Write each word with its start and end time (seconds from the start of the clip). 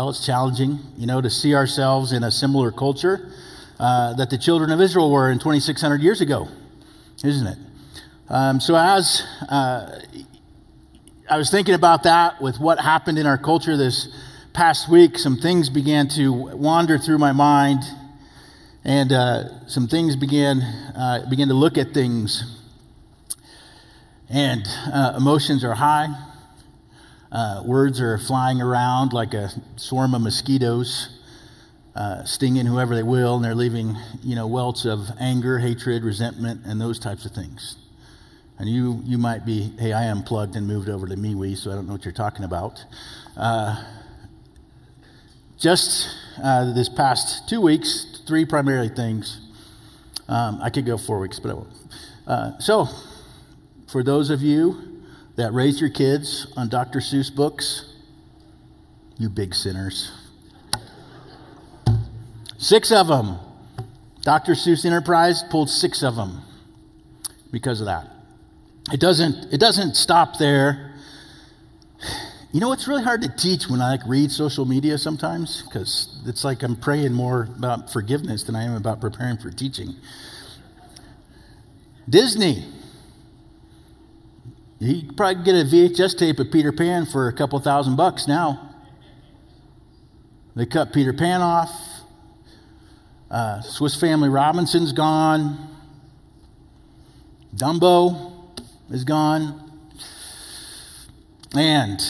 Well, 0.00 0.10
it's 0.10 0.24
challenging, 0.24 0.78
you 0.96 1.08
know, 1.08 1.20
to 1.20 1.28
see 1.28 1.56
ourselves 1.56 2.12
in 2.12 2.22
a 2.22 2.30
similar 2.30 2.70
culture 2.70 3.32
uh, 3.80 4.14
that 4.14 4.30
the 4.30 4.38
children 4.38 4.70
of 4.70 4.80
Israel 4.80 5.10
were 5.10 5.28
in 5.28 5.40
2,600 5.40 6.00
years 6.00 6.20
ago, 6.20 6.46
isn't 7.24 7.48
it? 7.48 7.58
Um, 8.28 8.60
so, 8.60 8.76
as 8.76 9.24
uh, 9.48 10.00
I 11.28 11.36
was 11.36 11.50
thinking 11.50 11.74
about 11.74 12.04
that 12.04 12.40
with 12.40 12.60
what 12.60 12.78
happened 12.78 13.18
in 13.18 13.26
our 13.26 13.38
culture 13.38 13.76
this 13.76 14.06
past 14.52 14.88
week, 14.88 15.18
some 15.18 15.36
things 15.36 15.68
began 15.68 16.06
to 16.10 16.32
wander 16.32 16.96
through 16.96 17.18
my 17.18 17.32
mind, 17.32 17.82
and 18.84 19.10
uh, 19.10 19.66
some 19.66 19.88
things 19.88 20.14
began 20.14 20.60
uh, 20.60 21.26
began 21.28 21.48
to 21.48 21.54
look 21.54 21.76
at 21.76 21.92
things, 21.92 22.56
and 24.30 24.62
uh, 24.94 25.14
emotions 25.16 25.64
are 25.64 25.74
high. 25.74 26.27
Uh, 27.30 27.62
words 27.64 28.00
are 28.00 28.16
flying 28.18 28.60
around 28.60 29.12
like 29.12 29.34
a 29.34 29.50
swarm 29.76 30.14
of 30.14 30.22
mosquitoes 30.22 31.18
uh, 31.98 32.22
stinging 32.22 32.64
whoever 32.64 32.94
they 32.94 33.02
will, 33.02 33.34
and 33.34 33.44
they're 33.44 33.56
leaving, 33.56 33.96
you 34.22 34.36
know, 34.36 34.46
welts 34.46 34.84
of 34.84 35.08
anger, 35.18 35.58
hatred, 35.58 36.04
resentment, 36.04 36.60
and 36.64 36.80
those 36.80 36.96
types 36.96 37.24
of 37.26 37.32
things. 37.32 37.76
And 38.56 38.68
you, 38.68 39.02
you 39.04 39.18
might 39.18 39.44
be, 39.44 39.72
hey, 39.80 39.92
I 39.92 40.04
unplugged 40.04 40.54
and 40.54 40.64
moved 40.64 40.88
over 40.88 41.08
to 41.08 41.16
MeWe, 41.16 41.56
so 41.56 41.72
I 41.72 41.74
don't 41.74 41.88
know 41.88 41.94
what 41.94 42.04
you're 42.04 42.12
talking 42.12 42.44
about. 42.44 42.84
Uh, 43.36 43.84
just 45.58 46.08
uh, 46.40 46.72
this 46.72 46.88
past 46.88 47.48
two 47.48 47.60
weeks, 47.60 48.22
three 48.28 48.44
primary 48.44 48.88
things. 48.88 49.40
Um, 50.28 50.60
I 50.62 50.70
could 50.70 50.86
go 50.86 50.98
four 50.98 51.18
weeks, 51.18 51.40
but 51.40 51.50
I 51.50 51.54
won't. 51.54 51.72
Uh, 52.28 52.58
so, 52.60 52.86
for 53.88 54.04
those 54.04 54.30
of 54.30 54.40
you 54.40 54.87
that 55.38 55.52
raised 55.52 55.80
your 55.80 55.88
kids 55.88 56.52
on 56.56 56.68
Dr. 56.68 56.98
Seuss 56.98 57.32
books, 57.32 57.94
you 59.18 59.28
big 59.28 59.54
sinners. 59.54 60.10
Six 62.58 62.90
of 62.90 63.06
them. 63.06 63.38
Dr. 64.22 64.54
Seuss 64.54 64.84
Enterprise 64.84 65.44
pulled 65.48 65.70
six 65.70 66.02
of 66.02 66.16
them 66.16 66.42
because 67.52 67.80
of 67.80 67.86
that. 67.86 68.08
It 68.92 68.98
doesn't, 68.98 69.52
it 69.52 69.60
doesn't 69.60 69.94
stop 69.94 70.38
there. 70.38 70.92
You 72.50 72.58
know, 72.58 72.72
it's 72.72 72.88
really 72.88 73.04
hard 73.04 73.22
to 73.22 73.28
teach 73.28 73.68
when 73.68 73.80
I 73.80 73.90
like 73.90 74.00
read 74.08 74.32
social 74.32 74.64
media 74.64 74.98
sometimes 74.98 75.62
because 75.62 76.20
it's 76.26 76.42
like 76.42 76.64
I'm 76.64 76.74
praying 76.74 77.12
more 77.12 77.48
about 77.56 77.92
forgiveness 77.92 78.42
than 78.42 78.56
I 78.56 78.64
am 78.64 78.74
about 78.74 79.00
preparing 79.00 79.36
for 79.38 79.52
teaching. 79.52 79.94
Disney. 82.08 82.64
You 84.80 85.02
could 85.02 85.16
probably 85.16 85.42
get 85.42 85.54
a 85.54 85.64
VHS 85.64 86.16
tape 86.16 86.38
of 86.38 86.52
Peter 86.52 86.70
Pan 86.70 87.04
for 87.04 87.26
a 87.26 87.32
couple 87.32 87.58
thousand 87.58 87.96
bucks 87.96 88.28
now. 88.28 88.76
They 90.54 90.66
cut 90.66 90.92
Peter 90.92 91.12
Pan 91.12 91.40
off. 91.40 91.70
Uh, 93.30 93.60
Swiss 93.60 93.98
Family 94.00 94.28
Robinson's 94.28 94.92
gone. 94.92 95.68
Dumbo 97.54 98.56
is 98.90 99.04
gone. 99.04 99.68
And 101.56 102.00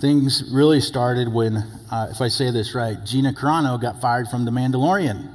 things 0.00 0.50
really 0.50 0.80
started 0.80 1.28
when, 1.28 1.56
uh, 1.90 2.08
if 2.10 2.22
I 2.22 2.28
say 2.28 2.50
this 2.50 2.74
right, 2.74 2.96
Gina 3.04 3.32
Carano 3.32 3.78
got 3.78 4.00
fired 4.00 4.28
from 4.28 4.46
The 4.46 4.50
Mandalorian 4.50 5.30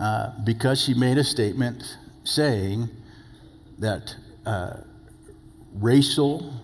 uh, 0.00 0.30
because 0.42 0.80
she 0.80 0.94
made 0.94 1.18
a 1.18 1.24
statement 1.24 1.98
saying 2.24 2.88
that 3.82 4.14
uh, 4.46 4.76
racial 5.74 6.54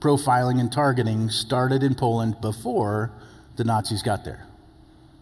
profiling 0.00 0.58
and 0.58 0.72
targeting 0.72 1.28
started 1.28 1.82
in 1.82 1.94
Poland 1.94 2.40
before 2.40 3.12
the 3.56 3.64
Nazis 3.64 4.02
got 4.02 4.24
there. 4.24 4.46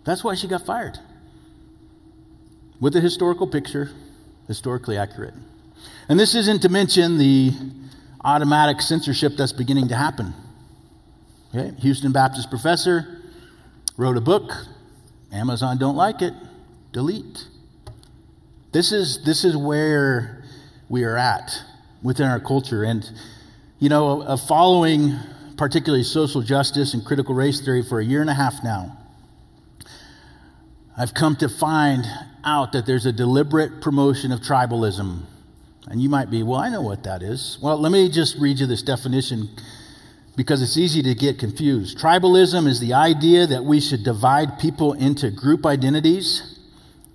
That's 0.04 0.22
why 0.22 0.36
she 0.36 0.46
got 0.46 0.64
fired. 0.64 0.98
With 2.80 2.94
a 2.94 3.00
historical 3.00 3.46
picture, 3.48 3.90
historically 4.46 4.96
accurate. 4.96 5.34
And 6.08 6.20
this 6.20 6.34
isn't 6.34 6.62
to 6.62 6.68
mention 6.68 7.18
the 7.18 7.52
automatic 8.24 8.80
censorship 8.80 9.32
that's 9.36 9.52
beginning 9.52 9.88
to 9.88 9.96
happen. 9.96 10.34
Okay? 11.54 11.74
Houston 11.80 12.12
Baptist 12.12 12.48
professor 12.48 13.22
wrote 13.96 14.16
a 14.16 14.20
book. 14.20 14.52
Amazon 15.32 15.78
don't 15.78 15.96
like 15.96 16.22
it. 16.22 16.34
Delete. 16.92 17.48
This 18.70 18.92
is, 18.92 19.24
this 19.24 19.44
is 19.44 19.56
where 19.56 20.43
we 20.88 21.04
are 21.04 21.16
at 21.16 21.50
within 22.02 22.26
our 22.26 22.40
culture. 22.40 22.84
And, 22.84 23.08
you 23.78 23.88
know, 23.88 24.36
following 24.36 25.18
particularly 25.56 26.04
social 26.04 26.42
justice 26.42 26.94
and 26.94 27.04
critical 27.04 27.34
race 27.34 27.60
theory 27.60 27.82
for 27.82 28.00
a 28.00 28.04
year 28.04 28.20
and 28.20 28.30
a 28.30 28.34
half 28.34 28.62
now, 28.62 28.98
I've 30.96 31.14
come 31.14 31.34
to 31.36 31.48
find 31.48 32.04
out 32.44 32.72
that 32.72 32.86
there's 32.86 33.06
a 33.06 33.12
deliberate 33.12 33.80
promotion 33.80 34.30
of 34.30 34.40
tribalism. 34.40 35.22
And 35.88 36.00
you 36.00 36.08
might 36.08 36.30
be, 36.30 36.42
well, 36.42 36.60
I 36.60 36.68
know 36.68 36.82
what 36.82 37.02
that 37.04 37.22
is. 37.22 37.58
Well, 37.60 37.78
let 37.78 37.90
me 37.90 38.08
just 38.08 38.38
read 38.38 38.60
you 38.60 38.66
this 38.66 38.82
definition 38.82 39.48
because 40.36 40.62
it's 40.62 40.76
easy 40.76 41.02
to 41.02 41.14
get 41.14 41.38
confused. 41.38 41.98
Tribalism 41.98 42.66
is 42.66 42.80
the 42.80 42.92
idea 42.92 43.46
that 43.46 43.64
we 43.64 43.80
should 43.80 44.02
divide 44.02 44.58
people 44.58 44.92
into 44.92 45.30
group 45.30 45.66
identities, 45.66 46.58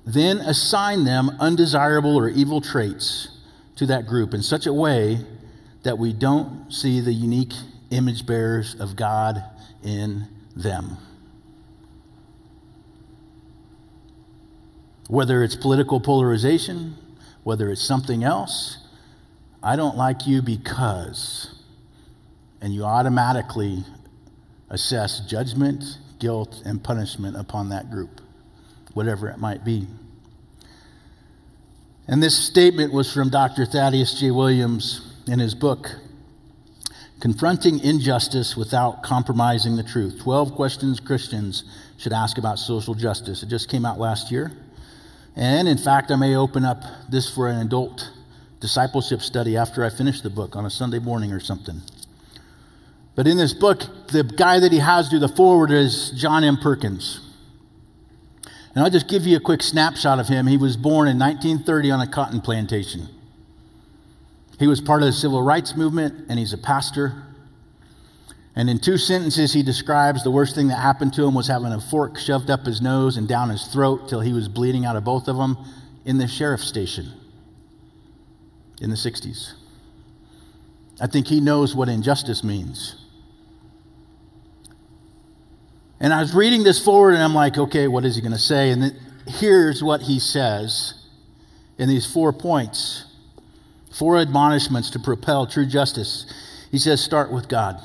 then 0.05 0.37
assign 0.37 1.03
them 1.03 1.31
undesirable 1.39 2.17
or 2.17 2.29
evil 2.29 2.61
traits 2.61 3.38
to 3.79 3.85
that 3.85 4.05
group 4.05 4.33
in 4.33 4.43
such 4.43 4.65
a 4.65 4.73
way 4.73 5.17
that 5.83 5.97
we 5.97 6.11
don't 6.11 6.69
see 6.69 6.99
the 6.99 7.13
unique 7.13 7.53
image 7.91 8.25
bearers 8.25 8.75
of 8.77 8.97
God 8.97 9.41
in 9.81 10.27
them. 10.53 10.97
Whether 15.07 15.45
it's 15.45 15.55
political 15.55 16.01
polarization, 16.01 16.97
whether 17.43 17.71
it's 17.71 17.81
something 17.81 18.21
else, 18.21 18.79
I 19.63 19.77
don't 19.77 19.95
like 19.95 20.27
you 20.27 20.41
because. 20.41 21.55
And 22.59 22.73
you 22.73 22.83
automatically 22.83 23.85
assess 24.69 25.21
judgment, 25.21 25.85
guilt, 26.19 26.61
and 26.65 26.83
punishment 26.83 27.37
upon 27.37 27.69
that 27.69 27.89
group, 27.89 28.19
whatever 28.93 29.29
it 29.29 29.37
might 29.37 29.63
be. 29.63 29.87
And 32.09 32.23
this 32.23 32.35
statement 32.35 32.91
was 32.91 33.13
from 33.13 33.29
Dr. 33.29 33.67
Thaddeus 33.67 34.19
J. 34.19 34.31
Williams 34.31 35.01
in 35.27 35.37
his 35.37 35.53
book, 35.53 35.91
Confronting 37.19 37.77
Injustice 37.81 38.57
Without 38.57 39.03
Compromising 39.03 39.75
the 39.75 39.83
Truth 39.83 40.19
12 40.23 40.55
Questions 40.55 40.99
Christians 40.99 41.65
Should 41.99 42.11
Ask 42.11 42.39
About 42.39 42.57
Social 42.57 42.95
Justice. 42.95 43.43
It 43.43 43.49
just 43.49 43.69
came 43.69 43.85
out 43.85 43.99
last 43.99 44.31
year. 44.31 44.51
And 45.35 45.67
in 45.67 45.77
fact, 45.77 46.09
I 46.09 46.15
may 46.15 46.35
open 46.35 46.65
up 46.65 46.81
this 47.11 47.29
for 47.29 47.47
an 47.47 47.61
adult 47.61 48.09
discipleship 48.59 49.21
study 49.21 49.55
after 49.55 49.85
I 49.85 49.91
finish 49.91 50.21
the 50.21 50.31
book 50.31 50.55
on 50.55 50.65
a 50.65 50.71
Sunday 50.71 50.97
morning 50.97 51.31
or 51.31 51.39
something. 51.39 51.79
But 53.13 53.27
in 53.27 53.37
this 53.37 53.53
book, 53.53 53.83
the 54.07 54.23
guy 54.23 54.59
that 54.59 54.71
he 54.71 54.79
has 54.79 55.09
do 55.09 55.19
the 55.19 55.29
forward 55.29 55.69
is 55.69 56.09
John 56.15 56.43
M. 56.43 56.57
Perkins. 56.57 57.28
And 58.75 58.83
I'll 58.83 58.91
just 58.91 59.07
give 59.07 59.25
you 59.25 59.37
a 59.37 59.39
quick 59.39 59.63
snapshot 59.63 60.19
of 60.19 60.27
him. 60.27 60.47
He 60.47 60.57
was 60.57 60.77
born 60.77 61.07
in 61.07 61.17
1930 61.17 61.91
on 61.91 62.01
a 62.01 62.07
cotton 62.07 62.41
plantation. 62.41 63.07
He 64.59 64.67
was 64.67 64.81
part 64.81 65.01
of 65.01 65.07
the 65.07 65.13
civil 65.13 65.41
rights 65.41 65.75
movement, 65.75 66.25
and 66.29 66.37
he's 66.37 66.53
a 66.53 66.57
pastor. 66.57 67.23
And 68.55 68.69
in 68.69 68.77
two 68.79 68.97
sentences, 68.97 69.53
he 69.53 69.63
describes 69.63 70.23
the 70.23 70.31
worst 70.31 70.53
thing 70.53 70.67
that 70.67 70.75
happened 70.75 71.13
to 71.13 71.25
him 71.25 71.33
was 71.33 71.47
having 71.47 71.71
a 71.71 71.79
fork 71.79 72.17
shoved 72.17 72.49
up 72.49 72.65
his 72.65 72.81
nose 72.81 73.17
and 73.17 73.27
down 73.27 73.49
his 73.49 73.65
throat 73.67 74.09
till 74.09 74.19
he 74.19 74.33
was 74.33 74.49
bleeding 74.49 74.85
out 74.85 74.95
of 74.95 75.03
both 75.03 75.27
of 75.27 75.37
them 75.37 75.57
in 76.05 76.17
the 76.17 76.27
sheriff's 76.27 76.67
station 76.67 77.11
in 78.81 78.89
the 78.89 78.95
60s. 78.95 79.53
I 81.01 81.07
think 81.07 81.27
he 81.27 81.39
knows 81.39 81.75
what 81.75 81.87
injustice 81.87 82.43
means. 82.43 82.95
And 85.99 86.13
I 86.13 86.21
was 86.21 86.33
reading 86.33 86.63
this 86.63 86.83
forward 86.83 87.13
and 87.13 87.23
I'm 87.23 87.35
like, 87.35 87.57
okay, 87.57 87.87
what 87.87 88.05
is 88.05 88.15
he 88.15 88.21
going 88.21 88.31
to 88.31 88.39
say? 88.39 88.71
And 88.71 88.81
then, 88.81 88.99
here's 89.27 89.83
what 89.83 90.03
he 90.03 90.19
says 90.19 90.93
in 91.77 91.89
these 91.89 92.11
four 92.11 92.33
points 92.33 93.05
four 93.91 94.17
admonishments 94.17 94.89
to 94.91 94.99
propel 94.99 95.45
true 95.45 95.65
justice. 95.65 96.31
He 96.71 96.77
says, 96.77 97.03
start 97.03 97.31
with 97.31 97.49
God. 97.49 97.81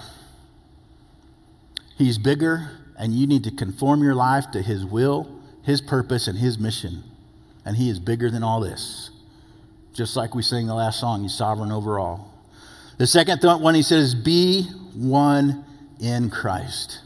He's 1.97 2.19
bigger, 2.19 2.71
and 2.99 3.13
you 3.13 3.27
need 3.27 3.45
to 3.45 3.51
conform 3.51 4.03
your 4.03 4.15
life 4.15 4.51
to 4.53 4.63
His 4.63 4.85
will, 4.85 5.41
His 5.63 5.81
purpose, 5.81 6.27
and 6.27 6.39
His 6.39 6.59
mission. 6.59 7.05
And 7.65 7.77
He 7.77 7.89
is 7.89 7.99
bigger 7.99 8.31
than 8.31 8.43
all 8.43 8.61
this. 8.61 9.11
Just 9.93 10.17
like 10.17 10.35
we 10.35 10.43
sang 10.43 10.67
the 10.67 10.75
last 10.75 11.01
song, 11.01 11.23
He's 11.23 11.35
sovereign 11.35 11.73
over 11.73 11.99
all. 11.99 12.33
The 12.99 13.07
second 13.07 13.43
one 13.43 13.75
He 13.75 13.83
says, 13.83 14.15
Be 14.15 14.65
one 14.95 15.65
in 16.01 16.31
Christ. 16.31 17.01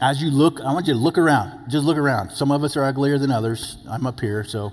As 0.00 0.22
you 0.22 0.30
look, 0.30 0.60
I 0.60 0.72
want 0.72 0.86
you 0.86 0.92
to 0.92 0.98
look 0.98 1.16
around. 1.16 1.70
Just 1.70 1.86
look 1.86 1.96
around. 1.96 2.30
Some 2.30 2.50
of 2.50 2.62
us 2.62 2.76
are 2.76 2.84
uglier 2.84 3.18
than 3.18 3.30
others. 3.30 3.78
I'm 3.88 4.06
up 4.06 4.20
here, 4.20 4.44
so. 4.44 4.72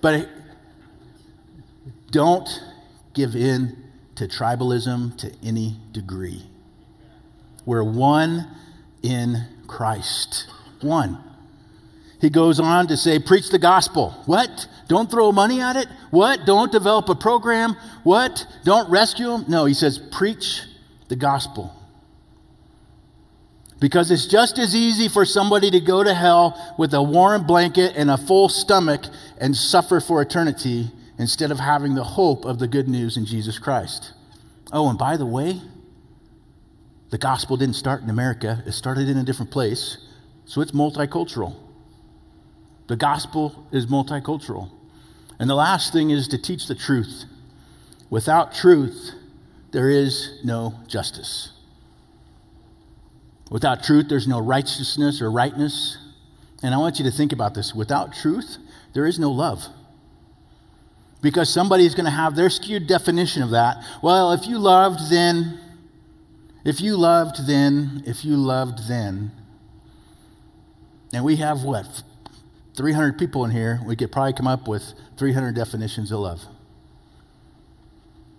But 0.00 0.28
don't 2.10 2.48
give 3.12 3.36
in 3.36 3.84
to 4.14 4.26
tribalism 4.26 5.18
to 5.18 5.32
any 5.42 5.76
degree. 5.92 6.46
We're 7.66 7.84
one 7.84 8.48
in 9.02 9.44
Christ. 9.66 10.48
One. 10.80 11.22
He 12.18 12.30
goes 12.30 12.58
on 12.58 12.86
to 12.86 12.96
say, 12.96 13.18
preach 13.18 13.50
the 13.50 13.58
gospel. 13.58 14.12
What? 14.24 14.66
Don't 14.88 15.10
throw 15.10 15.30
money 15.32 15.60
at 15.60 15.76
it? 15.76 15.88
What? 16.10 16.46
Don't 16.46 16.72
develop 16.72 17.10
a 17.10 17.14
program? 17.14 17.76
What? 18.02 18.46
Don't 18.64 18.88
rescue 18.88 19.26
them? 19.26 19.44
No, 19.48 19.66
he 19.66 19.74
says, 19.74 19.98
preach 19.98 20.62
the 21.08 21.16
gospel. 21.16 21.75
Because 23.78 24.10
it's 24.10 24.26
just 24.26 24.58
as 24.58 24.74
easy 24.74 25.08
for 25.08 25.24
somebody 25.24 25.70
to 25.70 25.80
go 25.80 26.02
to 26.02 26.14
hell 26.14 26.74
with 26.78 26.94
a 26.94 27.02
warm 27.02 27.46
blanket 27.46 27.92
and 27.96 28.10
a 28.10 28.16
full 28.16 28.48
stomach 28.48 29.04
and 29.38 29.54
suffer 29.54 30.00
for 30.00 30.22
eternity 30.22 30.90
instead 31.18 31.50
of 31.50 31.58
having 31.58 31.94
the 31.94 32.04
hope 32.04 32.44
of 32.44 32.58
the 32.58 32.68
good 32.68 32.88
news 32.88 33.16
in 33.16 33.26
Jesus 33.26 33.58
Christ. 33.58 34.12
Oh, 34.72 34.88
and 34.88 34.98
by 34.98 35.16
the 35.16 35.26
way, 35.26 35.60
the 37.10 37.18
gospel 37.18 37.56
didn't 37.56 37.76
start 37.76 38.02
in 38.02 38.10
America, 38.10 38.62
it 38.66 38.72
started 38.72 39.08
in 39.08 39.16
a 39.16 39.24
different 39.24 39.50
place, 39.50 39.98
so 40.44 40.60
it's 40.60 40.72
multicultural. 40.72 41.54
The 42.88 42.96
gospel 42.96 43.66
is 43.72 43.86
multicultural. 43.86 44.70
And 45.38 45.50
the 45.50 45.54
last 45.54 45.92
thing 45.92 46.10
is 46.10 46.28
to 46.28 46.38
teach 46.38 46.66
the 46.66 46.74
truth. 46.74 47.24
Without 48.10 48.54
truth, 48.54 49.12
there 49.72 49.90
is 49.90 50.40
no 50.44 50.74
justice. 50.86 51.52
Without 53.50 53.82
truth, 53.84 54.06
there's 54.08 54.26
no 54.26 54.38
righteousness 54.40 55.20
or 55.20 55.30
rightness. 55.30 55.98
And 56.62 56.74
I 56.74 56.78
want 56.78 56.98
you 56.98 57.04
to 57.04 57.10
think 57.10 57.32
about 57.32 57.54
this. 57.54 57.74
Without 57.74 58.14
truth, 58.14 58.56
there 58.92 59.06
is 59.06 59.18
no 59.18 59.30
love. 59.30 59.64
Because 61.22 61.52
somebody 61.52 61.86
is 61.86 61.94
going 61.94 62.06
to 62.06 62.10
have 62.10 62.36
their 62.36 62.50
skewed 62.50 62.86
definition 62.86 63.42
of 63.42 63.50
that. 63.50 63.76
Well, 64.02 64.32
if 64.32 64.46
you 64.46 64.58
loved, 64.58 65.10
then, 65.10 65.58
if 66.64 66.80
you 66.80 66.96
loved, 66.96 67.46
then, 67.46 68.02
if 68.06 68.24
you 68.24 68.36
loved, 68.36 68.88
then. 68.88 69.30
And 71.12 71.24
we 71.24 71.36
have 71.36 71.62
what? 71.62 72.02
300 72.76 73.18
people 73.18 73.44
in 73.44 73.50
here. 73.50 73.80
We 73.86 73.96
could 73.96 74.12
probably 74.12 74.34
come 74.34 74.46
up 74.46 74.68
with 74.68 74.92
300 75.16 75.54
definitions 75.54 76.12
of 76.12 76.20
love. 76.20 76.42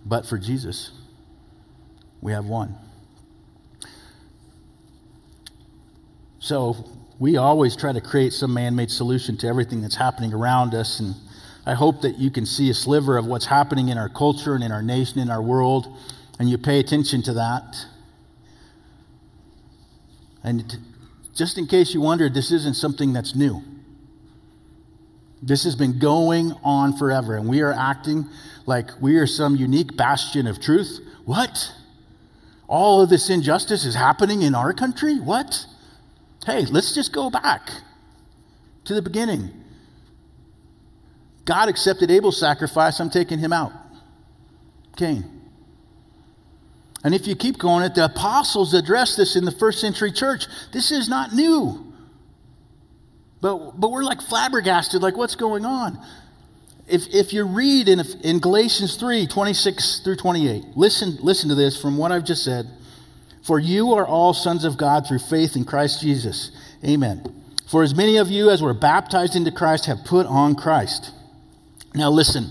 But 0.04 0.26
for 0.26 0.38
Jesus, 0.38 0.92
we 2.20 2.32
have 2.32 2.46
one. 2.46 2.76
So 6.48 6.76
we 7.18 7.36
always 7.36 7.76
try 7.76 7.92
to 7.92 8.00
create 8.00 8.32
some 8.32 8.54
man 8.54 8.74
made 8.74 8.90
solution 8.90 9.36
to 9.36 9.46
everything 9.46 9.82
that's 9.82 9.96
happening 9.96 10.32
around 10.32 10.74
us. 10.74 10.98
And 10.98 11.14
I 11.66 11.74
hope 11.74 12.00
that 12.00 12.16
you 12.16 12.30
can 12.30 12.46
see 12.46 12.70
a 12.70 12.74
sliver 12.74 13.18
of 13.18 13.26
what's 13.26 13.44
happening 13.44 13.90
in 13.90 13.98
our 13.98 14.08
culture 14.08 14.54
and 14.54 14.64
in 14.64 14.72
our 14.72 14.80
nation, 14.80 15.18
in 15.18 15.28
our 15.28 15.42
world, 15.42 15.94
and 16.38 16.48
you 16.48 16.56
pay 16.56 16.80
attention 16.80 17.20
to 17.24 17.34
that. 17.34 17.76
And 20.42 20.78
just 21.34 21.58
in 21.58 21.66
case 21.66 21.92
you 21.92 22.00
wondered, 22.00 22.32
this 22.32 22.50
isn't 22.50 22.76
something 22.76 23.12
that's 23.12 23.34
new. 23.34 23.62
This 25.42 25.64
has 25.64 25.76
been 25.76 25.98
going 25.98 26.54
on 26.64 26.96
forever, 26.96 27.36
and 27.36 27.46
we 27.46 27.60
are 27.60 27.74
acting 27.74 28.24
like 28.64 28.88
we 29.02 29.18
are 29.18 29.26
some 29.26 29.54
unique 29.54 29.98
bastion 29.98 30.46
of 30.46 30.62
truth. 30.62 30.98
What? 31.26 31.74
All 32.68 33.02
of 33.02 33.10
this 33.10 33.28
injustice 33.28 33.84
is 33.84 33.94
happening 33.94 34.40
in 34.40 34.54
our 34.54 34.72
country? 34.72 35.20
What? 35.20 35.66
Hey, 36.46 36.64
let's 36.66 36.94
just 36.94 37.12
go 37.12 37.30
back 37.30 37.70
to 38.84 38.94
the 38.94 39.02
beginning. 39.02 39.50
God 41.44 41.68
accepted 41.68 42.10
Abel's 42.10 42.38
sacrifice, 42.38 43.00
I'm 43.00 43.10
taking 43.10 43.38
him 43.38 43.52
out. 43.52 43.72
Cain. 44.96 45.38
And 47.04 47.14
if 47.14 47.26
you 47.26 47.36
keep 47.36 47.58
going 47.58 47.84
it, 47.84 47.94
the 47.94 48.06
apostles 48.06 48.74
addressed 48.74 49.16
this 49.16 49.36
in 49.36 49.44
the 49.44 49.52
first 49.52 49.80
century 49.80 50.10
church. 50.10 50.46
This 50.72 50.90
is 50.90 51.08
not 51.08 51.32
new. 51.32 51.92
But, 53.40 53.80
but 53.80 53.90
we're 53.92 54.02
like 54.02 54.20
flabbergasted, 54.20 55.00
like, 55.00 55.16
what's 55.16 55.36
going 55.36 55.64
on? 55.64 56.04
If, 56.88 57.06
if 57.14 57.32
you 57.32 57.44
read 57.44 57.88
in, 57.88 58.00
in 58.22 58.40
Galatians 58.40 58.96
3 58.96 59.26
26 59.26 60.00
through 60.00 60.16
28, 60.16 60.76
listen, 60.76 61.18
listen 61.20 61.48
to 61.50 61.54
this 61.54 61.80
from 61.80 61.98
what 61.98 62.10
I've 62.10 62.24
just 62.24 62.44
said. 62.44 62.66
For 63.42 63.58
you 63.58 63.94
are 63.94 64.06
all 64.06 64.34
sons 64.34 64.64
of 64.64 64.76
God 64.76 65.06
through 65.06 65.20
faith 65.20 65.56
in 65.56 65.64
Christ 65.64 66.00
Jesus. 66.00 66.50
Amen. 66.84 67.34
For 67.70 67.82
as 67.82 67.94
many 67.94 68.16
of 68.16 68.28
you 68.28 68.50
as 68.50 68.62
were 68.62 68.74
baptized 68.74 69.36
into 69.36 69.50
Christ 69.50 69.86
have 69.86 70.04
put 70.04 70.26
on 70.26 70.54
Christ. 70.54 71.12
Now 71.94 72.10
listen. 72.10 72.50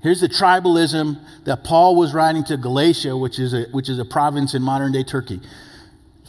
Here's 0.00 0.20
the 0.20 0.28
tribalism 0.28 1.18
that 1.44 1.64
Paul 1.64 1.96
was 1.96 2.12
writing 2.12 2.44
to 2.44 2.56
Galatia, 2.56 3.16
which 3.16 3.38
is 3.38 3.54
a, 3.54 3.62
which 3.72 3.88
is 3.88 3.98
a 3.98 4.04
province 4.04 4.54
in 4.54 4.62
modern 4.62 4.92
day 4.92 5.02
Turkey. 5.02 5.40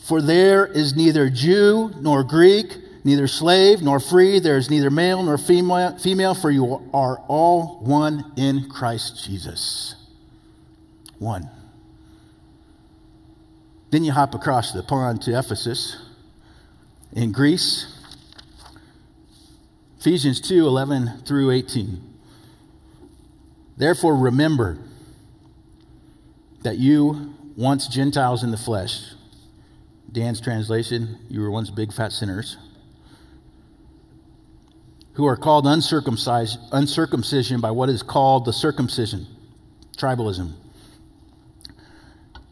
For 0.08 0.22
there 0.22 0.66
is 0.66 0.96
neither 0.96 1.30
Jew 1.30 1.92
nor 2.00 2.24
Greek, 2.24 2.78
neither 3.04 3.28
slave 3.28 3.82
nor 3.82 4.00
free, 4.00 4.40
there 4.40 4.58
is 4.58 4.70
neither 4.70 4.90
male 4.90 5.22
nor 5.22 5.38
female, 5.38 5.98
female, 5.98 6.34
for 6.34 6.52
you 6.52 6.90
are 6.94 7.18
all 7.28 7.80
one 7.82 8.32
in 8.38 8.70
Christ 8.70 9.26
Jesus. 9.26 9.96
One. 11.20 11.50
Then 13.96 14.04
you 14.04 14.12
hop 14.12 14.36
across 14.36 14.74
the 14.74 14.84
pond 14.84 15.22
to 15.22 15.40
Ephesus 15.40 15.96
in 17.14 17.32
Greece. 17.32 17.98
Ephesians 20.02 20.42
2 20.42 20.68
11 20.68 21.22
through 21.26 21.52
18. 21.52 22.02
Therefore, 23.78 24.18
remember 24.18 24.80
that 26.64 26.78
you, 26.78 27.36
once 27.56 27.88
Gentiles 27.88 28.44
in 28.44 28.52
the 28.52 28.58
flesh, 28.58 29.14
Dan's 30.12 30.42
translation, 30.42 31.18
you 31.30 31.40
were 31.40 31.50
once 31.50 31.70
big 31.70 31.94
fat 31.94 32.12
sinners, 32.12 32.58
who 35.14 35.26
are 35.26 35.38
called 35.38 35.66
uncircumcised, 35.66 36.60
uncircumcision 36.74 37.62
by 37.62 37.72
what 37.72 37.88
is 37.88 38.04
called 38.04 38.44
the 38.44 38.52
circumcision, 38.52 39.26
tribalism 39.96 40.56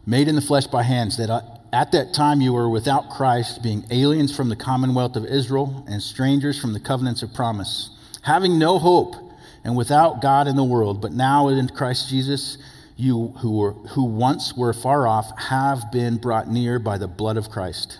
made 0.06 0.28
in 0.28 0.36
the 0.36 0.42
flesh 0.42 0.68
by 0.68 0.84
hands, 0.84 1.18
that 1.18 1.30
uh, 1.30 1.42
at 1.72 1.92
that 1.92 2.14
time 2.14 2.42
you 2.42 2.54
were 2.54 2.70
without 2.70 3.10
Christ, 3.10 3.64
being 3.64 3.86
aliens 3.90 4.36
from 4.36 4.50
the 4.50 4.56
commonwealth 4.56 5.16
of 5.16 5.26
Israel 5.26 5.84
and 5.88 6.02
strangers 6.02 6.60
from 6.60 6.74
the 6.74 6.80
covenants 6.80 7.24
of 7.24 7.34
promise, 7.34 7.90
having 8.22 8.60
no 8.60 8.80
hope 8.80 9.16
and 9.64 9.76
without 9.76 10.22
God 10.22 10.48
in 10.48 10.56
the 10.56 10.64
world. 10.64 11.02
But 11.02 11.14
now 11.14 11.48
in 11.48 11.68
Christ 11.70 12.10
Jesus, 12.10 12.58
you 12.96 13.30
who, 13.40 13.58
were, 13.58 13.72
who 13.72 14.04
once 14.04 14.54
were 14.56 14.74
far 14.74 15.08
off 15.08 15.32
have 15.40 15.92
been 15.92 16.18
brought 16.18 16.50
near 16.50 16.80
by 16.80 16.98
the 16.98 17.08
blood 17.08 17.38
of 17.38 17.50
Christ. 17.50 18.00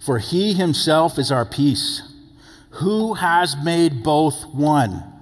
For 0.00 0.18
he 0.18 0.54
himself 0.54 1.18
is 1.18 1.32
our 1.32 1.44
peace, 1.44 2.02
who 2.70 3.14
has 3.14 3.56
made 3.62 4.02
both 4.02 4.46
one 4.54 5.13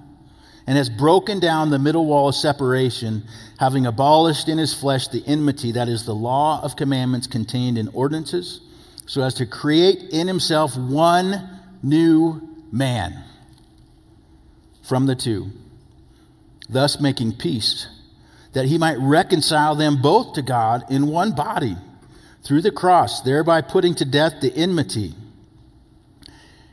and 0.65 0.77
has 0.77 0.89
broken 0.89 1.39
down 1.39 1.69
the 1.69 1.79
middle 1.79 2.05
wall 2.05 2.29
of 2.29 2.35
separation, 2.35 3.23
having 3.59 3.85
abolished 3.85 4.47
in 4.47 4.57
his 4.57 4.73
flesh 4.73 5.07
the 5.07 5.23
enmity, 5.27 5.71
that 5.73 5.89
is, 5.89 6.05
the 6.05 6.15
law 6.15 6.61
of 6.63 6.75
commandments 6.75 7.27
contained 7.27 7.77
in 7.77 7.89
ordinances, 7.89 8.61
so 9.05 9.21
as 9.21 9.33
to 9.33 9.45
create 9.45 10.01
in 10.11 10.27
himself 10.27 10.77
one 10.77 11.49
new 11.81 12.41
man 12.71 13.23
from 14.81 15.05
the 15.05 15.15
two, 15.15 15.51
thus 16.69 16.99
making 16.99 17.33
peace, 17.33 17.87
that 18.53 18.65
he 18.65 18.77
might 18.77 18.97
reconcile 18.99 19.75
them 19.75 20.01
both 20.01 20.33
to 20.33 20.41
God 20.41 20.83
in 20.89 21.07
one 21.07 21.33
body 21.33 21.75
through 22.43 22.61
the 22.61 22.71
cross, 22.71 23.21
thereby 23.21 23.61
putting 23.61 23.95
to 23.95 24.05
death 24.05 24.33
the 24.41 24.53
enmity. 24.55 25.15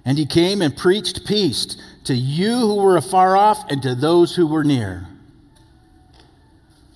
And 0.05 0.19
he 0.19 0.27
came 0.27 0.63
and 0.63 0.77
preached 0.77 1.27
peace 1.27 1.77
to 2.05 2.15
you 2.15 2.59
who 2.59 2.77
were 2.77 2.97
afar 2.97 3.37
off 3.37 3.65
and 3.71 3.83
to 3.83 3.95
those 3.95 4.35
who 4.35 4.47
were 4.47 4.65
near. 4.65 5.07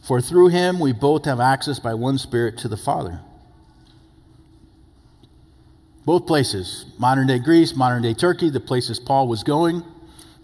For 0.02 0.20
through 0.20 0.48
him 0.48 0.80
we 0.80 0.92
both 0.92 1.24
have 1.24 1.40
access 1.40 1.78
by 1.78 1.94
one 1.94 2.18
Spirit 2.18 2.58
to 2.58 2.68
the 2.68 2.76
Father. 2.76 3.20
Both 6.04 6.26
places, 6.26 6.84
modern 6.98 7.26
day 7.26 7.38
Greece, 7.38 7.74
modern 7.74 8.02
day 8.02 8.12
Turkey, 8.12 8.50
the 8.50 8.60
places 8.60 8.98
Paul 9.00 9.26
was 9.28 9.42
going. 9.42 9.82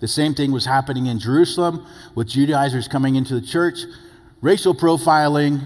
The 0.00 0.08
same 0.08 0.34
thing 0.34 0.52
was 0.52 0.64
happening 0.64 1.06
in 1.06 1.18
Jerusalem 1.18 1.86
with 2.14 2.28
Judaizers 2.28 2.88
coming 2.88 3.16
into 3.16 3.38
the 3.38 3.46
church. 3.46 3.80
Racial 4.40 4.74
profiling, 4.74 5.60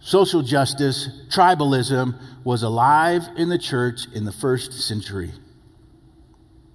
social 0.00 0.40
justice, 0.40 1.08
tribalism 1.28 2.18
was 2.44 2.62
alive 2.62 3.28
in 3.36 3.50
the 3.50 3.58
church 3.58 4.06
in 4.14 4.24
the 4.24 4.32
first 4.32 4.72
century. 4.72 5.32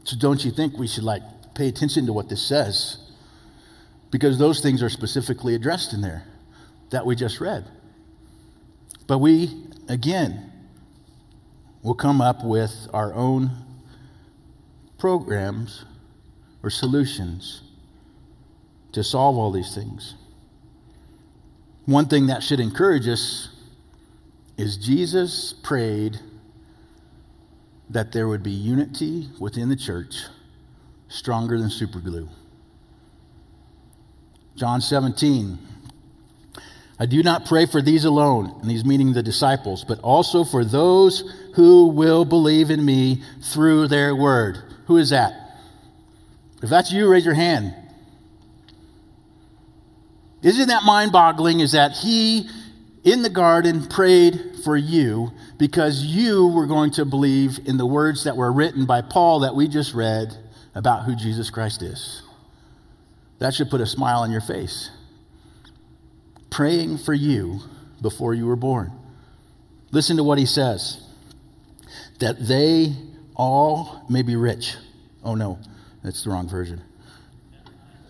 So 0.03 0.15
don't 0.15 0.45
you 0.45 0.51
think 0.51 0.77
we 0.77 0.87
should 0.87 1.03
like 1.03 1.23
pay 1.53 1.67
attention 1.67 2.05
to 2.05 2.13
what 2.13 2.29
this 2.29 2.41
says? 2.41 2.97
Because 4.11 4.37
those 4.37 4.61
things 4.61 4.83
are 4.83 4.89
specifically 4.89 5.55
addressed 5.55 5.93
in 5.93 6.01
there 6.01 6.23
that 6.91 7.05
we 7.05 7.15
just 7.15 7.39
read. 7.41 7.65
But 9.07 9.17
we, 9.17 9.49
again, 9.89 10.51
will 11.81 11.95
come 11.95 12.21
up 12.21 12.43
with 12.43 12.87
our 12.93 13.13
own 13.13 13.51
programs 14.97 15.85
or 16.61 16.69
solutions 16.69 17.61
to 18.93 19.03
solve 19.03 19.37
all 19.37 19.51
these 19.51 19.75
things. 19.75 20.15
One 21.85 22.07
thing 22.07 22.27
that 22.27 22.43
should 22.43 22.61
encourage 22.61 23.07
us 23.07 23.49
is 24.57 24.77
Jesus 24.77 25.51
prayed 25.51 26.19
that 27.89 28.11
there 28.11 28.27
would 28.27 28.43
be 28.43 28.51
unity 28.51 29.29
within 29.39 29.67
the 29.67 29.75
church 29.75 30.23
stronger 31.13 31.59
than 31.59 31.69
superglue. 31.69 32.27
John 34.55 34.81
17. 34.81 35.59
I 36.99 37.05
do 37.05 37.21
not 37.21 37.45
pray 37.45 37.65
for 37.67 37.81
these 37.81 38.03
alone, 38.03 38.57
and 38.61 38.69
he's 38.69 38.83
meaning 38.83 39.13
the 39.13 39.21
disciples, 39.21 39.83
but 39.83 39.99
also 39.99 40.43
for 40.43 40.65
those 40.65 41.23
who 41.55 41.87
will 41.87 42.25
believe 42.25 42.71
in 42.71 42.83
me 42.83 43.21
through 43.41 43.87
their 43.89 44.15
word. 44.15 44.57
Who 44.87 44.97
is 44.97 45.11
that? 45.11 45.33
If 46.63 46.69
that's 46.69 46.91
you, 46.91 47.07
raise 47.07 47.25
your 47.25 47.33
hand. 47.35 47.75
Isn't 50.41 50.67
that 50.67 50.83
mind 50.83 51.11
boggling? 51.11 51.59
Is 51.59 51.73
that 51.73 51.91
he 51.91 52.49
in 53.03 53.21
the 53.21 53.29
garden 53.29 53.87
prayed 53.87 54.57
for 54.63 54.75
you 54.75 55.31
because 55.59 56.03
you 56.03 56.47
were 56.47 56.65
going 56.65 56.91
to 56.91 57.05
believe 57.05 57.59
in 57.65 57.77
the 57.77 57.85
words 57.85 58.23
that 58.23 58.35
were 58.35 58.51
written 58.51 58.85
by 58.85 59.01
Paul 59.01 59.41
that 59.41 59.55
we 59.55 59.67
just 59.67 59.93
read 59.93 60.37
about 60.75 61.03
who 61.03 61.15
Jesus 61.15 61.49
Christ 61.49 61.81
is. 61.81 62.23
That 63.39 63.53
should 63.53 63.69
put 63.69 63.81
a 63.81 63.85
smile 63.85 64.19
on 64.19 64.31
your 64.31 64.41
face. 64.41 64.89
Praying 66.49 66.99
for 66.99 67.13
you 67.13 67.59
before 68.01 68.33
you 68.33 68.45
were 68.45 68.55
born. 68.55 68.91
Listen 69.91 70.17
to 70.17 70.23
what 70.23 70.37
he 70.37 70.45
says 70.45 70.99
that 72.19 72.47
they 72.47 72.93
all 73.35 74.05
may 74.09 74.21
be 74.21 74.35
rich. 74.35 74.75
Oh, 75.23 75.35
no, 75.35 75.59
that's 76.03 76.23
the 76.23 76.29
wrong 76.29 76.47
version. 76.47 76.81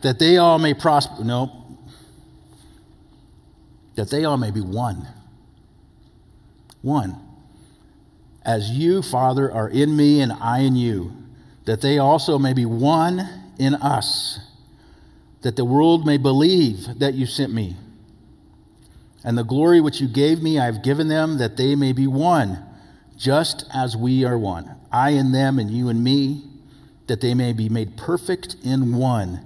That 0.01 0.19
they 0.19 0.37
all 0.37 0.59
may 0.59 0.73
prosper. 0.73 1.23
No. 1.23 1.79
That 3.95 4.09
they 4.09 4.25
all 4.25 4.37
may 4.37 4.51
be 4.51 4.61
one. 4.61 5.07
One. 6.81 7.19
As 8.45 8.69
you, 8.69 9.01
Father, 9.01 9.51
are 9.51 9.69
in 9.69 9.95
me 9.95 10.19
and 10.19 10.33
I 10.33 10.59
in 10.59 10.75
you, 10.75 11.22
that 11.65 11.81
they 11.81 11.97
also 11.97 12.37
may 12.37 12.53
be 12.53 12.65
one 12.65 13.27
in 13.57 13.75
us, 13.75 14.39
that 15.41 15.55
the 15.55 15.65
world 15.65 16.05
may 16.05 16.17
believe 16.17 16.99
that 16.99 17.13
you 17.13 17.25
sent 17.25 17.53
me. 17.53 17.75
And 19.23 19.37
the 19.37 19.43
glory 19.43 19.79
which 19.79 20.01
you 20.01 20.07
gave 20.07 20.41
me, 20.41 20.59
I 20.59 20.65
have 20.65 20.83
given 20.83 21.07
them, 21.07 21.37
that 21.37 21.55
they 21.55 21.75
may 21.75 21.93
be 21.93 22.07
one, 22.07 22.63
just 23.17 23.65
as 23.73 23.95
we 23.95 24.25
are 24.25 24.37
one. 24.37 24.75
I 24.91 25.11
and 25.11 25.33
them, 25.33 25.59
and 25.59 25.71
you 25.71 25.89
and 25.89 26.03
me, 26.03 26.43
that 27.07 27.21
they 27.21 27.33
may 27.33 27.53
be 27.53 27.69
made 27.69 27.97
perfect 27.97 28.55
in 28.63 28.95
one, 28.95 29.39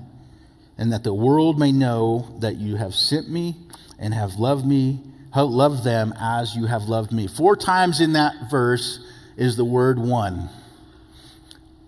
and 0.77 0.91
that 0.91 1.03
the 1.03 1.13
world 1.13 1.59
may 1.59 1.71
know 1.71 2.35
that 2.39 2.57
you 2.57 2.75
have 2.75 2.95
sent 2.95 3.29
me 3.29 3.55
and 3.99 4.13
have 4.13 4.35
loved 4.35 4.65
me 4.65 5.01
love 5.45 5.83
them 5.83 6.13
as 6.19 6.55
you 6.55 6.65
have 6.65 6.83
loved 6.83 7.11
me. 7.11 7.27
Four 7.27 7.55
times 7.55 8.01
in 8.01 8.13
that 8.13 8.49
verse 8.49 8.99
is 9.35 9.55
the 9.55 9.65
word 9.65 9.99
one. 9.99 10.49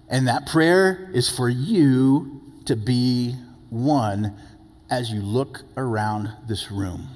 And 0.09 0.27
that 0.27 0.47
prayer 0.47 1.09
is 1.13 1.29
for 1.29 1.47
you 1.47 2.41
to 2.65 2.75
be 2.75 3.35
one 3.69 4.35
as 4.89 5.11
you 5.11 5.21
look 5.21 5.61
around 5.77 6.31
this 6.47 6.71
room. 6.71 7.07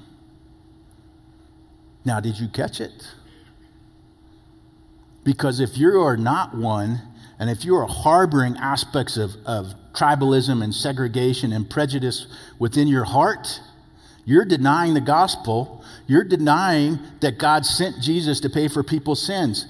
Now, 2.04 2.20
did 2.20 2.38
you 2.38 2.48
catch 2.48 2.80
it? 2.80 3.08
Because 5.24 5.58
if 5.58 5.76
you 5.76 6.00
are 6.02 6.16
not 6.16 6.54
one, 6.54 7.00
and 7.38 7.50
if 7.50 7.64
you 7.64 7.74
are 7.76 7.86
harboring 7.86 8.56
aspects 8.58 9.16
of, 9.16 9.32
of 9.44 9.74
tribalism 9.92 10.62
and 10.62 10.72
segregation 10.72 11.52
and 11.52 11.68
prejudice 11.68 12.26
within 12.58 12.86
your 12.86 13.04
heart, 13.04 13.60
you're 14.24 14.44
denying 14.44 14.94
the 14.94 15.00
gospel. 15.00 15.84
You're 16.06 16.24
denying 16.24 16.98
that 17.20 17.38
God 17.38 17.66
sent 17.66 18.00
Jesus 18.00 18.40
to 18.40 18.50
pay 18.50 18.68
for 18.68 18.82
people's 18.82 19.22
sins. 19.24 19.64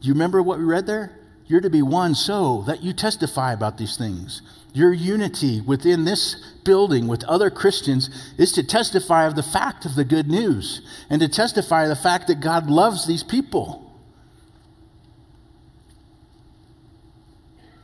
Do 0.00 0.08
you 0.08 0.14
remember 0.14 0.42
what 0.42 0.58
we 0.58 0.64
read 0.64 0.86
there? 0.86 1.19
You're 1.50 1.60
to 1.62 1.68
be 1.68 1.82
one 1.82 2.14
so 2.14 2.62
that 2.68 2.80
you 2.80 2.92
testify 2.92 3.52
about 3.52 3.76
these 3.76 3.96
things. 3.96 4.40
Your 4.72 4.92
unity 4.92 5.60
within 5.60 6.04
this 6.04 6.36
building 6.62 7.08
with 7.08 7.24
other 7.24 7.50
Christians 7.50 8.08
is 8.38 8.52
to 8.52 8.62
testify 8.62 9.26
of 9.26 9.34
the 9.34 9.42
fact 9.42 9.84
of 9.84 9.96
the 9.96 10.04
good 10.04 10.28
news 10.28 10.80
and 11.10 11.20
to 11.20 11.26
testify 11.26 11.88
the 11.88 11.96
fact 11.96 12.28
that 12.28 12.38
God 12.38 12.70
loves 12.70 13.04
these 13.08 13.24
people. 13.24 13.92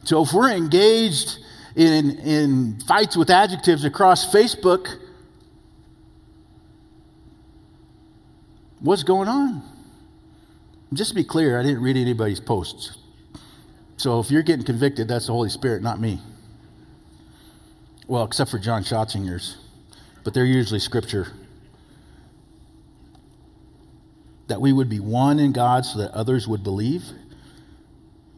So 0.05 0.23
if 0.23 0.33
we're 0.33 0.53
engaged 0.53 1.41
in, 1.75 2.13
in 2.21 2.79
fights 2.87 3.17
with 3.17 3.31
adjectives 3.31 3.85
across 3.85 4.33
Facebook, 4.33 4.97
What's 8.79 9.03
going 9.03 9.27
on? 9.27 9.63
Just 10.93 11.09
to 11.09 11.15
be 11.17 11.25
clear, 11.25 11.59
I 11.59 11.65
didn't 11.65 11.83
read 11.83 11.97
anybody's 11.97 12.39
posts. 12.39 12.97
So 13.97 14.21
if 14.21 14.31
you're 14.31 14.43
getting 14.43 14.65
convicted, 14.65 15.09
that's 15.09 15.27
the 15.27 15.33
Holy 15.33 15.49
Spirit, 15.49 15.83
not 15.83 16.01
me. 16.01 16.21
Well, 18.07 18.25
except 18.25 18.51
for 18.51 18.59
John 18.59 18.85
Schatzinger's, 18.85 19.57
but 20.23 20.35
they're 20.35 20.45
usually 20.45 20.81
scripture. 20.81 21.29
That 24.49 24.61
we 24.61 24.73
would 24.73 24.89
be 24.89 25.01
one 25.01 25.39
in 25.39 25.53
God 25.53 25.85
so 25.85 25.99
that 25.99 26.13
others 26.13 26.47
would 26.47 26.63
believe. 26.63 27.05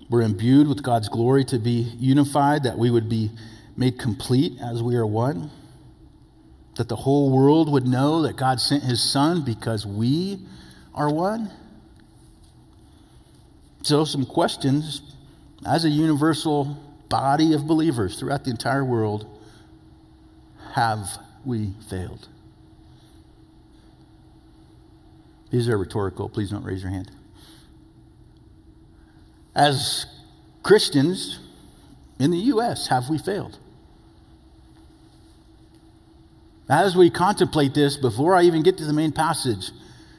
We're 0.08 0.22
imbued 0.22 0.68
with 0.68 0.82
God's 0.82 1.08
glory 1.08 1.44
to 1.46 1.58
be 1.58 1.92
unified, 1.98 2.62
that 2.62 2.78
we 2.78 2.90
would 2.90 3.08
be 3.08 3.30
made 3.76 3.98
complete 3.98 4.58
as 4.60 4.82
we 4.82 4.96
are 4.96 5.06
one 5.06 5.50
that 6.78 6.88
the 6.88 6.96
whole 6.96 7.30
world 7.30 7.70
would 7.70 7.86
know 7.86 8.22
that 8.22 8.36
God 8.36 8.60
sent 8.60 8.84
his 8.84 9.02
son 9.02 9.42
because 9.44 9.84
we 9.84 10.38
are 10.94 11.10
one? 11.10 11.50
So, 13.82 14.04
some 14.04 14.24
questions 14.24 15.02
as 15.66 15.84
a 15.84 15.90
universal 15.90 16.76
body 17.08 17.52
of 17.52 17.66
believers 17.66 18.18
throughout 18.18 18.44
the 18.44 18.50
entire 18.50 18.84
world 18.84 19.26
have 20.74 21.18
we 21.44 21.72
failed? 21.88 22.28
These 25.50 25.68
are 25.68 25.78
rhetorical. 25.78 26.28
Please 26.28 26.50
don't 26.50 26.64
raise 26.64 26.82
your 26.82 26.90
hand. 26.90 27.10
As 29.54 30.06
Christians 30.62 31.40
in 32.18 32.30
the 32.30 32.38
U.S., 32.38 32.88
have 32.88 33.08
we 33.08 33.18
failed? 33.18 33.58
As 36.68 36.94
we 36.94 37.08
contemplate 37.08 37.72
this, 37.72 37.96
before 37.96 38.36
I 38.36 38.42
even 38.42 38.62
get 38.62 38.76
to 38.78 38.84
the 38.84 38.92
main 38.92 39.10
passage, 39.10 39.70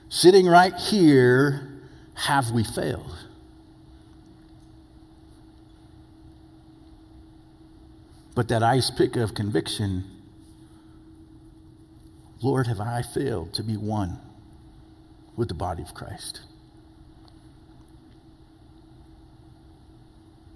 sitting 0.09 0.47
right 0.47 0.75
here, 0.75 1.69
have 2.15 2.51
we 2.51 2.63
failed? 2.63 3.28
But 8.39 8.47
that 8.47 8.63
ice 8.63 8.89
pick 8.89 9.17
of 9.17 9.33
conviction, 9.33 10.05
Lord, 12.41 12.67
have 12.67 12.79
I 12.79 13.01
failed 13.01 13.53
to 13.55 13.63
be 13.63 13.75
one 13.75 14.17
with 15.35 15.49
the 15.49 15.53
body 15.53 15.83
of 15.83 15.93
Christ? 15.93 16.39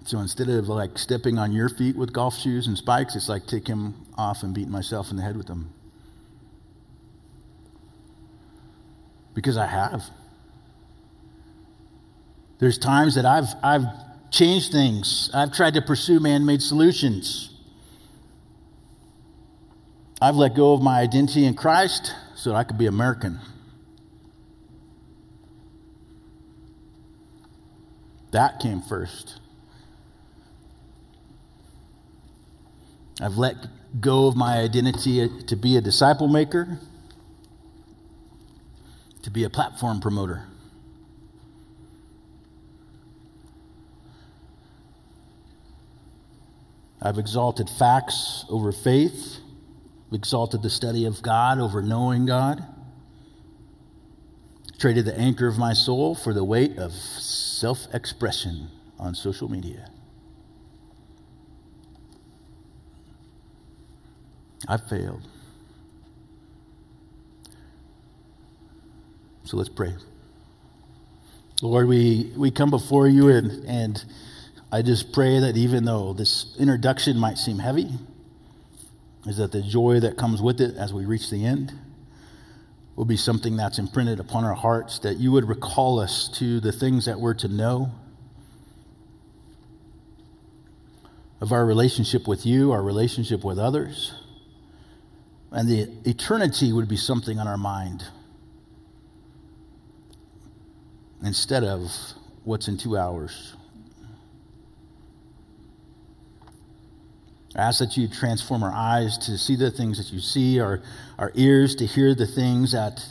So 0.04 0.18
instead 0.18 0.48
of 0.48 0.68
like 0.68 0.96
stepping 0.96 1.36
on 1.36 1.52
your 1.52 1.68
feet 1.68 1.94
with 1.94 2.10
golf 2.10 2.38
shoes 2.38 2.66
and 2.66 2.78
spikes, 2.78 3.16
it's 3.16 3.28
like 3.28 3.46
taking 3.46 3.74
them 3.76 4.06
off 4.16 4.42
and 4.42 4.54
beating 4.54 4.72
myself 4.72 5.10
in 5.10 5.18
the 5.18 5.22
head 5.22 5.36
with 5.36 5.48
them. 5.48 5.74
because 9.34 9.58
I 9.58 9.66
have. 9.66 10.04
There's 12.60 12.78
times 12.78 13.16
that 13.16 13.26
I've, 13.26 13.48
I've 13.62 13.84
changed 14.30 14.72
things, 14.72 15.28
I've 15.34 15.52
tried 15.52 15.74
to 15.74 15.82
pursue 15.82 16.18
man 16.18 16.46
made 16.46 16.62
solutions. 16.62 17.53
I've 20.20 20.36
let 20.36 20.54
go 20.54 20.72
of 20.72 20.82
my 20.82 21.00
identity 21.00 21.44
in 21.44 21.54
Christ 21.54 22.14
so 22.34 22.50
that 22.50 22.56
I 22.56 22.64
could 22.64 22.78
be 22.78 22.86
American. 22.86 23.40
That 28.30 28.60
came 28.60 28.80
first. 28.82 29.40
I've 33.20 33.36
let 33.36 33.56
go 34.00 34.26
of 34.26 34.36
my 34.36 34.58
identity 34.58 35.28
to 35.46 35.56
be 35.56 35.76
a 35.76 35.80
disciple 35.80 36.26
maker 36.26 36.78
to 39.24 39.30
be 39.30 39.44
a 39.44 39.50
platform 39.50 40.00
promoter. 40.00 40.42
I've 47.00 47.18
exalted 47.18 47.70
facts 47.70 48.44
over 48.50 48.70
faith, 48.70 49.38
exalted 50.14 50.62
the 50.62 50.70
study 50.70 51.04
of 51.04 51.22
God 51.22 51.58
over 51.58 51.82
knowing 51.82 52.26
God, 52.26 52.64
traded 54.78 55.04
the 55.04 55.18
anchor 55.18 55.46
of 55.46 55.58
my 55.58 55.72
soul 55.72 56.14
for 56.14 56.32
the 56.32 56.44
weight 56.44 56.78
of 56.78 56.92
self 56.92 57.86
expression 57.92 58.68
on 58.98 59.14
social 59.14 59.50
media. 59.50 59.90
I 64.66 64.76
failed. 64.78 65.22
So 69.44 69.58
let's 69.58 69.68
pray. 69.68 69.94
Lord, 71.60 71.86
we, 71.86 72.32
we 72.36 72.50
come 72.50 72.70
before 72.70 73.06
you 73.06 73.28
and, 73.28 73.64
and 73.68 74.04
I 74.72 74.82
just 74.82 75.12
pray 75.12 75.38
that 75.40 75.56
even 75.56 75.84
though 75.84 76.14
this 76.14 76.56
introduction 76.58 77.18
might 77.18 77.38
seem 77.38 77.58
heavy, 77.58 77.90
is 79.26 79.38
that 79.38 79.52
the 79.52 79.62
joy 79.62 80.00
that 80.00 80.16
comes 80.16 80.42
with 80.42 80.60
it 80.60 80.76
as 80.76 80.92
we 80.92 81.04
reach 81.04 81.30
the 81.30 81.44
end 81.44 81.72
will 82.96 83.04
be 83.04 83.16
something 83.16 83.56
that's 83.56 83.78
imprinted 83.78 84.20
upon 84.20 84.44
our 84.44 84.54
hearts, 84.54 84.98
that 85.00 85.16
you 85.16 85.32
would 85.32 85.48
recall 85.48 85.98
us 85.98 86.28
to 86.28 86.60
the 86.60 86.70
things 86.70 87.06
that 87.06 87.18
we're 87.18 87.34
to 87.34 87.48
know 87.48 87.90
of 91.40 91.52
our 91.52 91.66
relationship 91.66 92.28
with 92.28 92.46
you, 92.46 92.70
our 92.70 92.82
relationship 92.82 93.44
with 93.44 93.58
others, 93.58 94.14
and 95.50 95.68
the 95.68 95.90
eternity 96.08 96.72
would 96.72 96.88
be 96.88 96.96
something 96.96 97.38
on 97.38 97.48
our 97.48 97.58
mind 97.58 98.04
instead 101.24 101.64
of 101.64 101.90
what's 102.44 102.68
in 102.68 102.76
two 102.76 102.96
hours. 102.96 103.54
I 107.56 107.62
ask 107.62 107.78
that 107.78 107.96
you 107.96 108.08
transform 108.08 108.64
our 108.64 108.72
eyes 108.72 109.16
to 109.18 109.38
see 109.38 109.54
the 109.54 109.70
things 109.70 109.98
that 109.98 110.12
you 110.12 110.20
see, 110.20 110.58
our, 110.58 110.82
our 111.18 111.30
ears 111.34 111.76
to 111.76 111.86
hear 111.86 112.14
the 112.14 112.26
things 112.26 112.72
that 112.72 113.04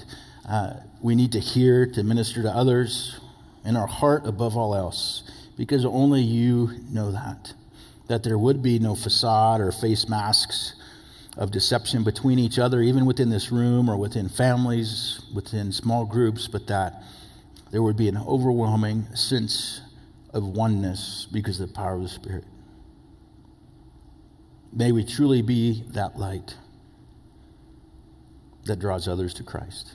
uh, 0.48 0.74
we 1.02 1.16
need 1.16 1.32
to 1.32 1.40
hear 1.40 1.86
to 1.86 2.04
minister 2.04 2.42
to 2.44 2.50
others, 2.50 3.20
and 3.64 3.78
our 3.78 3.88
heart 3.88 4.26
above 4.26 4.58
all 4.58 4.76
else, 4.76 5.24
because 5.58 5.86
only 5.86 6.22
you 6.22 6.72
know 6.90 7.12
that. 7.12 7.54
That 8.08 8.24
there 8.24 8.38
would 8.38 8.62
be 8.62 8.80
no 8.80 8.96
facade 8.96 9.62
or 9.62 9.72
face 9.72 10.10
masks 10.10 10.76
of 11.38 11.52
deception 11.52 12.04
between 12.04 12.38
each 12.38 12.60
other, 12.60 12.82
even 12.82 13.06
within 13.06 13.30
this 13.30 13.52
room 13.52 13.90
or 13.90 13.96
within 13.96 14.28
families, 14.28 15.22
within 15.34 15.72
small 15.72 16.06
groups, 16.06 16.50
but 16.50 16.68
that 16.68 17.02
there 17.72 17.82
would 17.82 17.98
be 17.98 18.10
an 18.10 18.18
overwhelming 18.18 19.06
sense 19.16 19.82
of 20.34 20.44
oneness 20.44 21.28
because 21.32 21.60
of 21.62 21.70
the 21.70 21.74
power 21.74 21.96
of 21.96 22.04
the 22.04 22.10
Spirit. 22.10 22.44
May 24.76 24.92
we 24.92 25.04
truly 25.04 25.44
be 25.44 25.84
that 25.90 26.18
light 26.18 26.56
that 28.66 28.80
draws 28.80 29.08
others 29.08 29.36
to 29.36 29.44
Christ. 29.44 29.94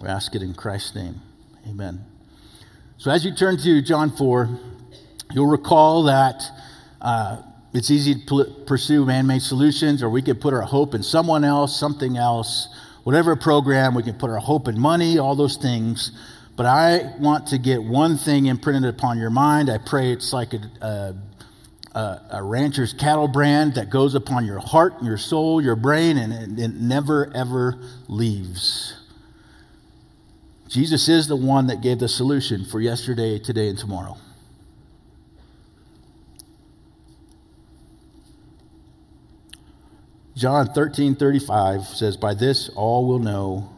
We 0.00 0.08
ask 0.08 0.34
it 0.34 0.42
in 0.42 0.52
Christ's 0.52 0.94
name. 0.94 1.22
Amen. 1.66 2.04
So, 2.98 3.10
as 3.10 3.24
you 3.24 3.34
turn 3.34 3.56
to 3.58 3.80
John 3.80 4.14
4, 4.14 4.58
you'll 5.32 5.46
recall 5.46 6.02
that 6.04 6.42
uh, 7.00 7.40
it's 7.72 7.90
easy 7.90 8.16
to 8.26 8.44
pursue 8.66 9.06
man 9.06 9.26
made 9.26 9.42
solutions, 9.42 10.02
or 10.02 10.10
we 10.10 10.20
could 10.20 10.40
put 10.40 10.52
our 10.52 10.62
hope 10.62 10.94
in 10.94 11.02
someone 11.02 11.42
else, 11.42 11.78
something 11.78 12.18
else, 12.18 12.68
whatever 13.04 13.34
program, 13.34 13.94
we 13.94 14.02
can 14.02 14.14
put 14.14 14.28
our 14.28 14.38
hope 14.38 14.68
in 14.68 14.78
money, 14.78 15.18
all 15.18 15.34
those 15.34 15.56
things. 15.56 16.12
But 16.54 16.66
I 16.66 17.14
want 17.18 17.46
to 17.48 17.58
get 17.58 17.82
one 17.82 18.18
thing 18.18 18.46
imprinted 18.46 18.94
upon 18.94 19.18
your 19.18 19.30
mind. 19.30 19.70
I 19.70 19.78
pray 19.78 20.12
it's 20.12 20.34
like 20.34 20.52
a, 20.52 20.60
a 20.82 21.14
a, 21.94 22.20
a, 22.30 22.42
rancher's 22.42 22.92
cattle 22.92 23.28
brand 23.28 23.74
that 23.74 23.90
goes 23.90 24.14
upon 24.14 24.46
your 24.46 24.58
heart, 24.58 25.02
your 25.02 25.18
soul, 25.18 25.60
your 25.60 25.76
brain, 25.76 26.16
and 26.16 26.58
it, 26.58 26.64
it 26.64 26.74
never, 26.74 27.30
ever 27.34 27.78
leaves. 28.08 28.98
Jesus 30.68 31.08
is 31.08 31.28
the 31.28 31.36
one 31.36 31.66
that 31.66 31.82
gave 31.82 31.98
the 31.98 32.08
solution 32.08 32.64
for 32.64 32.80
yesterday, 32.80 33.38
today, 33.38 33.68
and 33.68 33.78
tomorrow. 33.78 34.16
John 40.34 40.72
13 40.72 41.14
35 41.14 41.84
says, 41.84 42.16
By 42.16 42.32
this 42.32 42.70
all 42.70 43.06
will 43.06 43.18
know 43.18 43.68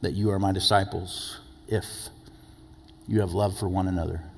that 0.00 0.14
you 0.14 0.30
are 0.30 0.38
my 0.38 0.50
disciples, 0.50 1.38
if 1.68 1.86
you 3.06 3.20
have 3.20 3.32
love 3.32 3.56
for 3.56 3.68
one 3.68 3.86
another. 3.86 4.29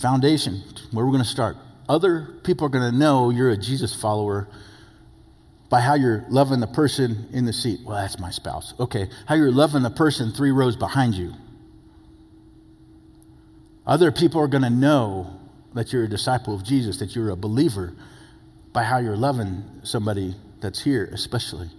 Foundation, 0.00 0.62
where 0.92 1.04
we're 1.04 1.12
going 1.12 1.24
to 1.24 1.28
start. 1.28 1.56
Other 1.88 2.40
people 2.44 2.66
are 2.66 2.70
going 2.70 2.90
to 2.90 2.96
know 2.96 3.30
you're 3.30 3.50
a 3.50 3.56
Jesus 3.56 3.94
follower 4.00 4.48
by 5.70 5.80
how 5.80 5.94
you're 5.94 6.24
loving 6.28 6.60
the 6.60 6.66
person 6.66 7.28
in 7.32 7.44
the 7.44 7.52
seat. 7.52 7.80
Well, 7.84 7.96
that's 7.96 8.18
my 8.18 8.30
spouse. 8.30 8.74
Okay. 8.78 9.08
How 9.26 9.34
you're 9.34 9.52
loving 9.52 9.82
the 9.82 9.90
person 9.90 10.32
three 10.32 10.50
rows 10.50 10.76
behind 10.76 11.14
you. 11.14 11.32
Other 13.86 14.12
people 14.12 14.40
are 14.40 14.48
going 14.48 14.62
to 14.62 14.70
know 14.70 15.38
that 15.74 15.92
you're 15.92 16.04
a 16.04 16.08
disciple 16.08 16.54
of 16.54 16.62
Jesus, 16.62 16.98
that 16.98 17.14
you're 17.14 17.30
a 17.30 17.36
believer 17.36 17.94
by 18.72 18.84
how 18.84 18.98
you're 18.98 19.16
loving 19.16 19.64
somebody 19.82 20.34
that's 20.60 20.82
here, 20.82 21.08
especially. 21.12 21.70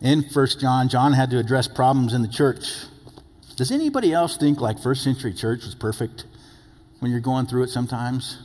In 0.00 0.28
First 0.28 0.60
John, 0.60 0.88
John 0.88 1.12
had 1.12 1.30
to 1.30 1.38
address 1.38 1.66
problems 1.66 2.12
in 2.14 2.22
the 2.22 2.28
church. 2.28 2.70
Does 3.58 3.72
anybody 3.72 4.12
else 4.12 4.36
think 4.36 4.60
like 4.60 4.78
first 4.78 5.02
century 5.02 5.34
church 5.34 5.64
was 5.64 5.74
perfect 5.74 6.26
when 7.00 7.10
you're 7.10 7.18
going 7.18 7.46
through 7.46 7.64
it 7.64 7.70
sometimes? 7.70 8.38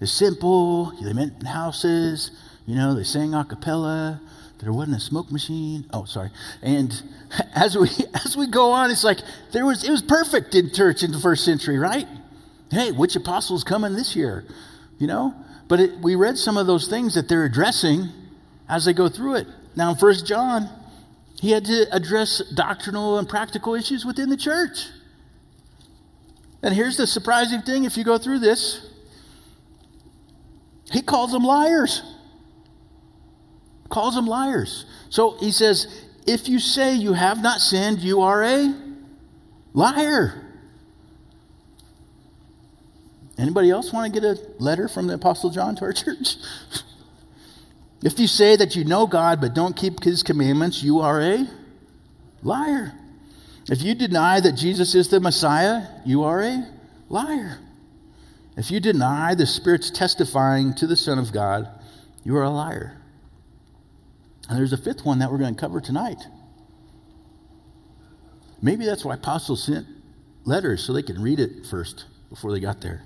It's 0.00 0.10
simple. 0.10 0.90
They 1.00 1.12
met 1.12 1.34
in 1.38 1.46
houses. 1.46 2.32
You 2.66 2.74
know, 2.74 2.92
they 2.92 3.04
sang 3.04 3.32
a 3.32 3.44
cappella. 3.44 4.20
There 4.58 4.72
wasn't 4.72 4.96
a 4.96 5.00
smoke 5.00 5.30
machine. 5.30 5.84
Oh, 5.92 6.04
sorry. 6.04 6.30
And 6.62 7.00
as 7.54 7.78
we 7.78 7.88
as 8.24 8.36
we 8.36 8.48
go 8.48 8.72
on, 8.72 8.90
it's 8.90 9.04
like 9.04 9.20
there 9.52 9.64
was 9.64 9.84
it 9.84 9.90
was 9.92 10.02
perfect 10.02 10.56
in 10.56 10.72
church 10.72 11.04
in 11.04 11.12
the 11.12 11.20
first 11.20 11.44
century, 11.44 11.78
right? 11.78 12.08
Hey, 12.72 12.90
which 12.90 13.14
apostle's 13.14 13.62
coming 13.62 13.92
this 13.92 14.16
year? 14.16 14.44
You 14.98 15.06
know? 15.06 15.32
But 15.68 15.78
it, 15.78 15.98
we 16.00 16.16
read 16.16 16.38
some 16.38 16.56
of 16.56 16.66
those 16.66 16.88
things 16.88 17.14
that 17.14 17.28
they're 17.28 17.44
addressing 17.44 18.08
as 18.68 18.84
they 18.84 18.92
go 18.92 19.08
through 19.08 19.36
it. 19.36 19.46
Now 19.76 19.90
in 19.90 19.96
First 19.96 20.26
John, 20.26 20.68
he 21.40 21.50
had 21.50 21.64
to 21.66 21.86
address 21.94 22.42
doctrinal 22.54 23.18
and 23.18 23.28
practical 23.28 23.74
issues 23.74 24.04
within 24.04 24.30
the 24.30 24.36
church. 24.36 24.86
And 26.62 26.74
here's 26.74 26.96
the 26.96 27.06
surprising 27.06 27.62
thing 27.62 27.84
if 27.84 27.96
you 27.96 28.04
go 28.04 28.18
through 28.18 28.38
this, 28.38 28.86
he 30.90 31.02
calls 31.02 31.32
them 31.32 31.44
liars. 31.44 32.02
Calls 33.88 34.14
them 34.14 34.26
liars. 34.26 34.86
So 35.10 35.36
he 35.38 35.50
says, 35.50 36.04
if 36.26 36.48
you 36.48 36.58
say 36.58 36.94
you 36.94 37.12
have 37.12 37.42
not 37.42 37.60
sinned, 37.60 38.00
you 38.00 38.22
are 38.22 38.42
a 38.42 38.74
liar. 39.72 40.42
Anybody 43.38 43.70
else 43.70 43.92
want 43.92 44.12
to 44.12 44.20
get 44.20 44.26
a 44.26 44.40
letter 44.58 44.88
from 44.88 45.06
the 45.06 45.14
Apostle 45.14 45.50
John 45.50 45.76
to 45.76 45.84
our 45.84 45.92
church? 45.92 46.36
If 48.02 48.18
you 48.18 48.26
say 48.26 48.56
that 48.56 48.76
you 48.76 48.84
know 48.84 49.06
God 49.06 49.40
but 49.40 49.54
don't 49.54 49.76
keep 49.76 50.04
his 50.04 50.22
commandments, 50.22 50.82
you 50.82 51.00
are 51.00 51.20
a 51.20 51.48
liar. 52.42 52.92
If 53.68 53.82
you 53.82 53.94
deny 53.94 54.40
that 54.40 54.52
Jesus 54.52 54.94
is 54.94 55.08
the 55.08 55.18
Messiah, 55.18 55.88
you 56.04 56.22
are 56.24 56.42
a 56.42 56.68
liar. 57.08 57.58
If 58.56 58.70
you 58.70 58.80
deny 58.80 59.34
the 59.34 59.46
Spirit's 59.46 59.90
testifying 59.90 60.74
to 60.74 60.86
the 60.86 60.96
Son 60.96 61.18
of 61.18 61.32
God, 61.32 61.68
you 62.24 62.36
are 62.36 62.44
a 62.44 62.50
liar. 62.50 62.96
And 64.48 64.58
there's 64.58 64.72
a 64.72 64.78
fifth 64.78 65.04
one 65.04 65.18
that 65.18 65.30
we're 65.30 65.38
going 65.38 65.54
to 65.54 65.60
cover 65.60 65.80
tonight. 65.80 66.22
Maybe 68.62 68.86
that's 68.86 69.04
why 69.04 69.14
apostles 69.14 69.64
sent 69.64 69.86
letters 70.44 70.82
so 70.82 70.92
they 70.92 71.02
could 71.02 71.18
read 71.18 71.40
it 71.40 71.66
first 71.66 72.06
before 72.30 72.52
they 72.52 72.60
got 72.60 72.80
there. 72.80 73.02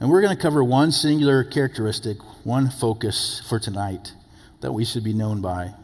And 0.00 0.10
we're 0.10 0.22
going 0.22 0.34
to 0.34 0.40
cover 0.40 0.62
one 0.62 0.92
singular 0.92 1.42
characteristic, 1.42 2.18
one 2.46 2.70
focus 2.70 3.42
for 3.48 3.58
tonight 3.58 4.12
that 4.60 4.70
we 4.70 4.84
should 4.84 5.02
be 5.02 5.12
known 5.12 5.42
by. 5.42 5.74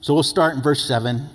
So 0.00 0.12
we'll 0.12 0.24
start 0.24 0.56
in 0.56 0.62
verse 0.62 0.84
7. 0.86 1.28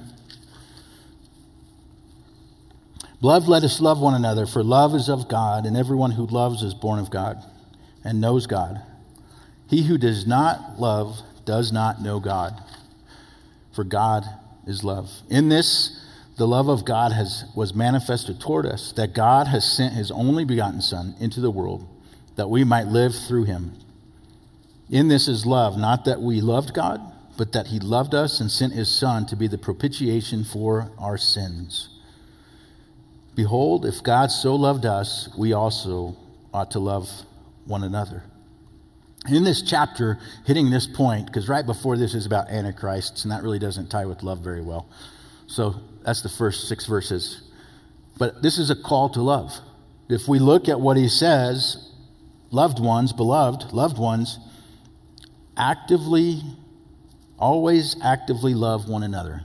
Beloved, 3.21 3.47
let 3.47 3.63
us 3.63 3.79
love 3.79 4.01
one 4.01 4.15
another, 4.15 4.45
for 4.45 4.61
love 4.61 4.93
is 4.95 5.07
of 5.07 5.29
God, 5.29 5.65
and 5.65 5.77
everyone 5.77 6.11
who 6.11 6.25
loves 6.25 6.61
is 6.61 6.73
born 6.73 6.99
of 6.99 7.09
God 7.09 7.41
and 8.03 8.19
knows 8.19 8.47
God. 8.47 8.81
He 9.69 9.83
who 9.83 9.97
does 9.97 10.27
not 10.27 10.77
love 10.77 11.21
does 11.45 11.71
not 11.71 12.01
know 12.01 12.19
God, 12.19 12.61
for 13.73 13.85
God 13.85 14.25
is 14.67 14.83
love. 14.83 15.09
In 15.29 15.47
this, 15.47 16.05
the 16.37 16.47
love 16.47 16.67
of 16.67 16.83
God 16.83 17.13
has, 17.13 17.45
was 17.55 17.73
manifested 17.73 18.41
toward 18.41 18.65
us, 18.65 18.91
that 18.93 19.13
God 19.13 19.47
has 19.47 19.63
sent 19.63 19.93
his 19.93 20.11
only 20.11 20.43
begotten 20.43 20.81
Son 20.81 21.15
into 21.21 21.39
the 21.39 21.51
world 21.51 21.87
that 22.35 22.49
we 22.49 22.65
might 22.65 22.87
live 22.87 23.15
through 23.15 23.45
him. 23.45 23.73
In 24.89 25.07
this 25.07 25.27
is 25.27 25.45
love, 25.45 25.77
not 25.77 26.05
that 26.05 26.21
we 26.21 26.41
loved 26.41 26.73
God, 26.73 26.99
but 27.37 27.51
that 27.53 27.67
he 27.67 27.79
loved 27.79 28.15
us 28.15 28.39
and 28.39 28.49
sent 28.49 28.73
his 28.73 28.89
Son 28.89 29.25
to 29.27 29.35
be 29.35 29.47
the 29.47 29.57
propitiation 29.57 30.43
for 30.43 30.91
our 30.97 31.17
sins. 31.17 31.89
Behold, 33.35 33.85
if 33.85 34.01
God 34.03 34.31
so 34.31 34.55
loved 34.55 34.85
us, 34.85 35.29
we 35.37 35.53
also 35.53 36.17
ought 36.53 36.71
to 36.71 36.79
love 36.79 37.07
one 37.65 37.83
another. 37.83 38.23
In 39.29 39.43
this 39.43 39.61
chapter, 39.61 40.17
hitting 40.45 40.71
this 40.71 40.87
point, 40.87 41.27
because 41.27 41.47
right 41.47 41.65
before 41.65 41.95
this 41.95 42.15
is 42.15 42.25
about 42.25 42.49
antichrists, 42.49 43.23
and 43.23 43.31
that 43.31 43.43
really 43.43 43.59
doesn't 43.59 43.89
tie 43.89 44.05
with 44.05 44.23
love 44.23 44.39
very 44.39 44.61
well. 44.61 44.89
So 45.45 45.75
that's 46.03 46.21
the 46.21 46.29
first 46.29 46.67
six 46.67 46.85
verses. 46.85 47.43
But 48.17 48.41
this 48.41 48.57
is 48.57 48.69
a 48.69 48.75
call 48.75 49.09
to 49.09 49.21
love. 49.21 49.59
If 50.09 50.27
we 50.27 50.39
look 50.39 50.67
at 50.67 50.81
what 50.81 50.97
he 50.97 51.07
says 51.07 51.91
loved 52.51 52.79
ones, 52.79 53.13
beloved, 53.13 53.71
loved 53.71 53.99
ones, 53.99 54.39
actively 55.59 56.41
Always 57.39 57.95
actively 58.03 58.53
love 58.53 58.89
one 58.89 59.01
another. 59.01 59.43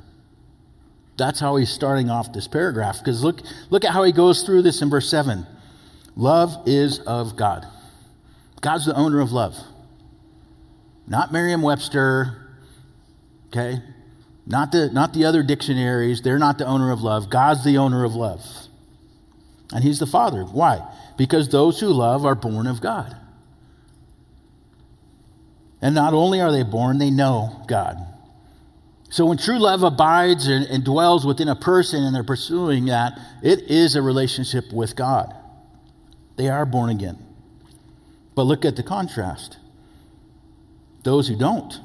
That's 1.16 1.38
how 1.38 1.55
he's 1.57 1.70
starting 1.70 2.11
off 2.11 2.33
this 2.33 2.48
paragraph. 2.48 2.98
Because 2.98 3.22
look, 3.22 3.40
look 3.70 3.85
at 3.85 3.92
how 3.92 4.03
he 4.03 4.11
goes 4.11 4.42
through 4.42 4.62
this 4.62 4.83
in 4.83 4.90
verse 4.90 5.09
7. 5.09 5.46
Love 6.16 6.57
is 6.66 6.98
of 7.00 7.37
God. 7.37 7.66
God's 8.61 8.87
the 8.87 8.96
owner 8.96 9.20
of 9.20 9.31
love. 9.31 9.57
Not 11.07 11.33
Merriam 11.33 11.62
Webster, 11.62 12.48
okay? 13.48 13.81
Not 14.44 14.72
the, 14.72 14.90
not 14.90 15.12
the 15.12 15.24
other 15.24 15.44
dictionaries. 15.44 16.20
They're 16.20 16.38
not 16.38 16.59
the 16.59 16.66
owner 16.66 16.90
of 16.90 17.00
love. 17.00 17.31
God's 17.31 17.64
the 17.64 17.79
owner 17.79 18.05
of 18.05 18.14
love. 18.14 18.42
And 19.72 19.85
he's 19.85 20.00
the 20.00 20.07
Father. 20.07 20.42
Why? 20.44 20.81
Because 21.16 21.48
those 21.48 21.79
who 21.79 21.88
love 21.88 22.24
are 22.24 22.35
born 22.35 22.66
of 22.66 22.81
God. 22.81 23.14
And 25.85 25.94
not 25.94 26.14
only 26.14 26.40
are 26.40 26.51
they 26.51 26.62
born, 26.62 26.97
they 26.97 27.11
know 27.11 27.62
God. 27.68 27.99
So 29.11 29.27
when 29.27 29.37
true 29.37 29.59
love 29.59 29.83
abides 29.83 30.49
and, 30.49 30.64
and, 30.64 30.83
dwells 30.83 31.27
within 31.27 31.47
a 31.47 31.55
person 31.55 32.03
and 32.03 32.14
they're 32.14 32.25
pursuing 32.25 32.87
that, 32.87 33.20
it 33.42 33.70
is 33.70 33.94
a 33.94 34.01
relationship 34.01 34.73
with 34.73 34.97
God. 34.97 35.37
They 36.37 36.49
are 36.49 36.64
born 36.64 36.88
again. 36.88 37.18
But 38.35 38.44
look 38.44 38.64
at 38.64 38.77
the 38.77 38.83
contrast. 38.83 39.59
Those 41.03 41.29
who 41.29 41.37
don't 41.37 41.79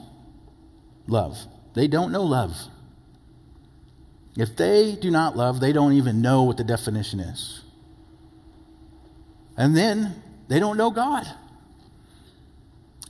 love, 1.06 1.38
they 1.74 1.90
don't 1.90 2.14
know 2.14 2.24
love. 2.24 2.56
If 4.38 4.56
they 4.56 4.96
do 4.96 5.12
not 5.12 5.36
love, 5.36 5.60
they 5.60 5.74
don't 5.74 5.92
even 5.92 6.22
know 6.22 6.44
what 6.44 6.56
the 6.56 6.64
definition 6.64 7.20
is. 7.20 7.64
And 9.58 9.76
then 9.76 10.24
they 10.48 10.62
don't 10.62 10.78
know 10.78 10.90
God. 10.90 11.28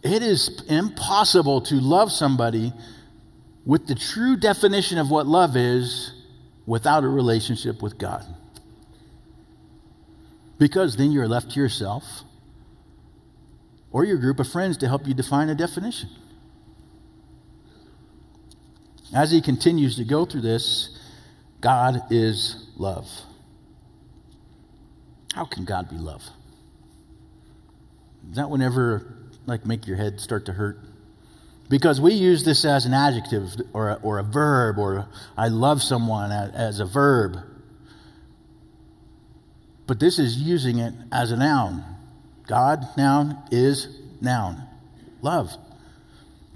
It 0.01 0.23
is 0.23 0.62
impossible 0.67 1.62
to 1.62 1.75
love 1.75 2.12
somebody 2.12 2.73
with 3.65 3.88
the 3.88 3.95
true 3.95 4.38
definition 4.38 4.97
of 4.97 5.09
what 5.12 5.27
love 5.27 5.57
is 5.57 6.13
without 6.65 7.03
a 7.03 7.07
relationship 7.07 7.81
with 7.81 7.97
God. 7.97 8.25
Because 10.57 10.95
then 10.95 11.12
you're 11.12 11.27
left 11.27 11.51
to 11.51 11.59
yourself 11.59 12.23
or 13.91 14.05
your 14.05 14.17
group 14.17 14.39
of 14.39 14.47
friends 14.47 14.77
to 14.77 14.88
help 14.88 15.07
you 15.07 15.13
define 15.13 15.49
a 15.49 15.55
definition. 15.55 16.09
As 19.13 19.31
he 19.31 19.41
continues 19.41 19.95
to 19.95 20.03
go 20.03 20.25
through 20.25 20.41
this, 20.41 20.97
God 21.62 22.01
is 22.12 22.67
love. 22.77 23.09
How 25.33 25.45
can 25.45 25.65
God 25.65 25.89
be 25.89 25.97
love? 25.97 26.23
Does 28.27 28.35
that 28.35 28.49
whenever 28.49 29.18
like 29.49 29.65
make 29.65 29.88
your 29.88 29.97
head 29.97 30.19
start 30.19 30.45
to 30.45 30.53
hurt? 30.53 30.79
Because 31.69 32.01
we 32.01 32.13
use 32.13 32.43
this 32.43 32.65
as 32.65 32.85
an 32.85 32.93
adjective 32.93 33.55
or 33.73 33.89
a, 33.89 33.93
or 34.01 34.17
a 34.17 34.23
verb, 34.23 34.79
or 34.79 35.07
I 35.38 35.49
love 35.49 35.83
someone 35.83 36.31
as, 36.31 36.79
a 36.79 36.85
verb. 36.85 37.38
But 39.85 39.99
this 39.99 40.17
is 40.17 40.38
using 40.38 40.79
it 40.79 40.93
as 41.12 41.31
a 41.31 41.38
noun. 41.38 41.83
God, 42.47 42.85
noun, 42.97 43.38
is 43.51 43.88
noun. 44.19 44.63
Love. 45.21 45.51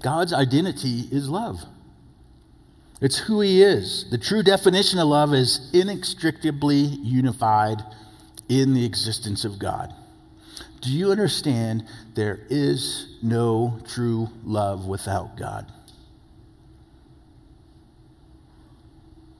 God's 0.02 0.32
identity 0.32 1.08
is 1.12 1.28
love. 1.28 1.60
It's 3.00 3.18
who 3.18 3.40
He 3.40 3.62
is. 3.62 4.10
The 4.10 4.18
true 4.18 4.42
definition 4.42 4.98
of 4.98 5.06
love 5.06 5.32
is 5.32 5.70
inextricably 5.72 6.76
unified 6.76 7.82
in 8.48 8.74
the 8.74 8.84
existence 8.84 9.44
of 9.44 9.58
God. 9.58 9.94
Do 10.84 10.92
you 10.92 11.10
understand 11.10 11.86
there 12.14 12.40
is 12.50 13.16
no 13.22 13.80
true 13.88 14.28
love 14.44 14.84
without 14.84 15.34
God? 15.34 15.72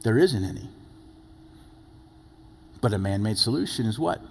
There 0.04 0.16
isn't 0.16 0.42
any. 0.42 0.70
But 2.80 2.94
a 2.94 2.98
man 2.98 3.22
made 3.22 3.36
solution 3.36 3.84
is 3.84 3.98
what? 3.98 4.22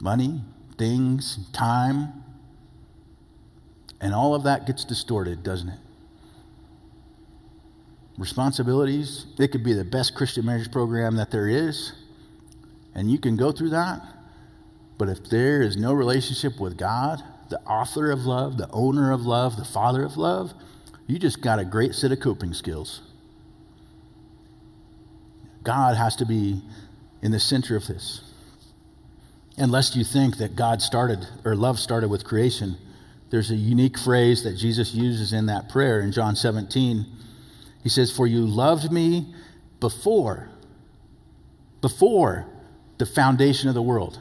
Money, 0.00 0.40
things, 0.78 1.38
time. 1.52 2.24
And 4.00 4.12
all 4.12 4.34
of 4.34 4.42
that 4.42 4.66
gets 4.66 4.84
distorted, 4.84 5.44
doesn't 5.44 5.68
it? 5.68 5.78
Responsibilities. 8.16 9.26
It 9.38 9.52
could 9.52 9.62
be 9.62 9.74
the 9.74 9.84
best 9.84 10.16
Christian 10.16 10.44
marriage 10.44 10.72
program 10.72 11.14
that 11.16 11.30
there 11.30 11.48
is 11.48 11.92
and 12.98 13.10
you 13.10 13.18
can 13.18 13.36
go 13.36 13.52
through 13.52 13.70
that. 13.70 14.02
But 14.98 15.08
if 15.08 15.30
there 15.30 15.62
is 15.62 15.76
no 15.76 15.92
relationship 15.92 16.58
with 16.58 16.76
God, 16.76 17.22
the 17.48 17.60
author 17.60 18.10
of 18.10 18.26
love, 18.26 18.58
the 18.58 18.68
owner 18.72 19.12
of 19.12 19.24
love, 19.24 19.56
the 19.56 19.64
father 19.64 20.02
of 20.02 20.16
love, 20.16 20.52
you 21.06 21.18
just 21.18 21.40
got 21.40 21.60
a 21.60 21.64
great 21.64 21.94
set 21.94 22.10
of 22.10 22.18
coping 22.18 22.52
skills. 22.52 23.02
God 25.62 25.96
has 25.96 26.16
to 26.16 26.26
be 26.26 26.60
in 27.22 27.30
the 27.30 27.38
center 27.38 27.76
of 27.76 27.86
this. 27.86 28.22
Unless 29.56 29.94
you 29.94 30.02
think 30.02 30.38
that 30.38 30.56
God 30.56 30.82
started, 30.82 31.26
or 31.44 31.54
love 31.54 31.78
started 31.78 32.08
with 32.08 32.24
creation, 32.24 32.76
there's 33.30 33.52
a 33.52 33.56
unique 33.56 33.96
phrase 33.96 34.42
that 34.42 34.56
Jesus 34.56 34.92
uses 34.92 35.32
in 35.32 35.46
that 35.46 35.68
prayer 35.68 36.00
in 36.00 36.10
John 36.10 36.34
17. 36.34 37.06
He 37.82 37.88
says, 37.88 38.10
For 38.10 38.26
you 38.26 38.44
loved 38.44 38.90
me 38.90 39.34
before, 39.78 40.48
before 41.80 42.46
the 42.98 43.06
foundation 43.06 43.68
of 43.68 43.74
the 43.74 43.82
world. 43.82 44.18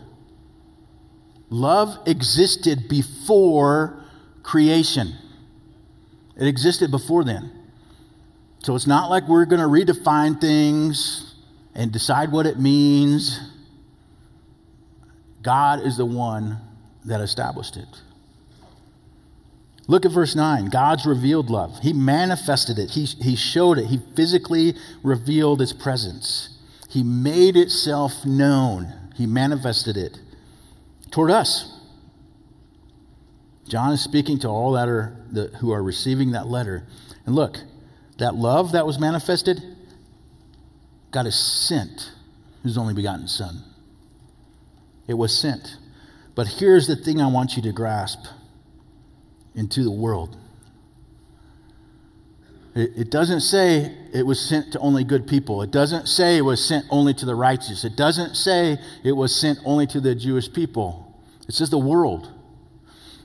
Love 1.50 1.98
existed 2.06 2.88
before 2.90 4.04
creation, 4.44 5.14
it 6.36 6.48
existed 6.48 6.92
before 6.92 7.24
then. 7.24 7.52
So 8.64 8.76
it's 8.76 8.88
not 8.88 9.10
like 9.10 9.28
we're 9.28 9.46
going 9.46 9.62
to 9.62 9.94
redefine 9.94 10.42
things 10.42 11.36
and 11.74 11.92
decide 11.92 12.32
what 12.32 12.46
it 12.46 12.60
means. 12.60 13.40
God 15.42 15.86
is 15.86 15.96
the 15.96 16.06
one 16.06 16.58
that 17.06 17.22
established 17.22 17.78
it. 17.78 17.88
Look 19.88 20.06
at 20.06 20.12
verse 20.12 20.36
9. 20.36 20.66
God's 20.66 21.06
revealed 21.06 21.50
love. 21.50 21.80
He 21.82 21.94
manifested 21.94 22.78
it, 22.78 22.92
He, 22.92 23.06
he 23.06 23.36
showed 23.36 23.78
it, 23.78 23.86
He 23.86 24.00
physically 24.16 24.76
revealed 25.02 25.62
His 25.62 25.72
presence. 25.72 26.57
He 26.88 27.04
made 27.04 27.58
itself 27.58 28.26
known, 28.26 28.94
He 29.16 29.26
manifested 29.26 29.98
it 29.98 30.20
toward 31.12 31.32
us. 31.32 31.74
John 33.68 33.92
is 33.92 34.02
speaking 34.02 34.40
to 34.40 34.48
all 34.48 34.72
that 34.74 34.88
are 34.88 35.16
the, 35.30 35.48
who 35.60 35.72
are 35.72 35.84
receiving 35.84 36.32
that 36.32 36.48
letter. 36.48 36.88
And 37.26 37.36
look, 37.36 37.58
that 38.18 38.36
love 38.36 38.72
that 38.72 38.86
was 38.86 38.98
manifested, 38.98 39.62
God 41.12 41.26
has 41.26 41.38
sent 41.38 42.12
his 42.64 42.78
only 42.78 42.94
begotten 42.94 43.28
Son. 43.28 43.64
It 45.08 45.16
was 45.16 45.38
sent. 45.38 45.78
But 46.36 46.48
here's 46.48 46.88
the 46.88 46.96
thing 46.96 47.22
I 47.22 47.28
want 47.28 47.56
you 47.56 47.62
to 47.64 47.72
grasp 47.72 48.26
into 49.56 49.84
the 49.84 49.92
world 49.92 50.38
it, 52.80 53.10
doesn't 53.12 53.42
say 53.42 53.96
it 54.14 54.26
was 54.26 54.40
sent 54.40 54.74
to 54.74 54.80
only 54.80 55.04
good 55.04 55.28
people. 55.28 55.62
It 55.62 55.72
doesn't 55.72 56.08
say 56.08 56.38
it 56.38 56.42
was 56.42 56.64
sent 56.64 56.86
only 56.90 57.14
to 57.16 57.26
the 57.26 57.34
righteous. 57.34 57.84
It 57.84 57.96
doesn't 57.96 58.36
say 58.36 58.78
it 59.04 59.14
was 59.14 59.36
sent 59.36 59.60
only 59.66 59.88
to 59.88 60.02
the 60.02 60.14
Jewish 60.14 60.52
people. 60.52 61.18
It 61.48 61.54
says 61.54 61.70
the 61.70 61.78
world. 61.78 62.32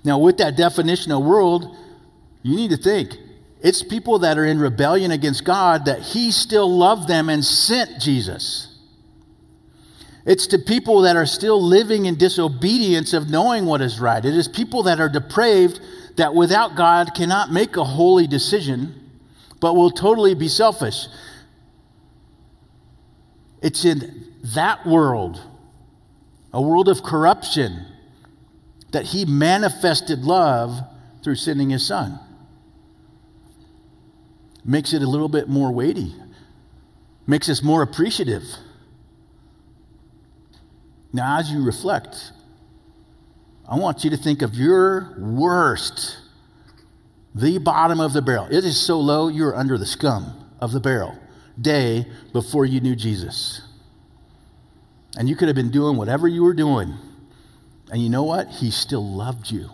Now, 0.04 0.18
with 0.18 0.38
that 0.38 0.56
definition 0.56 1.12
of 1.12 1.24
world, 1.24 1.76
you 2.42 2.56
need 2.56 2.70
to 2.70 2.76
think 2.76 3.16
it's 3.60 3.82
people 3.82 4.20
that 4.20 4.38
are 4.38 4.44
in 4.44 4.58
rebellion 4.58 5.10
against 5.10 5.44
God 5.44 5.84
that 5.84 6.00
He 6.00 6.30
still 6.30 6.70
loved 6.70 7.08
them 7.08 7.28
and 7.28 7.44
sent 7.44 8.00
Jesus. 8.00 8.68
It's 10.24 10.46
to 10.48 10.58
people 10.58 11.02
that 11.02 11.16
are 11.16 11.26
still 11.26 11.60
living 11.60 12.06
in 12.06 12.16
disobedience 12.16 13.12
of 13.12 13.28
knowing 13.28 13.66
what 13.66 13.80
is 13.80 14.00
right. 14.00 14.24
It 14.24 14.34
is 14.34 14.46
people 14.46 14.84
that 14.84 15.00
are 15.00 15.08
depraved 15.08 15.80
that 16.16 16.34
without 16.34 16.76
God 16.76 17.10
cannot 17.14 17.50
make 17.50 17.76
a 17.76 17.84
holy 17.84 18.26
decision 18.26 19.01
but 19.62 19.74
will 19.74 19.92
totally 19.92 20.34
be 20.34 20.48
selfish. 20.48 21.06
It's 23.62 23.84
in 23.84 24.26
that 24.56 24.84
world, 24.84 25.40
a 26.52 26.60
world 26.60 26.88
of 26.88 27.04
corruption, 27.04 27.86
that 28.90 29.04
he 29.04 29.24
manifested 29.24 30.24
love 30.24 30.80
through 31.22 31.36
sending 31.36 31.70
his 31.70 31.86
son. 31.86 32.18
Makes 34.64 34.92
it 34.94 35.00
a 35.00 35.06
little 35.06 35.28
bit 35.28 35.48
more 35.48 35.70
weighty, 35.70 36.12
makes 37.28 37.48
us 37.48 37.62
more 37.62 37.82
appreciative. 37.82 38.42
Now, 41.12 41.38
as 41.38 41.52
you 41.52 41.64
reflect, 41.64 42.32
I 43.68 43.76
want 43.76 44.02
you 44.02 44.10
to 44.10 44.16
think 44.16 44.42
of 44.42 44.56
your 44.56 45.14
worst 45.20 46.18
the 47.34 47.58
bottom 47.58 48.00
of 48.00 48.12
the 48.12 48.22
barrel. 48.22 48.46
It 48.50 48.64
is 48.64 48.80
so 48.80 49.00
low, 49.00 49.28
you're 49.28 49.54
under 49.56 49.78
the 49.78 49.86
scum 49.86 50.48
of 50.60 50.72
the 50.72 50.80
barrel 50.80 51.18
day 51.60 52.06
before 52.32 52.64
you 52.64 52.80
knew 52.80 52.96
Jesus. 52.96 53.62
And 55.16 55.28
you 55.28 55.36
could 55.36 55.48
have 55.48 55.56
been 55.56 55.70
doing 55.70 55.96
whatever 55.96 56.28
you 56.28 56.42
were 56.42 56.54
doing. 56.54 56.94
And 57.90 58.02
you 58.02 58.08
know 58.08 58.22
what? 58.22 58.48
He 58.48 58.70
still 58.70 59.06
loved 59.06 59.50
you. 59.50 59.70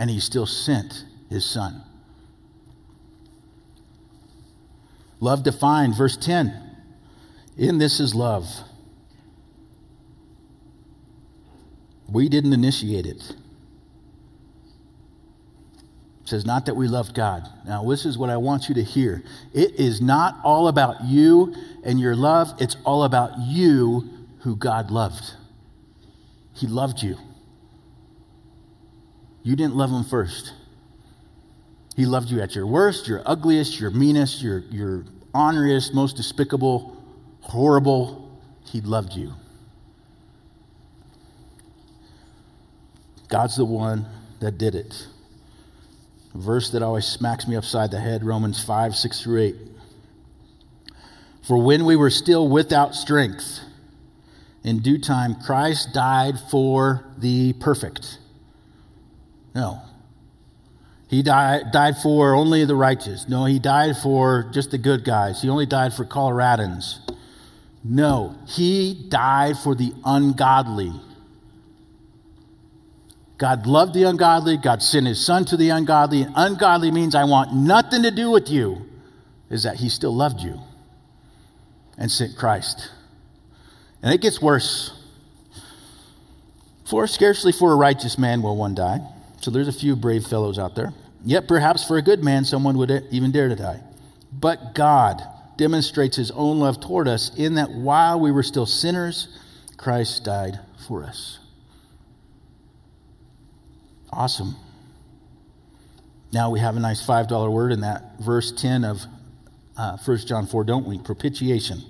and 0.00 0.08
he 0.08 0.18
still 0.18 0.46
sent 0.46 1.04
his 1.28 1.44
son. 1.44 1.82
Love 5.20 5.42
defined, 5.42 5.94
verse 5.94 6.16
10. 6.16 6.54
In 7.58 7.76
this 7.76 8.00
is 8.00 8.14
love. 8.14 8.46
We 12.10 12.30
didn't 12.30 12.54
initiate 12.54 13.04
it. 13.04 13.36
Says 16.30 16.46
not 16.46 16.66
that 16.66 16.76
we 16.76 16.86
loved 16.86 17.12
God. 17.12 17.48
Now, 17.66 17.82
this 17.82 18.06
is 18.06 18.16
what 18.16 18.30
I 18.30 18.36
want 18.36 18.68
you 18.68 18.76
to 18.76 18.84
hear. 18.84 19.24
It 19.52 19.74
is 19.80 20.00
not 20.00 20.38
all 20.44 20.68
about 20.68 21.02
you 21.02 21.56
and 21.82 21.98
your 21.98 22.14
love, 22.14 22.54
it's 22.60 22.76
all 22.84 23.02
about 23.02 23.36
you 23.40 24.08
who 24.42 24.54
God 24.54 24.92
loved. 24.92 25.34
He 26.54 26.68
loved 26.68 27.02
you. 27.02 27.16
You 29.42 29.56
didn't 29.56 29.74
love 29.74 29.90
him 29.90 30.04
first. 30.04 30.52
He 31.96 32.06
loved 32.06 32.30
you 32.30 32.40
at 32.40 32.54
your 32.54 32.64
worst, 32.64 33.08
your 33.08 33.22
ugliest, 33.26 33.80
your 33.80 33.90
meanest, 33.90 34.40
your, 34.40 34.60
your 34.70 35.04
honoriest, 35.34 35.94
most 35.94 36.16
despicable, 36.16 36.96
horrible. 37.40 38.40
He 38.66 38.80
loved 38.80 39.14
you. 39.14 39.32
God's 43.26 43.56
the 43.56 43.64
one 43.64 44.06
that 44.38 44.58
did 44.58 44.76
it. 44.76 45.08
Verse 46.34 46.70
that 46.70 46.82
always 46.82 47.06
smacks 47.06 47.48
me 47.48 47.56
upside 47.56 47.90
the 47.90 48.00
head 48.00 48.24
Romans 48.24 48.62
5, 48.62 48.94
6 48.94 49.22
through 49.22 49.42
8. 49.42 49.56
For 51.42 51.56
when 51.58 51.84
we 51.84 51.96
were 51.96 52.10
still 52.10 52.48
without 52.48 52.94
strength, 52.94 53.60
in 54.62 54.80
due 54.80 54.98
time, 54.98 55.34
Christ 55.34 55.92
died 55.92 56.34
for 56.50 57.04
the 57.18 57.54
perfect. 57.54 58.18
No. 59.54 59.80
He 61.08 61.22
died, 61.22 61.72
died 61.72 61.96
for 61.96 62.34
only 62.34 62.64
the 62.64 62.76
righteous. 62.76 63.28
No, 63.28 63.46
he 63.46 63.58
died 63.58 63.96
for 63.96 64.48
just 64.52 64.70
the 64.70 64.78
good 64.78 65.04
guys. 65.04 65.42
He 65.42 65.48
only 65.48 65.66
died 65.66 65.92
for 65.92 66.04
Coloradans. 66.04 66.98
No, 67.82 68.36
he 68.46 69.06
died 69.08 69.56
for 69.58 69.74
the 69.74 69.92
ungodly. 70.04 70.92
God 73.40 73.66
loved 73.66 73.94
the 73.94 74.04
ungodly. 74.04 74.58
God 74.58 74.82
sent 74.82 75.06
his 75.06 75.24
son 75.24 75.46
to 75.46 75.56
the 75.56 75.70
ungodly. 75.70 76.20
And 76.20 76.34
ungodly 76.36 76.90
means 76.90 77.14
I 77.14 77.24
want 77.24 77.54
nothing 77.54 78.02
to 78.02 78.10
do 78.10 78.30
with 78.30 78.50
you, 78.50 78.86
is 79.48 79.62
that 79.62 79.76
he 79.76 79.88
still 79.88 80.14
loved 80.14 80.40
you 80.40 80.60
and 81.96 82.10
sent 82.10 82.36
Christ. 82.36 82.90
And 84.02 84.12
it 84.12 84.20
gets 84.20 84.42
worse. 84.42 84.92
For 86.84 87.06
scarcely 87.06 87.50
for 87.50 87.72
a 87.72 87.76
righteous 87.76 88.18
man 88.18 88.42
will 88.42 88.56
one 88.56 88.74
die. 88.74 88.98
So 89.40 89.50
there's 89.50 89.68
a 89.68 89.72
few 89.72 89.96
brave 89.96 90.26
fellows 90.26 90.58
out 90.58 90.74
there. 90.74 90.92
Yet 91.24 91.48
perhaps 91.48 91.82
for 91.82 91.96
a 91.96 92.02
good 92.02 92.22
man, 92.22 92.44
someone 92.44 92.76
would 92.76 92.90
even 93.10 93.32
dare 93.32 93.48
to 93.48 93.56
die. 93.56 93.80
But 94.30 94.74
God 94.74 95.22
demonstrates 95.56 96.16
his 96.16 96.30
own 96.32 96.58
love 96.58 96.78
toward 96.78 97.08
us 97.08 97.34
in 97.36 97.54
that 97.54 97.70
while 97.70 98.20
we 98.20 98.32
were 98.32 98.42
still 98.42 98.66
sinners, 98.66 99.28
Christ 99.78 100.24
died 100.24 100.60
for 100.86 101.04
us. 101.04 101.39
Awesome. 104.12 104.56
Now 106.32 106.50
we 106.50 106.60
have 106.60 106.76
a 106.76 106.80
nice 106.80 107.04
$5 107.04 107.52
word 107.52 107.72
in 107.72 107.80
that 107.80 108.18
verse 108.20 108.52
10 108.52 108.84
of 108.84 109.00
uh, 109.76 109.96
1 110.04 110.18
John 110.26 110.46
4, 110.46 110.64
don't 110.64 110.86
we? 110.86 110.98
Propitiation. 110.98 111.82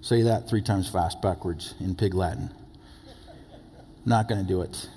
Say 0.00 0.22
that 0.22 0.48
three 0.48 0.62
times 0.62 0.88
fast 0.88 1.22
backwards 1.22 1.74
in 1.80 1.94
pig 1.94 2.14
Latin. 2.14 2.50
Not 4.04 4.28
going 4.28 4.40
to 4.40 4.46
do 4.46 4.60
it. 4.60 4.88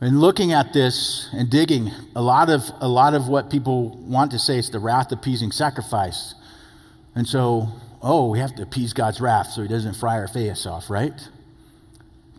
And 0.00 0.20
looking 0.20 0.52
at 0.52 0.72
this 0.72 1.28
and 1.32 1.50
digging, 1.50 1.90
a 2.16 2.22
lot 2.22 2.48
of 2.48 2.62
a 2.80 2.88
lot 2.88 3.12
of 3.12 3.28
what 3.28 3.50
people 3.50 3.98
want 3.98 4.30
to 4.30 4.38
say 4.38 4.58
is 4.58 4.70
the 4.70 4.78
wrath 4.78 5.12
appeasing 5.12 5.52
sacrifice. 5.52 6.34
And 7.14 7.26
so, 7.26 7.68
oh, 8.00 8.30
we 8.30 8.38
have 8.38 8.54
to 8.56 8.62
appease 8.62 8.92
God's 8.92 9.20
wrath 9.20 9.48
so 9.48 9.62
he 9.62 9.68
doesn't 9.68 9.94
fry 9.94 10.18
our 10.18 10.28
face 10.28 10.64
off, 10.64 10.88
right? 10.88 11.12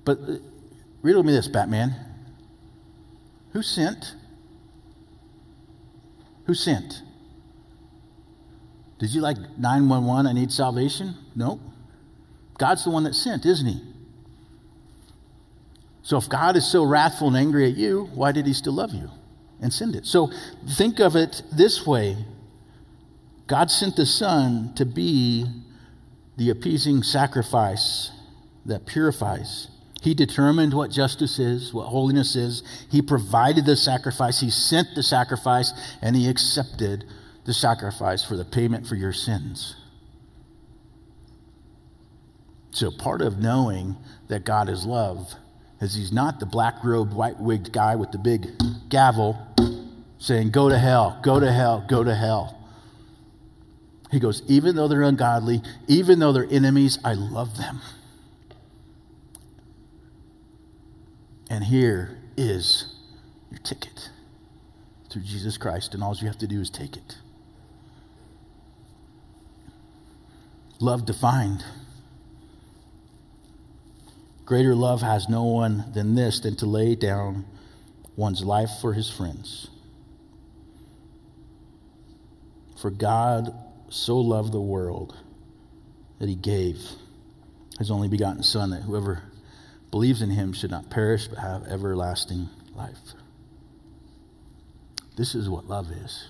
But 0.06 0.18
uh, 0.20 0.38
read 1.04 1.18
with 1.18 1.26
me 1.26 1.34
this, 1.34 1.48
Batman. 1.48 1.94
Who 3.54 3.62
sent? 3.62 4.16
Who 6.46 6.54
sent? 6.54 7.02
Did 9.00 9.14
you 9.14 9.22
like 9.22 9.38
911, 9.58 10.28
I 10.28 10.34
need 10.34 10.52
salvation? 10.52 11.16
No. 11.36 11.60
God's 12.58 12.84
the 12.84 12.92
one 12.92 13.04
that 13.04 13.16
sent, 13.16 13.46
isn't 13.46 13.68
he? 13.68 13.82
So 16.04 16.18
if 16.18 16.30
God 16.30 16.56
is 16.56 16.70
so 16.70 16.84
wrathful 16.84 17.28
and 17.28 17.38
angry 17.38 17.70
at 17.70 17.78
you, 17.78 18.10
why 18.14 18.32
did 18.32 18.46
he 18.46 18.54
still 18.54 18.74
love 18.74 18.94
you 18.94 19.10
and 19.62 19.72
send 19.74 19.96
it? 19.96 20.06
So 20.06 20.32
think 20.78 21.00
of 21.00 21.16
it 21.16 21.42
this 21.52 21.86
way 21.86 22.18
God 23.48 23.70
sent 23.70 23.96
the 23.96 24.06
Son 24.06 24.74
to 24.76 24.86
be 24.86 25.46
the 26.38 26.50
appeasing 26.50 27.04
sacrifice 27.04 28.12
that 28.66 28.86
purifies. 28.86 29.68
He 30.02 30.16
determined 30.16 30.74
what 30.74 30.90
justice 30.90 31.38
is, 31.38 31.72
what 31.72 31.88
holiness 31.88 32.36
is. 32.36 32.64
He 32.90 33.04
provided 33.04 33.66
the 33.68 33.76
sacrifice. 33.76 34.40
He 34.40 34.50
sent 34.50 34.96
the 34.96 35.04
sacrifice, 35.04 35.72
and 36.02 36.16
He 36.16 36.28
accepted 36.28 37.06
the 37.46 37.54
sacrifice 37.54 38.26
for 38.26 38.36
the 38.36 38.44
payment 38.44 38.88
for 38.88 38.96
your 38.96 39.14
sins. 39.14 39.76
So, 42.72 42.90
part 42.90 43.22
of 43.22 43.38
knowing 43.38 43.96
that 44.28 44.44
God 44.44 44.70
is 44.70 44.88
love 44.88 45.36
is 45.80 45.94
He's 45.94 46.12
not 46.12 46.40
the 46.40 46.48
black 46.48 46.84
robed, 46.84 47.14
white 47.14 47.40
wigged 47.40 47.72
guy 47.72 47.96
with 47.96 48.12
the 48.12 48.18
big 48.18 48.48
gavel 48.90 49.38
saying, 50.18 50.50
Go 50.50 50.68
to 50.68 50.80
hell, 50.80 51.20
go 51.22 51.40
to 51.40 51.52
hell, 51.52 51.86
go 51.88 52.04
to 52.04 52.16
hell. 52.16 52.58
He 54.10 54.20
goes, 54.20 54.42
Even 54.48 54.76
though 54.76 54.88
they're 54.88 55.04
ungodly, 55.04 55.62
even 55.88 56.18
though 56.18 56.32
they're 56.32 56.48
enemies, 56.50 56.98
I 57.06 57.14
love 57.14 57.56
them. 57.58 57.82
And 61.52 61.66
here 61.66 62.18
is 62.38 62.96
your 63.50 63.60
ticket 63.60 64.10
through 65.10 65.24
Jesus 65.24 65.58
Christ, 65.58 65.94
and 65.94 66.02
all 66.02 66.16
you 66.16 66.28
have 66.28 66.38
to 66.38 66.48
do 66.48 66.62
is 66.62 66.70
take 66.70 66.96
it. 66.96 67.18
Love 70.80 71.06
defined. 71.06 71.66
Greater 74.46 74.74
love 74.74 75.02
has 75.02 75.28
no 75.28 75.44
one 75.44 75.92
than 75.94 76.16
this 76.16 76.40
than 76.40 76.56
to 76.56 76.66
lay 76.66 76.96
down 76.96 77.46
one's 78.16 78.46
life 78.46 78.70
for 78.80 78.94
his 78.94 79.10
friends. 79.10 79.68
For 82.82 82.90
God 82.90 83.54
so 83.90 84.18
loved 84.18 84.54
the 84.54 84.62
world 84.62 85.18
that 86.20 86.30
he 86.30 86.36
gave 86.36 86.78
his 87.78 87.92
only 87.92 88.08
begotten 88.08 88.42
Son, 88.42 88.70
that 88.70 88.84
whoever 88.84 89.24
believes 89.92 90.22
in 90.22 90.32
him 90.32 90.54
should 90.54 90.72
not 90.72 90.90
perish 90.90 91.28
but 91.28 91.40
have 91.40 91.68
everlasting 91.68 92.50
life. 92.74 92.98
This 95.18 95.36
is 95.36 95.50
what 95.50 95.68
love 95.68 95.92
is. 95.92 96.30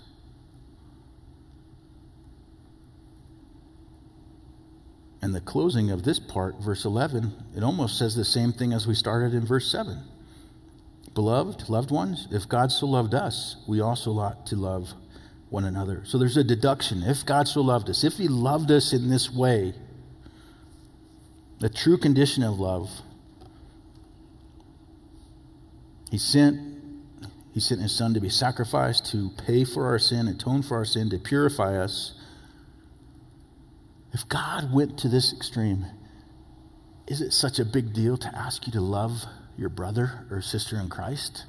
And 5.22 5.36
the 5.36 5.42
closing 5.42 5.92
of 5.92 6.04
this 6.04 6.20
part, 6.20 6.56
verse 6.60 6.84
11, 6.84 7.32
it 7.56 7.64
almost 7.64 8.00
says 8.00 8.16
the 8.16 8.26
same 8.26 8.52
thing 8.52 8.74
as 8.74 8.88
we 8.88 8.96
started 8.96 9.36
in 9.36 9.46
verse 9.46 9.72
7. 9.72 10.00
Beloved, 11.14 11.70
loved 11.70 11.92
ones, 11.92 12.28
if 12.32 12.50
God 12.50 12.72
so 12.72 12.88
loved 12.88 13.14
us, 13.14 13.58
we 13.68 13.82
also 13.82 14.18
ought 14.18 14.48
to 14.48 14.56
love 14.56 14.94
one 15.50 15.66
another. 15.66 16.02
So 16.06 16.18
there's 16.18 16.38
a 16.38 16.44
deduction. 16.44 17.04
If 17.04 17.26
God 17.26 17.48
so 17.48 17.62
loved 17.62 17.90
us, 17.90 18.04
if 18.04 18.14
He 18.14 18.28
loved 18.28 18.72
us 18.72 18.94
in 18.94 19.10
this 19.10 19.32
way, 19.32 19.74
the 21.60 21.70
true 21.70 21.98
condition 21.98 22.42
of 22.42 22.60
love, 22.60 22.90
He 26.12 26.20
sent, 26.20 26.60
He 27.54 27.60
sent 27.60 27.82
His 27.82 27.92
Son 27.92 28.14
to 28.14 28.20
be 28.20 28.30
sacrificed, 28.30 29.12
to 29.14 29.32
pay 29.48 29.64
for 29.64 29.88
our 29.88 29.98
sin, 29.98 30.28
atone 30.28 30.62
for 30.62 30.78
our 30.78 30.86
sin, 30.86 31.10
to 31.10 31.18
purify 31.18 31.82
us 31.82 32.14
if 34.14 34.28
God 34.28 34.74
went 34.74 34.98
to 35.00 35.10
this 35.10 35.34
extreme, 35.34 35.86
is 37.08 37.22
it 37.22 37.32
such 37.32 37.60
a 37.60 37.66
big 37.66 37.94
deal 37.94 38.18
to 38.18 38.38
ask 38.38 38.68
you 38.68 38.74
to 38.74 38.82
love 38.82 39.24
your 39.58 39.70
brother 39.70 40.26
or 40.30 40.42
sister 40.42 40.78
in 40.78 40.90
Christ? 40.90 41.46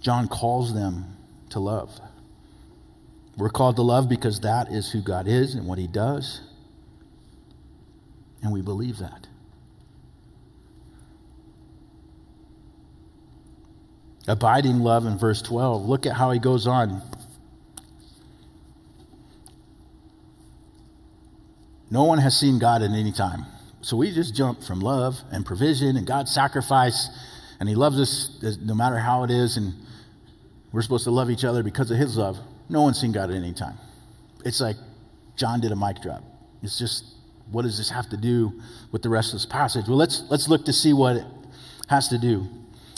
John 0.00 0.28
calls 0.28 0.74
them 0.74 1.16
to 1.50 1.60
love. 1.60 2.00
We're 3.36 3.50
called 3.50 3.76
to 3.76 3.82
love 3.82 4.08
because 4.08 4.40
that 4.40 4.72
is 4.72 4.90
who 4.90 5.02
God 5.02 5.28
is 5.28 5.54
and 5.54 5.66
what 5.66 5.78
He 5.78 5.86
does. 5.86 6.40
And 8.42 8.52
we 8.52 8.62
believe 8.62 8.98
that. 8.98 9.26
Abiding 14.28 14.80
love 14.80 15.06
in 15.06 15.18
verse 15.18 15.40
12. 15.42 15.84
Look 15.86 16.06
at 16.06 16.14
how 16.14 16.30
he 16.32 16.38
goes 16.38 16.66
on. 16.66 17.02
No 21.90 22.04
one 22.04 22.18
has 22.18 22.38
seen 22.38 22.58
God 22.58 22.82
at 22.82 22.90
any 22.90 23.12
time. 23.12 23.46
So 23.80 23.96
we 23.96 24.12
just 24.12 24.34
jump 24.34 24.64
from 24.64 24.80
love 24.80 25.20
and 25.30 25.46
provision 25.46 25.96
and 25.96 26.06
God's 26.06 26.32
sacrifice, 26.32 27.08
and 27.60 27.68
He 27.68 27.76
loves 27.76 28.00
us 28.00 28.58
no 28.60 28.74
matter 28.74 28.98
how 28.98 29.22
it 29.22 29.30
is, 29.30 29.56
and 29.56 29.72
we're 30.72 30.82
supposed 30.82 31.04
to 31.04 31.12
love 31.12 31.30
each 31.30 31.44
other 31.44 31.62
because 31.62 31.90
of 31.90 31.96
His 31.96 32.16
love. 32.16 32.36
No 32.68 32.82
one's 32.82 33.00
seen 33.00 33.12
God 33.12 33.30
at 33.30 33.36
any 33.36 33.52
time. 33.52 33.78
It's 34.44 34.60
like 34.60 34.76
John 35.36 35.60
did 35.60 35.70
a 35.70 35.76
mic 35.76 36.02
drop. 36.02 36.24
It's 36.62 36.78
just, 36.78 37.04
what 37.52 37.62
does 37.62 37.78
this 37.78 37.90
have 37.90 38.08
to 38.10 38.16
do 38.16 38.60
with 38.90 39.02
the 39.02 39.08
rest 39.08 39.28
of 39.32 39.38
this 39.38 39.46
passage? 39.46 39.86
Well, 39.86 39.96
let's, 39.96 40.24
let's 40.28 40.48
look 40.48 40.64
to 40.64 40.72
see 40.72 40.92
what 40.92 41.16
it 41.16 41.24
has 41.88 42.08
to 42.08 42.18
do. 42.18 42.48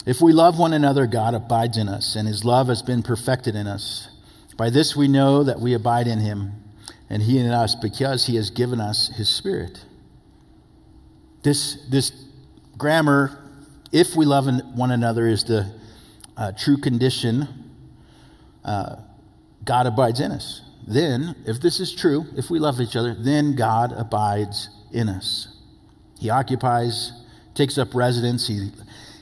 If 0.09 0.21
we 0.21 0.33
love 0.33 0.57
one 0.57 0.73
another, 0.73 1.05
God 1.05 1.35
abides 1.35 1.77
in 1.77 1.87
us, 1.87 2.15
and 2.15 2.27
his 2.27 2.43
love 2.43 2.67
has 2.67 2.81
been 2.81 3.03
perfected 3.03 3.53
in 3.53 3.67
us. 3.67 4.09
By 4.57 4.71
this 4.71 4.95
we 4.95 5.07
know 5.07 5.43
that 5.43 5.59
we 5.59 5.75
abide 5.75 6.07
in 6.07 6.17
him, 6.17 6.63
and 7.11 7.21
he 7.21 7.37
in 7.37 7.45
us, 7.45 7.75
because 7.75 8.25
he 8.25 8.35
has 8.35 8.49
given 8.49 8.81
us 8.81 9.15
his 9.17 9.29
spirit. 9.29 9.85
This, 11.43 11.85
this 11.91 12.11
grammar, 12.75 13.39
if 13.91 14.15
we 14.15 14.25
love 14.25 14.47
one 14.73 14.89
another, 14.89 15.27
is 15.27 15.43
the 15.43 15.71
uh, 16.35 16.53
true 16.53 16.77
condition. 16.77 17.47
Uh, 18.65 18.95
God 19.63 19.85
abides 19.85 20.19
in 20.21 20.31
us. 20.31 20.63
Then, 20.87 21.35
if 21.45 21.61
this 21.61 21.79
is 21.79 21.93
true, 21.93 22.25
if 22.35 22.49
we 22.49 22.57
love 22.57 22.81
each 22.81 22.95
other, 22.95 23.13
then 23.13 23.55
God 23.55 23.93
abides 23.95 24.69
in 24.91 25.07
us. 25.07 25.55
He 26.19 26.31
occupies, 26.31 27.11
takes 27.53 27.77
up 27.77 27.93
residence, 27.93 28.47
he 28.47 28.71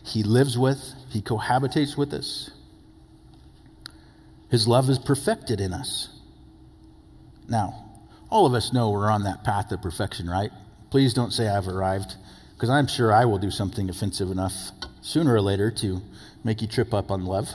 he 0.08 0.24
lives 0.24 0.58
with, 0.58 0.94
He 1.10 1.22
cohabitates 1.22 1.98
with 1.98 2.14
us. 2.14 2.50
His 4.50 4.68
love 4.68 4.90
is 4.90 4.98
perfected 4.98 5.60
in 5.60 5.74
us. 5.74 6.10
Now, 7.50 7.86
all 8.30 8.46
of 8.46 8.54
us 8.54 8.72
know 8.72 8.90
we're 8.90 9.12
on 9.12 9.24
that 9.24 9.44
path 9.44 9.72
of 9.72 9.82
perfection, 9.82 10.30
right? 10.30 10.52
Please 10.90 11.14
don't 11.14 11.32
say 11.32 11.50
I've 11.50 11.68
arrived, 11.68 12.16
because 12.56 12.70
I'm 12.70 12.88
sure 12.88 13.14
I 13.14 13.26
will 13.26 13.38
do 13.38 13.52
something 13.52 13.90
offensive 13.90 14.32
enough 14.32 14.54
sooner 15.02 15.34
or 15.34 15.42
later 15.42 15.70
to 15.72 16.02
make 16.44 16.62
you 16.62 16.68
trip 16.68 16.94
up 16.94 17.12
on 17.12 17.26
love. 17.26 17.50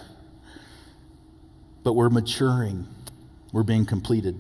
But 1.83 1.95
we're 1.95 2.11
maturing, 2.11 2.87
we're 3.53 3.63
being 3.63 3.87
completed. 3.87 4.39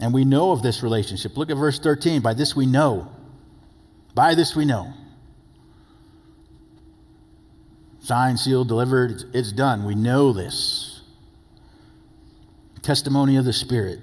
And 0.00 0.12
we 0.12 0.24
know 0.24 0.50
of 0.50 0.62
this 0.62 0.82
relationship. 0.82 1.36
Look 1.36 1.50
at 1.50 1.56
verse 1.56 1.78
13. 1.78 2.20
By 2.20 2.34
this 2.34 2.56
we 2.56 2.66
know. 2.66 3.12
By 4.14 4.34
this 4.34 4.56
we 4.56 4.64
know 4.64 4.92
signed, 8.04 8.38
sealed, 8.38 8.68
delivered. 8.68 9.24
It's, 9.32 9.52
done. 9.52 9.84
We 9.84 9.94
know 9.94 10.32
this. 10.32 11.00
Testimony 12.82 13.36
of 13.36 13.46
the 13.46 13.52
Spirit, 13.52 14.00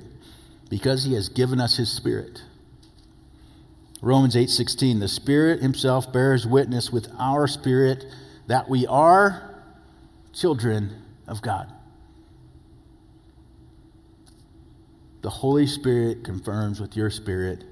because 0.70 1.04
He 1.04 1.14
has 1.14 1.30
given 1.30 1.62
us 1.62 1.78
His 1.78 1.92
Spirit. 1.92 2.42
Romans 4.02 4.36
8:16 4.36 5.00
The 5.00 5.08
Spirit 5.08 5.62
himself 5.62 6.12
bears 6.12 6.48
witness 6.48 6.92
with 6.92 7.08
our 7.20 7.46
spirit 7.46 8.06
that 8.48 8.68
we 8.68 8.88
are 8.88 9.64
children 10.34 11.04
of 11.28 11.44
God. 11.44 11.72
The 15.22 15.30
Holy 15.30 15.68
Spirit 15.68 16.24
confirms 16.24 16.82
with 16.82 16.98
your 16.98 17.12
spirit 17.12 17.64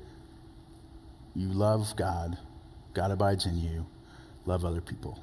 you 1.36 1.48
love 1.48 1.96
God, 1.96 2.38
God 2.94 3.10
abides 3.10 3.48
in 3.48 3.58
you, 3.58 3.88
love 4.46 4.66
other 4.66 4.82
people. 4.82 5.20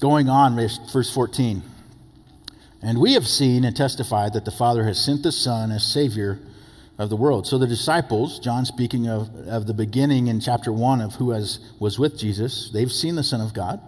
Going 0.00 0.28
on, 0.28 0.56
verse 0.56 1.12
14. 1.12 1.62
And 2.82 3.00
we 3.00 3.14
have 3.14 3.28
seen 3.28 3.64
and 3.64 3.76
testified 3.76 4.32
that 4.32 4.44
the 4.44 4.50
Father 4.50 4.84
has 4.84 5.02
sent 5.02 5.22
the 5.22 5.30
Son 5.30 5.70
as 5.70 5.84
Savior 5.84 6.40
of 6.98 7.10
the 7.10 7.16
world. 7.16 7.46
So 7.46 7.56
the 7.58 7.66
disciples, 7.66 8.38
John 8.40 8.64
speaking 8.64 9.08
of, 9.08 9.30
of 9.46 9.66
the 9.66 9.74
beginning 9.74 10.26
in 10.26 10.40
chapter 10.40 10.72
1 10.72 11.00
of 11.00 11.14
who 11.14 11.30
has, 11.30 11.60
was 11.78 11.98
with 11.98 12.18
Jesus, 12.18 12.70
they've 12.72 12.90
seen 12.90 13.14
the 13.14 13.22
Son 13.22 13.40
of 13.40 13.54
God, 13.54 13.80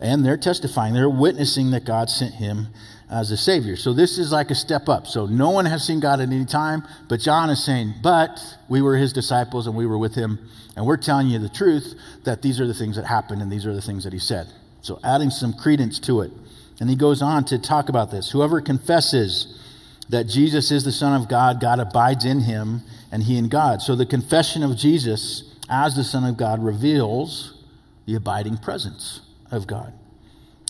and 0.00 0.24
they're 0.24 0.36
testifying, 0.36 0.92
they're 0.92 1.08
witnessing 1.08 1.70
that 1.70 1.84
God 1.84 2.10
sent 2.10 2.34
him 2.34 2.68
as 3.10 3.30
a 3.30 3.36
Savior. 3.36 3.76
So 3.76 3.94
this 3.94 4.18
is 4.18 4.32
like 4.32 4.50
a 4.50 4.54
step 4.54 4.88
up. 4.88 5.06
So 5.06 5.26
no 5.26 5.50
one 5.50 5.64
has 5.64 5.86
seen 5.86 6.00
God 6.00 6.20
at 6.20 6.28
any 6.28 6.44
time, 6.44 6.82
but 7.08 7.20
John 7.20 7.48
is 7.50 7.64
saying, 7.64 7.94
but 8.02 8.38
we 8.68 8.82
were 8.82 8.96
his 8.96 9.12
disciples 9.12 9.66
and 9.66 9.74
we 9.74 9.86
were 9.86 9.98
with 9.98 10.14
him, 10.14 10.38
and 10.76 10.84
we're 10.84 10.98
telling 10.98 11.28
you 11.28 11.38
the 11.38 11.48
truth 11.48 11.94
that 12.24 12.42
these 12.42 12.60
are 12.60 12.66
the 12.66 12.74
things 12.74 12.96
that 12.96 13.06
happened 13.06 13.40
and 13.40 13.50
these 13.50 13.64
are 13.64 13.74
the 13.74 13.82
things 13.82 14.04
that 14.04 14.12
he 14.12 14.18
said. 14.18 14.52
So, 14.86 15.00
adding 15.02 15.30
some 15.30 15.52
credence 15.52 15.98
to 16.00 16.20
it. 16.20 16.30
And 16.78 16.88
he 16.88 16.94
goes 16.94 17.20
on 17.20 17.44
to 17.46 17.58
talk 17.58 17.88
about 17.88 18.12
this. 18.12 18.30
Whoever 18.30 18.60
confesses 18.60 19.60
that 20.08 20.28
Jesus 20.28 20.70
is 20.70 20.84
the 20.84 20.92
Son 20.92 21.20
of 21.20 21.28
God, 21.28 21.60
God 21.60 21.80
abides 21.80 22.24
in 22.24 22.40
him, 22.40 22.82
and 23.10 23.24
he 23.24 23.36
in 23.36 23.48
God. 23.48 23.82
So, 23.82 23.96
the 23.96 24.06
confession 24.06 24.62
of 24.62 24.76
Jesus 24.76 25.52
as 25.68 25.96
the 25.96 26.04
Son 26.04 26.24
of 26.24 26.36
God 26.36 26.62
reveals 26.62 27.64
the 28.06 28.14
abiding 28.14 28.58
presence 28.58 29.22
of 29.50 29.66
God. 29.66 29.92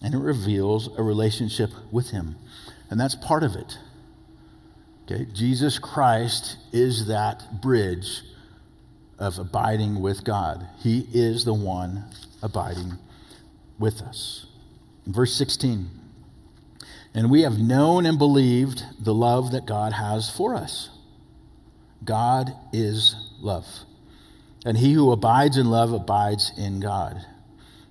And 0.02 0.14
it 0.14 0.18
reveals 0.18 0.88
a 0.96 1.02
relationship 1.02 1.70
with 1.92 2.08
him. 2.08 2.36
And 2.88 2.98
that's 2.98 3.16
part 3.16 3.42
of 3.42 3.54
it. 3.54 3.78
Okay? 5.04 5.26
Jesus 5.34 5.78
Christ 5.78 6.56
is 6.72 7.08
that 7.08 7.60
bridge 7.60 8.22
of 9.18 9.38
abiding 9.38 10.00
with 10.00 10.24
God. 10.24 10.66
He 10.78 11.06
is 11.12 11.44
the 11.44 11.52
one 11.52 12.04
abiding 12.42 12.98
with 13.78 14.00
us. 14.02 14.46
Verse 15.06 15.34
16. 15.34 15.90
And 17.14 17.30
we 17.30 17.42
have 17.42 17.58
known 17.58 18.04
and 18.04 18.18
believed 18.18 18.82
the 19.00 19.14
love 19.14 19.52
that 19.52 19.66
God 19.66 19.92
has 19.94 20.28
for 20.28 20.54
us. 20.54 20.90
God 22.04 22.52
is 22.72 23.16
love. 23.40 23.66
And 24.64 24.76
he 24.76 24.92
who 24.92 25.12
abides 25.12 25.56
in 25.56 25.70
love 25.70 25.92
abides 25.92 26.52
in 26.58 26.80
God, 26.80 27.24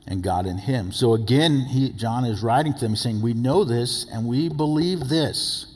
and 0.06 0.22
God 0.22 0.46
in 0.46 0.58
him. 0.58 0.92
So 0.92 1.14
again, 1.14 1.62
he, 1.62 1.90
John 1.90 2.26
is 2.26 2.44
writing 2.44 2.74
to 2.74 2.80
them 2.80 2.96
saying, 2.96 3.22
We 3.22 3.34
know 3.34 3.64
this 3.64 4.06
and 4.12 4.28
we 4.28 4.50
believe 4.50 5.08
this 5.08 5.68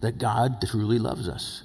that 0.00 0.18
God 0.18 0.62
truly 0.68 0.98
loves 0.98 1.28
us. 1.28 1.62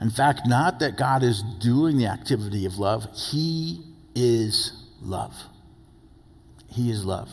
In 0.00 0.10
fact, 0.10 0.42
not 0.46 0.80
that 0.80 0.96
God 0.96 1.22
is 1.22 1.42
doing 1.60 1.96
the 1.98 2.06
activity 2.06 2.66
of 2.66 2.78
love, 2.78 3.06
He 3.14 3.84
is 4.14 4.72
love. 5.02 5.34
He 6.78 6.92
is 6.92 7.04
love. 7.04 7.28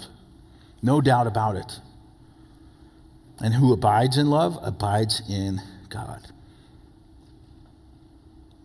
No 0.81 1.01
doubt 1.01 1.27
about 1.27 1.55
it. 1.55 1.79
And 3.39 3.53
who 3.53 3.71
abides 3.73 4.17
in 4.17 4.31
love 4.31 4.57
abides 4.59 5.21
in 5.29 5.61
God. 5.87 6.31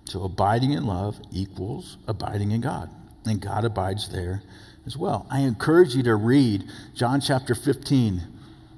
So 0.06 0.24
abiding 0.24 0.72
in 0.72 0.86
love 0.86 1.20
equals 1.30 1.98
abiding 2.08 2.52
in 2.52 2.62
God. 2.62 2.88
And 3.26 3.42
God 3.42 3.66
abides 3.66 4.08
there 4.08 4.42
as 4.86 4.96
well. 4.96 5.26
I 5.30 5.40
encourage 5.40 5.94
you 5.94 6.02
to 6.04 6.14
read 6.14 6.64
John 6.94 7.20
chapter 7.20 7.54
15. 7.54 8.22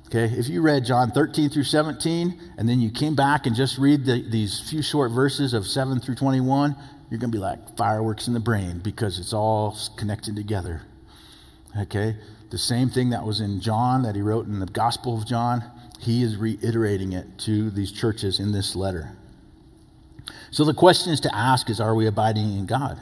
Okay, 0.08 0.24
if 0.24 0.48
you 0.48 0.60
read 0.60 0.84
John 0.84 1.12
13 1.12 1.50
through 1.50 1.62
17, 1.62 2.54
and 2.58 2.68
then 2.68 2.80
you 2.80 2.90
came 2.90 3.14
back 3.14 3.46
and 3.46 3.54
just 3.54 3.78
read 3.78 4.04
the, 4.04 4.28
these 4.28 4.58
few 4.68 4.82
short 4.82 5.12
verses 5.12 5.54
of 5.54 5.68
7 5.68 6.00
through 6.00 6.16
21, 6.16 6.74
you're 7.10 7.20
going 7.20 7.30
to 7.30 7.38
be 7.38 7.40
like 7.40 7.76
fireworks 7.76 8.26
in 8.26 8.34
the 8.34 8.40
brain 8.40 8.80
because 8.80 9.20
it's 9.20 9.32
all 9.32 9.78
connected 9.96 10.34
together. 10.34 10.82
Okay? 11.78 12.16
The 12.50 12.58
same 12.58 12.90
thing 12.90 13.10
that 13.10 13.24
was 13.24 13.40
in 13.40 13.60
John, 13.60 14.02
that 14.02 14.14
he 14.14 14.22
wrote 14.22 14.46
in 14.46 14.60
the 14.60 14.66
Gospel 14.66 15.16
of 15.16 15.26
John, 15.26 15.64
he 16.00 16.22
is 16.22 16.36
reiterating 16.36 17.12
it 17.12 17.38
to 17.38 17.70
these 17.70 17.92
churches 17.92 18.40
in 18.40 18.52
this 18.52 18.76
letter. 18.76 19.16
So 20.50 20.64
the 20.64 20.74
question 20.74 21.12
is 21.12 21.20
to 21.20 21.34
ask 21.34 21.70
is 21.70 21.80
are 21.80 21.94
we 21.94 22.06
abiding 22.06 22.58
in 22.58 22.66
God? 22.66 23.00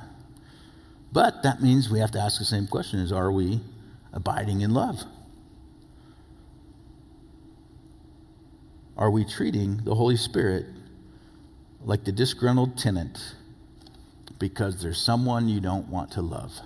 But 1.13 1.43
that 1.43 1.61
means 1.61 1.91
we 1.91 1.99
have 1.99 2.13
to 2.13 2.21
ask 2.21 2.39
the 2.39 2.45
same 2.45 2.67
question 2.67 3.01
is 3.01 3.11
are 3.11 3.33
we 3.33 3.61
abiding 4.13 4.61
in 4.61 4.73
love? 4.73 5.03
Are 8.97 9.11
we 9.11 9.25
treating 9.25 9.79
the 9.79 9.95
Holy 9.95 10.17
Spirit 10.17 10.67
like 11.83 12.05
the 12.05 12.13
disgruntled 12.13 12.77
tenant 12.77 13.35
because 14.39 14.83
there's 14.83 15.01
someone 15.01 15.49
you 15.49 15.61
don't 15.61 15.89
want 15.89 16.13
to 16.13 16.23
love? 16.23 16.61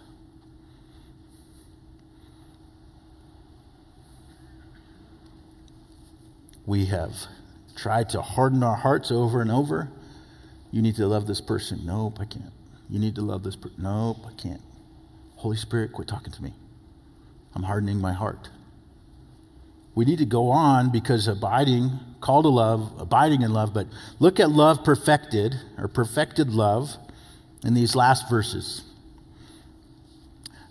We 6.66 6.86
have 6.86 7.14
tried 7.76 8.08
to 8.10 8.22
harden 8.22 8.62
our 8.62 8.76
hearts 8.76 9.10
over 9.10 9.40
and 9.40 9.50
over. 9.50 9.90
You 10.70 10.82
need 10.82 10.96
to 10.96 11.06
love 11.06 11.26
this 11.26 11.40
person. 11.40 11.80
Nope, 11.84 12.18
I 12.20 12.24
can't. 12.24 12.52
You 12.88 12.98
need 12.98 13.14
to 13.16 13.22
love 13.22 13.42
this 13.42 13.56
person. 13.56 13.82
Nope, 13.82 14.18
I 14.26 14.32
can't. 14.40 14.60
Holy 15.36 15.56
Spirit, 15.56 15.92
quit 15.92 16.08
talking 16.08 16.32
to 16.32 16.42
me. 16.42 16.54
I'm 17.54 17.62
hardening 17.62 18.00
my 18.00 18.12
heart. 18.12 18.48
We 19.94 20.04
need 20.04 20.18
to 20.18 20.24
go 20.24 20.50
on 20.50 20.90
because 20.90 21.28
abiding, 21.28 22.00
call 22.20 22.42
to 22.42 22.48
love, 22.48 22.92
abiding 22.98 23.42
in 23.42 23.52
love, 23.52 23.72
but 23.72 23.86
look 24.18 24.40
at 24.40 24.50
love 24.50 24.82
perfected, 24.82 25.54
or 25.78 25.86
perfected 25.86 26.50
love, 26.50 26.96
in 27.64 27.74
these 27.74 27.94
last 27.94 28.28
verses. 28.28 28.82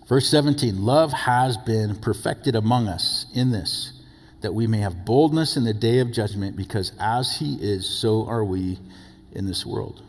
Verse 0.06 0.28
17 0.28 0.84
Love 0.84 1.12
has 1.12 1.56
been 1.56 1.96
perfected 1.96 2.54
among 2.54 2.88
us 2.88 3.26
in 3.34 3.50
this 3.50 3.93
that 4.44 4.52
we 4.52 4.66
may 4.66 4.78
have 4.78 5.06
boldness 5.06 5.56
in 5.56 5.64
the 5.64 5.72
day 5.72 6.00
of 6.00 6.12
judgment, 6.12 6.54
because 6.54 6.92
as 7.00 7.38
he 7.38 7.56
is, 7.62 7.88
so 7.88 8.26
are 8.26 8.44
we 8.44 8.78
in 9.32 9.46
this 9.46 9.64
world. 9.64 10.02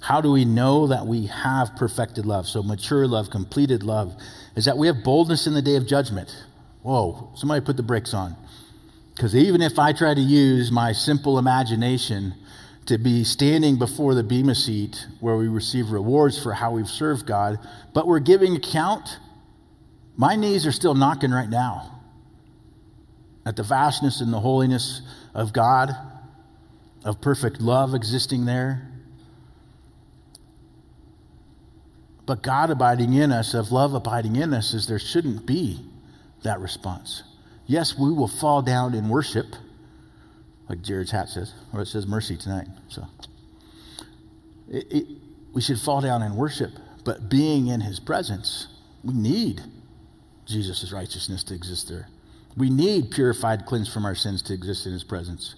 How 0.00 0.20
do 0.20 0.30
we 0.30 0.44
know 0.44 0.86
that 0.86 1.06
we 1.06 1.26
have 1.26 1.74
perfected 1.74 2.24
love? 2.24 2.46
So, 2.46 2.62
mature 2.62 3.08
love, 3.08 3.28
completed 3.30 3.82
love, 3.82 4.14
is 4.54 4.64
that 4.66 4.78
we 4.78 4.86
have 4.86 5.02
boldness 5.02 5.48
in 5.48 5.54
the 5.54 5.60
day 5.60 5.74
of 5.74 5.88
judgment. 5.88 6.44
Whoa, 6.82 7.32
somebody 7.34 7.64
put 7.64 7.76
the 7.76 7.82
brakes 7.82 8.14
on. 8.14 8.36
Because 9.14 9.34
even 9.34 9.60
if 9.60 9.76
I 9.76 9.92
try 9.92 10.14
to 10.14 10.20
use 10.20 10.70
my 10.70 10.92
simple 10.92 11.36
imagination 11.36 12.32
to 12.84 12.96
be 12.96 13.24
standing 13.24 13.76
before 13.76 14.14
the 14.14 14.22
Bema 14.22 14.54
seat 14.54 15.04
where 15.18 15.36
we 15.36 15.48
receive 15.48 15.90
rewards 15.90 16.40
for 16.40 16.52
how 16.52 16.70
we've 16.70 16.88
served 16.88 17.26
God, 17.26 17.58
but 17.92 18.06
we're 18.06 18.20
giving 18.20 18.54
account, 18.54 19.18
my 20.16 20.36
knees 20.36 20.64
are 20.64 20.72
still 20.72 20.94
knocking 20.94 21.32
right 21.32 21.50
now 21.50 21.95
at 23.46 23.54
the 23.54 23.62
vastness 23.62 24.20
and 24.20 24.32
the 24.32 24.40
holiness 24.40 25.00
of 25.32 25.52
God, 25.52 25.94
of 27.04 27.20
perfect 27.20 27.60
love 27.60 27.94
existing 27.94 28.44
there. 28.44 28.90
But 32.26 32.42
God 32.42 32.70
abiding 32.70 33.14
in 33.14 33.30
us, 33.30 33.54
of 33.54 33.70
love 33.70 33.94
abiding 33.94 34.34
in 34.34 34.52
us, 34.52 34.74
is 34.74 34.88
there 34.88 34.98
shouldn't 34.98 35.46
be 35.46 35.78
that 36.42 36.58
response. 36.58 37.22
Yes, 37.66 37.96
we 37.96 38.12
will 38.12 38.28
fall 38.28 38.62
down 38.62 38.94
in 38.94 39.08
worship, 39.08 39.46
like 40.68 40.82
Jared's 40.82 41.12
hat 41.12 41.28
says, 41.28 41.54
or 41.72 41.82
it 41.82 41.86
says 41.86 42.04
mercy 42.04 42.36
tonight. 42.36 42.66
So 42.88 43.06
it, 44.68 44.86
it, 44.90 45.06
we 45.52 45.60
should 45.60 45.78
fall 45.78 46.00
down 46.00 46.22
in 46.22 46.34
worship, 46.34 46.72
but 47.04 47.28
being 47.28 47.68
in 47.68 47.80
his 47.80 48.00
presence, 48.00 48.66
we 49.04 49.14
need 49.14 49.62
Jesus' 50.46 50.92
righteousness 50.92 51.44
to 51.44 51.54
exist 51.54 51.88
there. 51.88 52.08
We 52.56 52.70
need 52.70 53.10
purified, 53.10 53.66
cleansed 53.66 53.92
from 53.92 54.04
our 54.04 54.14
sins 54.14 54.42
to 54.42 54.54
exist 54.54 54.86
in 54.86 54.92
his 54.92 55.04
presence. 55.04 55.56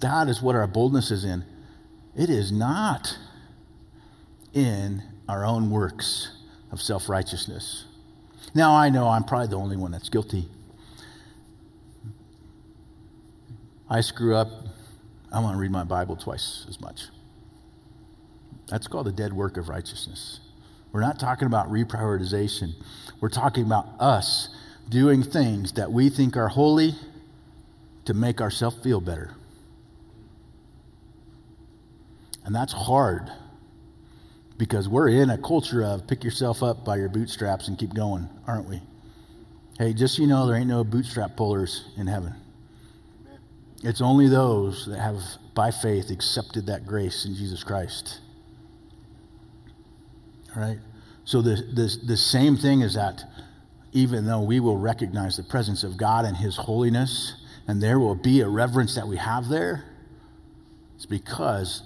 That 0.00 0.28
is 0.28 0.42
what 0.42 0.56
our 0.56 0.66
boldness 0.66 1.10
is 1.10 1.24
in. 1.24 1.44
It 2.16 2.30
is 2.30 2.50
not 2.50 3.16
in 4.52 5.02
our 5.28 5.44
own 5.44 5.70
works 5.70 6.32
of 6.72 6.80
self 6.82 7.08
righteousness. 7.08 7.84
Now, 8.54 8.74
I 8.74 8.88
know 8.88 9.08
I'm 9.08 9.24
probably 9.24 9.48
the 9.48 9.56
only 9.58 9.76
one 9.76 9.92
that's 9.92 10.08
guilty. 10.08 10.48
I 13.88 14.00
screw 14.00 14.34
up. 14.34 14.48
I 15.32 15.40
want 15.40 15.54
to 15.54 15.58
read 15.58 15.70
my 15.70 15.84
Bible 15.84 16.16
twice 16.16 16.64
as 16.68 16.80
much. 16.80 17.02
That's 18.68 18.88
called 18.88 19.06
the 19.06 19.12
dead 19.12 19.32
work 19.32 19.56
of 19.56 19.68
righteousness. 19.68 20.40
We're 20.92 21.00
not 21.00 21.20
talking 21.20 21.46
about 21.46 21.70
reprioritization. 21.70 22.72
We're 23.20 23.28
talking 23.28 23.64
about 23.64 23.88
us 24.00 24.48
doing 24.88 25.22
things 25.22 25.72
that 25.72 25.90
we 25.90 26.08
think 26.08 26.36
are 26.36 26.48
holy 26.48 26.94
to 28.04 28.14
make 28.14 28.40
ourselves 28.40 28.76
feel 28.82 29.00
better. 29.00 29.34
And 32.44 32.54
that's 32.54 32.72
hard 32.72 33.30
because 34.56 34.88
we're 34.88 35.08
in 35.08 35.30
a 35.30 35.38
culture 35.38 35.82
of 35.82 36.06
pick 36.06 36.22
yourself 36.22 36.62
up 36.62 36.84
by 36.84 36.96
your 36.96 37.08
bootstraps 37.08 37.68
and 37.68 37.76
keep 37.76 37.92
going, 37.92 38.28
aren't 38.46 38.68
we? 38.68 38.80
Hey, 39.78 39.92
just 39.92 40.16
so 40.16 40.22
you 40.22 40.28
know, 40.28 40.46
there 40.46 40.56
ain't 40.56 40.68
no 40.68 40.84
bootstrap 40.84 41.36
pullers 41.36 41.84
in 41.96 42.06
heaven. 42.06 42.34
It's 43.82 44.00
only 44.00 44.28
those 44.28 44.86
that 44.86 44.98
have, 44.98 45.20
by 45.54 45.70
faith, 45.70 46.10
accepted 46.10 46.66
that 46.66 46.86
grace 46.86 47.26
in 47.26 47.34
Jesus 47.34 47.62
Christ. 47.62 48.20
All 50.54 50.62
right? 50.62 50.78
So 51.24 51.42
the, 51.42 51.56
the, 51.56 52.06
the 52.06 52.16
same 52.16 52.56
thing 52.56 52.80
is 52.80 52.94
that 52.94 53.24
even 53.92 54.26
though 54.26 54.42
we 54.42 54.60
will 54.60 54.78
recognize 54.78 55.36
the 55.36 55.42
presence 55.42 55.84
of 55.84 55.96
God 55.96 56.24
and 56.24 56.36
His 56.36 56.56
holiness, 56.56 57.34
and 57.66 57.82
there 57.82 57.98
will 57.98 58.14
be 58.14 58.40
a 58.40 58.48
reverence 58.48 58.94
that 58.94 59.06
we 59.06 59.16
have 59.16 59.48
there, 59.48 59.84
it's 60.94 61.06
because 61.06 61.82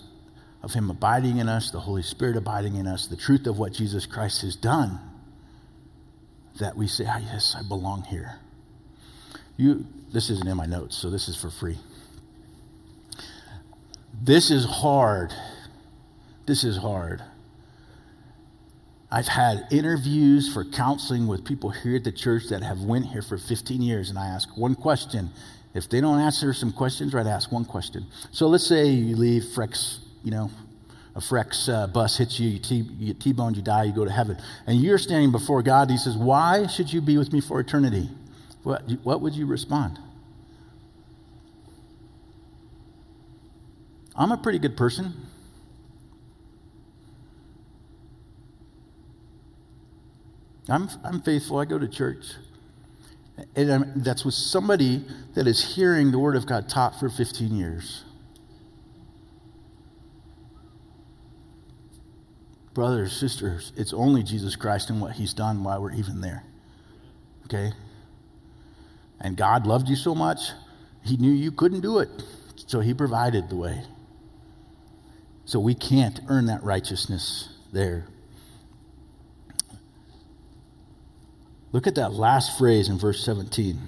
of 0.63 0.73
Him 0.73 0.91
abiding 0.91 1.39
in 1.39 1.49
us, 1.49 1.71
the 1.71 1.81
Holy 1.81 2.03
Spirit 2.03 2.37
abiding 2.37 2.77
in 2.77 2.87
us, 2.87 3.07
the 3.07 3.17
truth 3.17 3.47
of 3.47 3.59
what 3.59 3.73
Jesus 3.73 4.07
Christ 4.07 4.43
has 4.43 4.57
done, 4.57 4.99
that 6.59 6.77
we 6.77 6.87
say, 6.87 7.05
ah, 7.09 7.19
yes, 7.19 7.57
I 7.59 7.67
belong 7.67 8.03
here. 8.03 8.39
You, 9.57 9.87
this 10.13 10.31
isn't 10.31 10.49
in 10.49 10.57
my 10.57 10.67
notes, 10.67 10.97
so 10.97 11.11
this 11.11 11.29
is 11.29 11.37
for 11.37 11.51
free. 11.51 11.79
This 14.23 14.51
is 14.51 14.65
hard. 14.65 15.33
This 16.47 16.65
is 16.65 16.77
hard. 16.77 17.23
I've 19.13 19.27
had 19.27 19.67
interviews 19.73 20.53
for 20.53 20.65
counseling 20.65 21.27
with 21.27 21.45
people 21.45 21.71
here 21.71 21.97
at 21.97 22.05
the 22.05 22.13
church 22.13 22.45
that 22.51 22.63
have 22.63 22.81
went 22.83 23.07
here 23.07 23.23
for 23.23 23.39
15 23.39 23.83
years, 23.83 24.09
and 24.09 24.19
I 24.19 24.27
ask 24.27 24.57
one 24.57 24.77
question. 24.77 25.31
If 25.75 25.89
they 25.89 26.01
don't 26.01 26.21
answer 26.21 26.53
some 26.53 26.73
questions, 26.73 27.13
right, 27.13 27.27
ask 27.27 27.51
one 27.51 27.65
question. 27.65 28.07
So 28.31 28.47
let's 28.47 28.67
say 28.67 28.87
you 28.87 29.17
leave 29.17 29.43
Frex, 29.43 29.99
you 30.23 30.31
know, 30.31 30.51
a 31.17 31.21
Frex 31.21 31.73
uh, 31.73 31.89
bus 31.89 32.19
hits 32.19 32.39
you, 32.39 32.51
you, 32.51 32.59
T- 32.61 32.89
you 32.99 33.15
T-boned, 33.15 33.57
you 33.57 33.63
die, 33.63 33.85
you 33.85 33.93
go 33.93 34.05
to 34.05 34.11
heaven. 34.13 34.37
And 34.67 34.81
you're 34.81 34.99
standing 34.99 35.33
before 35.33 35.63
God, 35.63 35.91
he 35.91 35.97
says, 35.97 36.17
why 36.17 36.69
should 36.69 36.93
you 36.93 37.01
be 37.01 37.19
with 37.19 37.33
me 37.33 37.41
for 37.41 37.59
eternity? 37.59 38.09
What, 38.63 38.83
what 39.03 39.21
would 39.21 39.35
you 39.35 39.47
respond? 39.47 39.99
I'm 44.15 44.31
a 44.31 44.37
pretty 44.37 44.59
good 44.59 44.77
person. 44.77 45.15
I'm, 50.71 50.89
I'm 51.05 51.21
faithful. 51.21 51.59
I 51.59 51.65
go 51.65 51.79
to 51.79 51.89
church. 51.89 52.25
And 53.57 53.73
I'm, 53.73 54.03
that's 54.03 54.25
with 54.25 54.35
somebody 54.35 55.05
that 55.35 55.47
is 55.47 55.75
hearing 55.75 56.11
the 56.11 56.19
Word 56.19 56.37
of 56.37 56.47
God 56.47 56.69
taught 56.69 56.99
for 56.99 57.09
15 57.09 57.55
years. 57.57 58.05
Brothers, 62.75 63.13
sisters, 63.13 63.73
it's 63.77 63.93
only 63.93 64.23
Jesus 64.23 64.55
Christ 64.57 64.91
and 64.91 65.01
what 65.01 65.13
He's 65.13 65.35
done 65.35 65.65
while 65.65 65.83
we're 65.83 65.93
even 65.93 66.21
there. 66.21 66.45
Okay? 67.47 67.73
And 69.21 69.37
God 69.37 69.67
loved 69.67 69.89
you 69.89 69.97
so 69.97 70.15
much, 70.15 70.39
He 71.05 71.17
knew 71.17 71.33
you 71.33 71.51
couldn't 71.51 71.81
do 71.81 71.99
it. 71.99 72.09
So 72.67 72.81
He 72.81 72.95
provided 72.95 73.49
the 73.49 73.57
way. 73.57 73.83
So 75.47 75.59
we 75.59 75.75
can't 75.75 76.21
earn 76.29 76.47
that 76.47 76.63
righteousness 76.63 77.49
there. 77.73 78.07
Look 81.73 81.87
at 81.87 81.95
that 81.95 82.13
last 82.13 82.59
phrase 82.59 82.89
in 82.89 82.99
verse 82.99 83.25
17. 83.25 83.79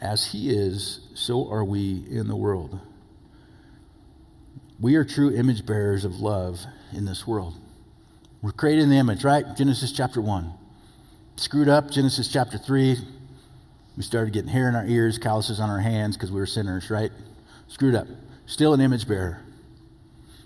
As 0.00 0.32
he 0.32 0.50
is, 0.50 1.00
so 1.14 1.48
are 1.50 1.64
we 1.64 2.04
in 2.10 2.26
the 2.26 2.34
world. 2.34 2.80
We 4.80 4.96
are 4.96 5.04
true 5.04 5.32
image 5.32 5.64
bearers 5.64 6.04
of 6.04 6.18
love 6.18 6.60
in 6.92 7.04
this 7.04 7.24
world. 7.24 7.54
We're 8.42 8.50
created 8.50 8.82
in 8.82 8.90
the 8.90 8.96
image, 8.96 9.22
right? 9.22 9.44
Genesis 9.56 9.92
chapter 9.92 10.20
1. 10.20 10.52
Screwed 11.36 11.68
up, 11.68 11.90
Genesis 11.92 12.26
chapter 12.26 12.58
3. 12.58 12.96
We 13.96 14.02
started 14.02 14.32
getting 14.32 14.50
hair 14.50 14.68
in 14.68 14.74
our 14.74 14.86
ears, 14.86 15.18
calluses 15.18 15.60
on 15.60 15.70
our 15.70 15.78
hands 15.78 16.16
because 16.16 16.32
we 16.32 16.40
were 16.40 16.46
sinners, 16.46 16.90
right? 16.90 17.12
Screwed 17.68 17.94
up. 17.94 18.08
Still 18.46 18.74
an 18.74 18.80
image 18.80 19.06
bearer. 19.06 19.40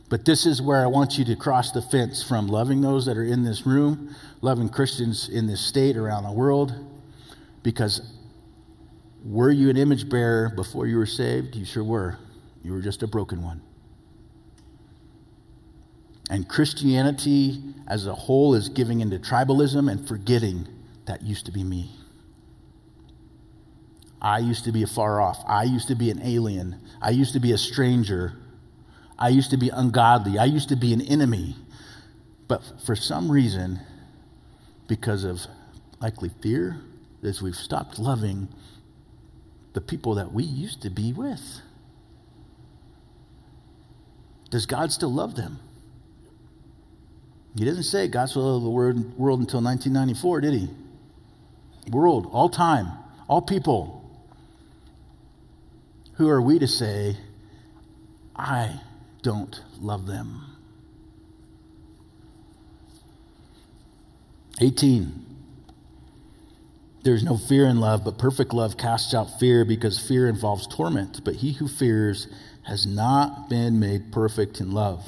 But 0.08 0.24
this 0.24 0.46
is 0.46 0.62
where 0.62 0.82
I 0.82 0.86
want 0.86 1.18
you 1.18 1.24
to 1.24 1.36
cross 1.36 1.72
the 1.72 1.82
fence 1.82 2.22
from 2.22 2.46
loving 2.46 2.80
those 2.80 3.06
that 3.06 3.16
are 3.16 3.24
in 3.24 3.42
this 3.42 3.66
room, 3.66 4.14
loving 4.40 4.68
Christians 4.68 5.28
in 5.28 5.46
this 5.46 5.60
state 5.60 5.96
around 5.96 6.22
the 6.24 6.32
world, 6.32 6.74
because 7.62 8.00
were 9.24 9.50
you 9.50 9.68
an 9.68 9.76
image 9.76 10.08
bearer 10.08 10.48
before 10.48 10.86
you 10.86 10.96
were 10.96 11.06
saved? 11.06 11.56
You 11.56 11.64
sure 11.64 11.82
were. 11.82 12.18
You 12.62 12.72
were 12.72 12.80
just 12.80 13.02
a 13.02 13.08
broken 13.08 13.42
one. 13.42 13.60
And 16.30 16.48
Christianity 16.48 17.62
as 17.88 18.06
a 18.06 18.14
whole 18.14 18.54
is 18.54 18.68
giving 18.68 19.00
into 19.00 19.18
tribalism 19.18 19.90
and 19.90 20.06
forgetting 20.06 20.68
that 21.06 21.22
used 21.22 21.46
to 21.46 21.52
be 21.52 21.64
me. 21.64 21.90
I 24.20 24.38
used 24.38 24.64
to 24.64 24.72
be 24.72 24.84
far 24.84 25.20
off. 25.20 25.44
I 25.46 25.64
used 25.64 25.88
to 25.88 25.94
be 25.94 26.10
an 26.10 26.20
alien. 26.22 26.80
I 27.00 27.10
used 27.10 27.32
to 27.34 27.40
be 27.40 27.52
a 27.52 27.58
stranger. 27.58 28.34
I 29.18 29.28
used 29.28 29.50
to 29.50 29.56
be 29.56 29.70
ungodly. 29.70 30.38
I 30.38 30.44
used 30.44 30.68
to 30.68 30.76
be 30.76 30.92
an 30.92 31.00
enemy. 31.00 31.56
But 32.48 32.62
for 32.84 32.94
some 32.94 33.30
reason, 33.30 33.80
because 34.88 35.24
of 35.24 35.40
likely 36.00 36.30
fear, 36.42 36.80
as 37.22 37.42
we've 37.42 37.56
stopped 37.56 37.98
loving 37.98 38.48
the 39.72 39.80
people 39.80 40.14
that 40.14 40.32
we 40.32 40.44
used 40.44 40.82
to 40.82 40.90
be 40.90 41.12
with. 41.12 41.60
Does 44.50 44.64
God 44.64 44.92
still 44.92 45.12
love 45.12 45.34
them? 45.34 45.58
He 47.56 47.64
doesn't 47.64 47.82
say 47.82 48.06
God 48.06 48.28
still 48.28 48.58
loved 48.58 48.64
the 48.64 48.70
world 48.70 49.40
until 49.40 49.60
1994, 49.62 50.40
did 50.40 50.54
he? 50.54 50.68
World, 51.90 52.28
all 52.32 52.48
time, 52.48 52.92
all 53.28 53.42
people. 53.42 54.02
Who 56.14 56.28
are 56.28 56.40
we 56.40 56.58
to 56.58 56.68
say, 56.68 57.16
I 58.34 58.80
don't 59.26 59.60
love 59.80 60.06
them. 60.06 60.40
18. 64.60 65.24
There's 67.02 67.24
no 67.24 67.36
fear 67.36 67.66
in 67.66 67.80
love, 67.80 68.04
but 68.04 68.18
perfect 68.18 68.54
love 68.54 68.76
casts 68.76 69.14
out 69.14 69.40
fear 69.40 69.64
because 69.64 69.98
fear 69.98 70.28
involves 70.28 70.68
torment. 70.68 71.24
But 71.24 71.34
he 71.34 71.54
who 71.54 71.66
fears 71.66 72.28
has 72.62 72.86
not 72.86 73.50
been 73.50 73.80
made 73.80 74.12
perfect 74.12 74.60
in 74.60 74.70
love. 74.70 75.04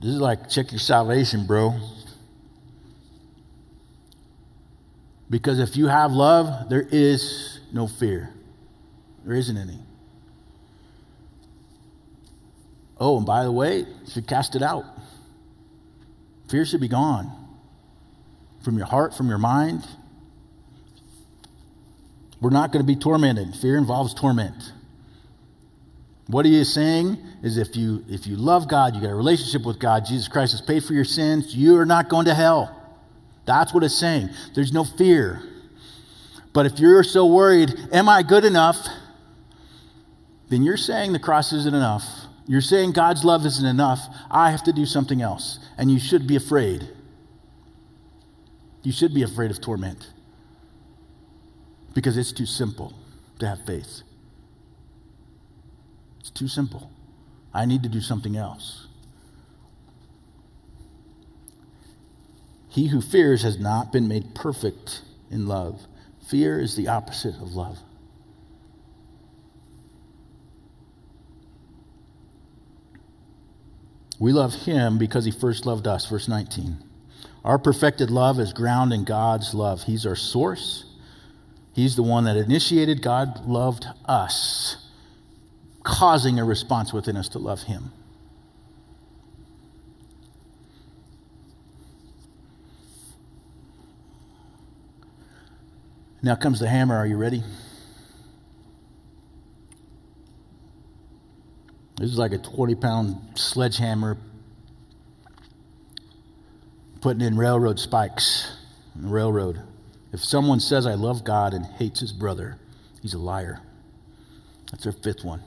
This 0.00 0.10
is 0.12 0.20
like 0.20 0.48
check 0.48 0.70
your 0.70 0.78
salvation, 0.78 1.44
bro. 1.44 1.74
Because 5.28 5.58
if 5.58 5.76
you 5.76 5.88
have 5.88 6.12
love, 6.12 6.68
there 6.68 6.86
is 6.88 7.58
no 7.72 7.88
fear. 7.88 8.32
There 9.24 9.34
isn't 9.34 9.56
any. 9.56 9.80
Oh, 13.04 13.16
and 13.16 13.26
by 13.26 13.42
the 13.42 13.50
way, 13.50 13.84
should 14.06 14.28
cast 14.28 14.54
it 14.54 14.62
out. 14.62 14.84
Fear 16.48 16.64
should 16.64 16.80
be 16.80 16.86
gone 16.86 17.32
from 18.62 18.78
your 18.78 18.86
heart, 18.86 19.12
from 19.12 19.28
your 19.28 19.38
mind. 19.38 19.84
We're 22.40 22.50
not 22.50 22.70
going 22.70 22.80
to 22.80 22.86
be 22.86 22.94
tormented. 22.94 23.56
Fear 23.56 23.76
involves 23.76 24.14
torment. 24.14 24.54
What 26.28 26.46
he 26.46 26.56
is 26.56 26.72
saying 26.72 27.18
is 27.42 27.56
if 27.56 27.74
you 27.74 28.04
if 28.08 28.28
you 28.28 28.36
love 28.36 28.68
God, 28.68 28.94
you 28.94 29.00
got 29.00 29.10
a 29.10 29.16
relationship 29.16 29.66
with 29.66 29.80
God, 29.80 30.06
Jesus 30.06 30.28
Christ 30.28 30.52
has 30.52 30.60
paid 30.60 30.84
for 30.84 30.92
your 30.92 31.04
sins, 31.04 31.56
you 31.56 31.76
are 31.78 31.86
not 31.86 32.08
going 32.08 32.26
to 32.26 32.34
hell. 32.34 32.70
That's 33.46 33.74
what 33.74 33.82
it's 33.82 33.98
saying. 33.98 34.30
There's 34.54 34.72
no 34.72 34.84
fear. 34.84 35.42
But 36.52 36.66
if 36.66 36.78
you're 36.78 37.02
so 37.02 37.26
worried, 37.26 37.74
am 37.90 38.08
I 38.08 38.22
good 38.22 38.44
enough? 38.44 38.78
Then 40.50 40.62
you're 40.62 40.76
saying 40.76 41.12
the 41.12 41.18
cross 41.18 41.52
isn't 41.52 41.74
enough. 41.74 42.04
You're 42.46 42.60
saying 42.60 42.92
God's 42.92 43.24
love 43.24 43.46
isn't 43.46 43.66
enough. 43.66 44.00
I 44.30 44.50
have 44.50 44.64
to 44.64 44.72
do 44.72 44.84
something 44.84 45.22
else. 45.22 45.58
And 45.78 45.90
you 45.90 45.98
should 45.98 46.26
be 46.26 46.36
afraid. 46.36 46.88
You 48.82 48.92
should 48.92 49.14
be 49.14 49.22
afraid 49.22 49.50
of 49.50 49.60
torment 49.60 50.12
because 51.94 52.16
it's 52.16 52.32
too 52.32 52.46
simple 52.46 52.92
to 53.38 53.46
have 53.46 53.64
faith. 53.64 54.02
It's 56.20 56.30
too 56.30 56.48
simple. 56.48 56.90
I 57.54 57.64
need 57.66 57.82
to 57.82 57.88
do 57.88 58.00
something 58.00 58.36
else. 58.36 58.86
He 62.68 62.88
who 62.88 63.02
fears 63.02 63.42
has 63.42 63.58
not 63.58 63.92
been 63.92 64.08
made 64.08 64.34
perfect 64.34 65.02
in 65.30 65.46
love. 65.46 65.86
Fear 66.28 66.60
is 66.60 66.74
the 66.74 66.88
opposite 66.88 67.34
of 67.34 67.54
love. 67.54 67.78
We 74.22 74.32
love 74.32 74.54
him 74.54 74.98
because 74.98 75.24
he 75.24 75.32
first 75.32 75.66
loved 75.66 75.88
us. 75.88 76.06
Verse 76.06 76.28
19. 76.28 76.76
Our 77.44 77.58
perfected 77.58 78.08
love 78.08 78.38
is 78.38 78.52
ground 78.52 78.92
in 78.92 79.02
God's 79.02 79.52
love. 79.52 79.82
He's 79.82 80.06
our 80.06 80.14
source. 80.14 80.84
He's 81.72 81.96
the 81.96 82.04
one 82.04 82.22
that 82.26 82.36
initiated. 82.36 83.02
God 83.02 83.48
loved 83.48 83.84
us, 84.04 84.76
causing 85.82 86.38
a 86.38 86.44
response 86.44 86.92
within 86.92 87.16
us 87.16 87.28
to 87.30 87.40
love 87.40 87.62
him. 87.62 87.90
Now 96.22 96.36
comes 96.36 96.60
the 96.60 96.68
hammer. 96.68 96.96
Are 96.96 97.08
you 97.08 97.16
ready? 97.16 97.42
This 102.02 102.10
is 102.10 102.18
like 102.18 102.32
a 102.32 102.38
20 102.38 102.74
pound 102.74 103.16
sledgehammer 103.36 104.18
putting 107.00 107.20
in 107.20 107.36
railroad 107.36 107.78
spikes 107.78 108.56
in 108.96 109.02
the 109.02 109.08
railroad. 109.08 109.62
If 110.12 110.18
someone 110.18 110.58
says, 110.58 110.84
I 110.84 110.94
love 110.94 111.22
God 111.22 111.54
and 111.54 111.64
hates 111.64 112.00
his 112.00 112.10
brother, 112.10 112.58
he's 113.02 113.14
a 113.14 113.20
liar. 113.20 113.60
That's 114.72 114.84
our 114.84 114.90
fifth 114.90 115.24
one. 115.24 115.44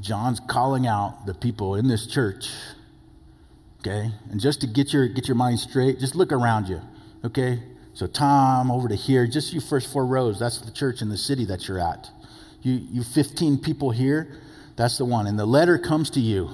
John's 0.00 0.40
calling 0.40 0.88
out 0.88 1.24
the 1.24 1.34
people 1.34 1.76
in 1.76 1.86
this 1.86 2.08
church, 2.08 2.50
okay? 3.78 4.10
And 4.28 4.40
just 4.40 4.60
to 4.62 4.66
get 4.66 4.92
your, 4.92 5.06
get 5.06 5.28
your 5.28 5.36
mind 5.36 5.60
straight, 5.60 6.00
just 6.00 6.16
look 6.16 6.32
around 6.32 6.66
you, 6.68 6.80
okay? 7.24 7.62
So, 7.94 8.08
Tom, 8.08 8.72
over 8.72 8.88
to 8.88 8.96
here, 8.96 9.24
just 9.24 9.52
you 9.52 9.60
first 9.60 9.92
four 9.92 10.04
rows, 10.04 10.40
that's 10.40 10.58
the 10.58 10.72
church 10.72 11.00
in 11.00 11.10
the 11.10 11.16
city 11.16 11.44
that 11.44 11.68
you're 11.68 11.78
at. 11.78 12.10
You, 12.62 12.74
you 12.90 13.02
15 13.02 13.58
people 13.58 13.90
here, 13.90 14.40
that's 14.76 14.98
the 14.98 15.04
one. 15.04 15.26
And 15.26 15.38
the 15.38 15.46
letter 15.46 15.78
comes 15.78 16.10
to 16.10 16.20
you. 16.20 16.50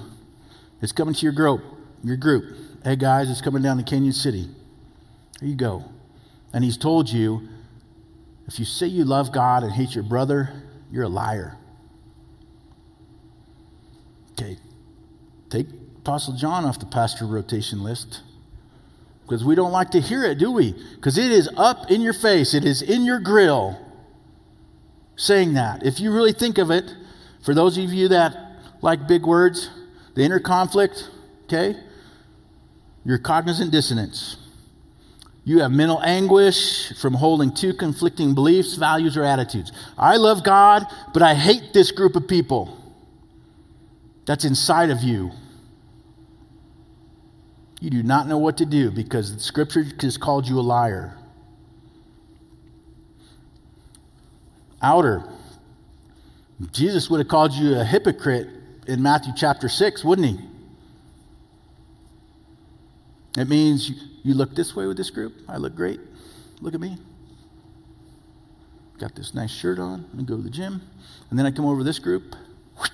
It's 0.81 0.91
coming 0.91 1.13
to 1.13 1.21
your 1.21 1.33
group, 1.33 1.61
your 2.03 2.17
group. 2.17 2.55
Hey 2.83 2.95
guys, 2.95 3.29
it's 3.29 3.41
coming 3.41 3.61
down 3.61 3.77
to 3.77 3.83
Cañon 3.83 4.13
City. 4.13 4.47
Here 5.39 5.49
you 5.49 5.55
go. 5.55 5.85
And 6.53 6.63
he's 6.63 6.77
told 6.77 7.09
you 7.09 7.47
if 8.47 8.57
you 8.57 8.65
say 8.65 8.87
you 8.87 9.05
love 9.05 9.31
God 9.31 9.63
and 9.63 9.71
hate 9.71 9.93
your 9.93 10.03
brother, 10.03 10.63
you're 10.91 11.03
a 11.03 11.09
liar. 11.09 11.55
Okay, 14.31 14.57
take 15.49 15.67
Apostle 15.97 16.35
John 16.35 16.65
off 16.65 16.79
the 16.79 16.85
pastor 16.85 17.25
rotation 17.25 17.83
list 17.83 18.21
because 19.23 19.43
we 19.43 19.53
don't 19.53 19.71
like 19.71 19.91
to 19.91 19.99
hear 19.99 20.23
it, 20.23 20.39
do 20.39 20.49
we? 20.49 20.73
Because 20.95 21.17
it 21.17 21.31
is 21.31 21.49
up 21.57 21.91
in 21.91 22.01
your 22.01 22.13
face, 22.13 22.53
it 22.53 22.65
is 22.65 22.81
in 22.81 23.05
your 23.05 23.19
grill 23.19 23.77
saying 25.19 25.53
that. 25.53 25.85
If 25.85 25.99
you 25.99 26.13
really 26.13 26.31
think 26.31 26.57
of 26.57 26.71
it, 26.71 26.95
for 27.43 27.53
those 27.53 27.77
of 27.77 27.91
you 27.91 28.07
that 28.07 28.35
like 28.81 29.07
big 29.07 29.25
words, 29.25 29.69
the 30.15 30.23
inner 30.23 30.39
conflict, 30.39 31.09
okay? 31.43 31.75
Your 33.05 33.17
cognizant 33.17 33.71
dissonance. 33.71 34.37
You 35.43 35.59
have 35.59 35.71
mental 35.71 36.01
anguish 36.01 36.97
from 36.99 37.13
holding 37.13 37.53
two 37.53 37.73
conflicting 37.73 38.33
beliefs, 38.33 38.75
values, 38.75 39.17
or 39.17 39.23
attitudes. 39.23 39.71
I 39.97 40.17
love 40.17 40.43
God, 40.43 40.85
but 41.13 41.21
I 41.21 41.33
hate 41.33 41.73
this 41.73 41.91
group 41.91 42.15
of 42.15 42.27
people. 42.27 42.77
That's 44.25 44.45
inside 44.45 44.89
of 44.89 45.01
you. 45.01 45.31
You 47.81 47.89
do 47.89 48.03
not 48.03 48.27
know 48.27 48.37
what 48.37 48.57
to 48.57 48.65
do 48.65 48.91
because 48.91 49.33
the 49.33 49.41
scripture 49.41 49.83
has 50.01 50.17
called 50.17 50.47
you 50.47 50.59
a 50.59 50.61
liar. 50.61 51.18
Outer. 54.81 55.23
Jesus 56.71 57.09
would 57.09 57.19
have 57.19 57.27
called 57.27 57.53
you 57.53 57.79
a 57.79 57.83
hypocrite 57.83 58.47
in 58.87 59.01
Matthew 59.01 59.33
chapter 59.35 59.69
6, 59.69 60.03
wouldn't 60.03 60.27
he? 60.27 60.39
It 63.39 63.47
means 63.47 63.89
you, 64.23 64.33
look 64.33 64.55
this 64.55 64.75
way 64.75 64.85
with 64.87 64.97
this 64.97 65.09
group. 65.09 65.33
I 65.47 65.57
look 65.57 65.75
great. 65.75 65.99
Look 66.61 66.73
at 66.73 66.81
me. 66.81 66.97
Got 68.97 69.15
this 69.15 69.33
nice 69.33 69.51
shirt 69.51 69.79
on. 69.79 70.05
I 70.17 70.23
go 70.23 70.35
to 70.35 70.41
the 70.41 70.49
gym. 70.49 70.81
And 71.29 71.39
then 71.39 71.45
I 71.45 71.51
come 71.51 71.65
over 71.65 71.83
this 71.83 71.99
group. 71.99 72.35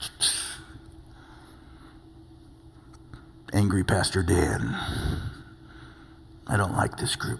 Angry 3.53 3.83
Pastor 3.83 4.21
Dan. 4.21 4.75
I 6.45 6.57
don't 6.57 6.75
like 6.75 6.97
this 6.97 7.15
group. 7.15 7.39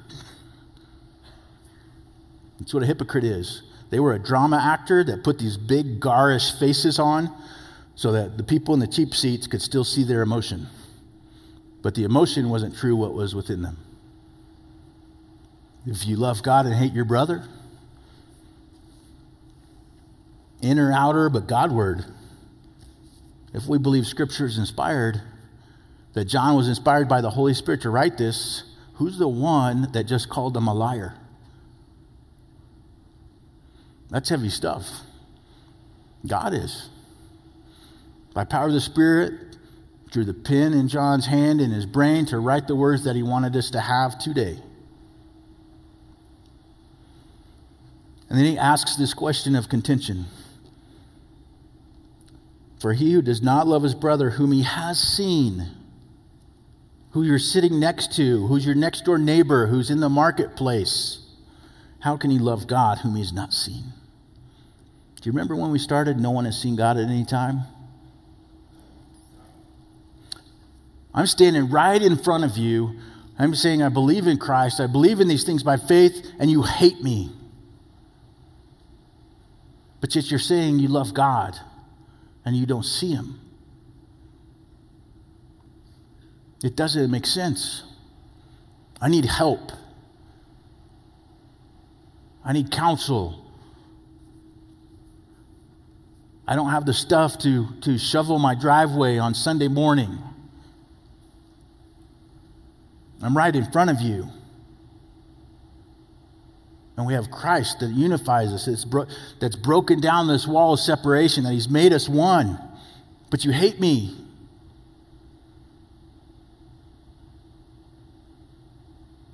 That's 2.59 2.73
what 2.73 2.81
a 2.81 2.87
hypocrite 2.87 3.25
is. 3.25 3.61
They 3.89 3.99
were 3.99 4.13
a 4.13 4.19
drama 4.19 4.57
actor 4.57 5.03
that 5.03 5.23
put 5.23 5.39
these 5.39 5.57
big 5.57 5.99
garish 5.99 6.51
faces 6.59 6.99
on 6.99 7.29
so 7.95 8.11
that 8.11 8.37
the 8.37 8.43
people 8.43 8.73
in 8.73 8.79
the 8.79 8.87
cheap 8.87 9.13
seats 9.13 9.47
could 9.47 9.61
still 9.61 9.83
see 9.83 10.03
their 10.03 10.21
emotion. 10.21 10.67
But 11.81 11.95
the 11.95 12.03
emotion 12.03 12.49
wasn't 12.49 12.75
true 12.75 12.95
what 12.95 13.13
was 13.13 13.35
within 13.35 13.61
them. 13.61 13.77
If 15.85 16.07
you 16.07 16.15
love 16.15 16.41
God 16.41 16.65
and 16.65 16.73
hate 16.75 16.93
your 16.93 17.05
brother, 17.05 17.47
inner, 20.61 20.91
outer, 20.91 21.29
but 21.29 21.47
Godward, 21.47 22.03
if 23.53 23.67
we 23.67 23.77
believe 23.77 24.07
Scripture 24.07 24.45
is 24.45 24.57
inspired, 24.57 25.21
that 26.13 26.25
John 26.25 26.55
was 26.55 26.67
inspired 26.67 27.07
by 27.07 27.21
the 27.21 27.29
Holy 27.29 27.53
Spirit 27.53 27.81
to 27.81 27.89
write 27.89 28.17
this, 28.17 28.63
who's 28.95 29.19
the 29.19 29.27
one 29.27 29.91
that 29.91 30.05
just 30.05 30.27
called 30.27 30.55
them 30.55 30.67
a 30.67 30.73
liar? 30.73 31.13
That's 34.15 34.29
heavy 34.29 34.47
stuff. 34.47 35.01
God 36.25 36.53
is. 36.53 36.87
By 38.33 38.45
power 38.45 38.67
of 38.67 38.71
the 38.71 38.79
Spirit, 38.79 39.57
through 40.09 40.23
the 40.23 40.33
pen 40.33 40.71
in 40.71 40.87
John's 40.87 41.25
hand 41.25 41.59
in 41.59 41.71
his 41.71 41.85
brain 41.85 42.25
to 42.27 42.39
write 42.39 42.65
the 42.69 42.77
words 42.77 43.03
that 43.03 43.17
he 43.17 43.23
wanted 43.23 43.57
us 43.57 43.71
to 43.71 43.81
have 43.81 44.17
today. 44.17 44.57
And 48.29 48.39
then 48.39 48.45
he 48.45 48.57
asks 48.57 48.95
this 48.95 49.13
question 49.13 49.53
of 49.53 49.67
contention. 49.67 50.27
For 52.79 52.93
he 52.93 53.11
who 53.11 53.21
does 53.21 53.41
not 53.41 53.67
love 53.67 53.83
his 53.83 53.95
brother 53.95 54.29
whom 54.29 54.53
he 54.53 54.63
has 54.63 54.97
seen, 54.97 55.71
who 57.11 57.21
you're 57.23 57.37
sitting 57.37 57.81
next 57.81 58.15
to, 58.15 58.47
who's 58.47 58.65
your 58.65 58.75
next 58.75 59.03
door 59.03 59.17
neighbor, 59.17 59.67
who's 59.67 59.89
in 59.89 59.99
the 59.99 60.07
marketplace, 60.07 61.19
how 61.99 62.15
can 62.15 62.31
he 62.31 62.39
love 62.39 62.65
God 62.65 62.99
whom 62.99 63.17
he's 63.17 63.33
not 63.33 63.51
seen? 63.51 63.91
Do 65.25 65.29
you 65.29 65.31
remember 65.31 65.55
when 65.55 65.71
we 65.71 65.79
started? 65.79 66.19
No 66.19 66.29
one 66.29 66.45
has 66.45 66.61
seen 66.61 66.75
God 66.75 66.97
at 66.97 67.09
any 67.09 67.25
time? 67.25 67.61
I'm 71.15 71.25
standing 71.25 71.71
right 71.71 71.99
in 71.99 72.15
front 72.15 72.43
of 72.43 72.57
you 72.57 72.99
I'm 73.37 73.53
saying 73.53 73.83
I 73.83 73.89
believe 73.89 74.27
in 74.27 74.37
Christ, 74.37 74.79
I 74.79 74.87
believe 74.87 75.19
in 75.19 75.27
these 75.27 75.43
things 75.43 75.63
by 75.63 75.77
faith, 75.77 76.31
and 76.39 76.49
you 76.49 76.61
hate 76.63 77.01
me. 77.01 77.31
But 79.99 80.15
yet 80.15 80.29
you're 80.29 80.39
saying 80.39 80.79
you 80.79 80.87
love 80.87 81.13
God 81.13 81.57
and 82.45 82.55
you 82.55 82.65
don't 82.65 82.85
see 82.85 83.11
Him. 83.11 83.39
It 86.63 86.75
doesn't 86.75 87.11
make 87.11 87.25
sense. 87.25 87.83
I 89.01 89.09
need 89.09 89.25
help. 89.25 89.71
I 92.43 92.53
need 92.53 92.71
counsel. 92.71 93.44
I 96.47 96.55
don't 96.55 96.69
have 96.69 96.85
the 96.85 96.93
stuff 96.93 97.39
to, 97.39 97.67
to 97.81 97.97
shovel 97.97 98.37
my 98.37 98.53
driveway 98.53 99.17
on 99.17 99.33
Sunday 99.33 99.67
morning. 99.67 100.19
I'm 103.21 103.35
right 103.35 103.55
in 103.55 103.71
front 103.71 103.89
of 103.89 104.01
you. 104.01 104.29
And 106.97 107.05
we 107.05 107.13
have 107.13 107.29
Christ 107.31 107.79
that 107.79 107.89
unifies 107.89 108.53
us, 108.53 108.65
that's, 108.65 108.85
bro- 108.85 109.07
that's 109.39 109.55
broken 109.55 109.99
down 109.99 110.27
this 110.27 110.47
wall 110.47 110.73
of 110.73 110.79
separation, 110.79 111.43
that 111.43 111.51
He's 111.51 111.67
made 111.67 111.91
us 111.91 112.07
one. 112.07 112.59
But 113.31 113.43
you 113.43 113.51
hate 113.51 113.79
me. 113.79 114.15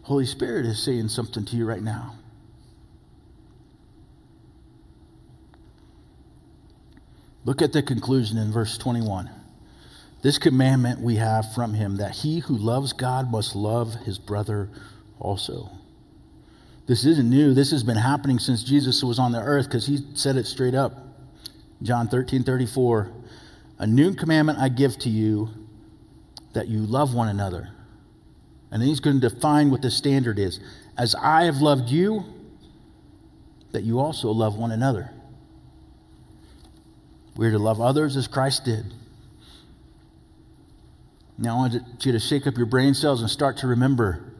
Holy 0.04 0.26
Spirit 0.26 0.66
is 0.66 0.82
saying 0.82 1.10
something 1.10 1.46
to 1.46 1.56
you 1.56 1.66
right 1.66 1.84
now. 1.84 2.16
Look 7.44 7.62
at 7.62 7.74
the 7.74 7.82
conclusion 7.82 8.38
in 8.38 8.52
verse 8.52 8.78
21. 8.78 9.30
This 10.22 10.38
commandment 10.38 11.02
we 11.02 11.16
have 11.16 11.54
from 11.54 11.74
him 11.74 11.98
that 11.98 12.12
he 12.12 12.40
who 12.40 12.56
loves 12.56 12.94
God 12.94 13.32
must 13.32 13.56
love 13.56 13.96
his 14.06 14.20
brother 14.20 14.70
also. 15.20 15.72
This 16.86 17.06
isn't 17.06 17.30
new. 17.30 17.54
This 17.54 17.72
has 17.72 17.84
been 17.84 17.98
happening 17.98 18.38
since 18.38 18.64
Jesus 18.64 19.04
was 19.04 19.18
on 19.18 19.32
the 19.32 19.42
earth 19.42 19.66
because 19.66 19.88
he 19.88 20.00
said 20.14 20.36
it 20.36 20.46
straight 20.46 20.76
up. 20.76 21.08
John 21.82 22.08
13 22.08 22.44
34. 22.44 23.12
A 23.80 23.88
new 23.88 24.14
commandment 24.14 24.60
I 24.60 24.70
give 24.70 25.00
to 25.00 25.10
you 25.10 25.50
that 26.54 26.68
you 26.68 26.82
love 26.82 27.16
one 27.16 27.30
another. 27.30 27.70
And 28.70 28.84
he's 28.84 29.00
going 29.00 29.20
to 29.20 29.30
define 29.30 29.72
what 29.72 29.82
the 29.82 29.90
standard 29.90 30.38
is. 30.38 30.60
As 30.98 31.16
I 31.16 31.46
have 31.46 31.58
loved 31.58 31.90
you, 31.90 32.24
that 33.72 33.84
you 33.84 34.00
also 34.00 34.30
love 34.30 34.58
one 34.58 34.72
another. 34.72 35.12
We're 37.36 37.52
to 37.52 37.60
love 37.60 37.80
others 37.80 38.18
as 38.18 38.28
Christ 38.28 38.66
did. 38.66 38.94
Now, 41.38 41.56
I 41.56 41.58
want 41.58 42.06
you 42.06 42.12
to 42.12 42.20
shake 42.20 42.46
up 42.46 42.58
your 42.58 42.66
brain 42.66 42.94
cells 42.94 43.22
and 43.22 43.30
start 43.30 43.58
to 43.58 43.68
remember 43.68 44.32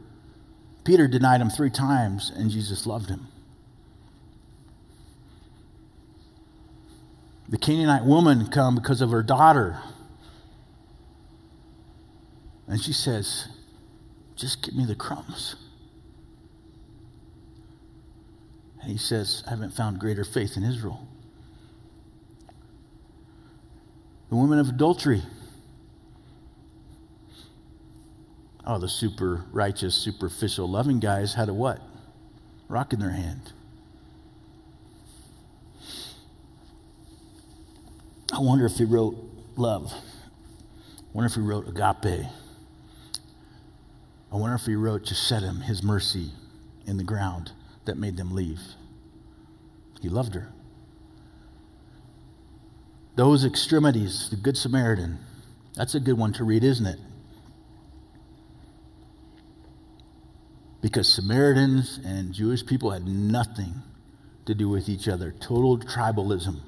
Peter 0.84 1.06
denied 1.06 1.40
him 1.40 1.48
three 1.48 1.70
times, 1.70 2.32
and 2.34 2.50
Jesus 2.50 2.86
loved 2.86 3.08
him. 3.08 3.28
The 7.48 7.58
Canaanite 7.58 8.04
woman 8.04 8.48
come 8.48 8.74
because 8.74 9.00
of 9.00 9.10
her 9.10 9.22
daughter. 9.22 9.78
And 12.66 12.80
she 12.80 12.92
says, 12.92 13.48
just 14.34 14.62
give 14.62 14.74
me 14.74 14.86
the 14.86 14.94
crumbs. 14.94 15.56
And 18.80 18.90
he 18.90 18.96
says, 18.96 19.44
I 19.46 19.50
haven't 19.50 19.74
found 19.74 20.00
greater 20.00 20.24
faith 20.24 20.56
in 20.56 20.64
Israel. 20.64 21.06
The 24.32 24.36
woman 24.36 24.58
of 24.58 24.70
adultery. 24.70 25.20
Oh, 28.66 28.78
the 28.78 28.88
super 28.88 29.44
righteous, 29.52 29.94
superficial, 29.94 30.66
loving 30.66 31.00
guys 31.00 31.34
had 31.34 31.50
a 31.50 31.52
what? 31.52 31.82
Rock 32.66 32.94
in 32.94 32.98
their 32.98 33.10
hand. 33.10 33.52
I 38.32 38.38
wonder 38.38 38.64
if 38.64 38.78
he 38.78 38.84
wrote 38.84 39.16
love. 39.56 39.92
I 39.92 41.02
wonder 41.12 41.26
if 41.26 41.34
he 41.34 41.42
wrote 41.42 41.68
agape. 41.68 42.24
I 44.32 44.36
wonder 44.36 44.54
if 44.54 44.64
he 44.64 44.76
wrote 44.76 45.04
to 45.08 45.14
set 45.14 45.42
him 45.42 45.60
his 45.60 45.82
mercy 45.82 46.30
in 46.86 46.96
the 46.96 47.04
ground 47.04 47.52
that 47.84 47.98
made 47.98 48.16
them 48.16 48.34
leave. 48.34 48.62
He 50.00 50.08
loved 50.08 50.34
her. 50.34 50.48
Those 53.14 53.44
extremities, 53.44 54.28
the 54.30 54.36
Good 54.36 54.56
Samaritan, 54.56 55.18
that's 55.74 55.94
a 55.94 56.00
good 56.00 56.18
one 56.18 56.32
to 56.34 56.44
read, 56.44 56.64
isn't 56.64 56.86
it? 56.86 56.98
because 60.82 61.10
Samaritans 61.10 62.00
and 62.04 62.32
Jewish 62.32 62.66
people 62.66 62.90
had 62.90 63.06
nothing 63.06 63.74
to 64.44 64.54
do 64.54 64.68
with 64.68 64.88
each 64.88 65.08
other. 65.08 65.32
Total 65.40 65.78
tribalism. 65.78 66.60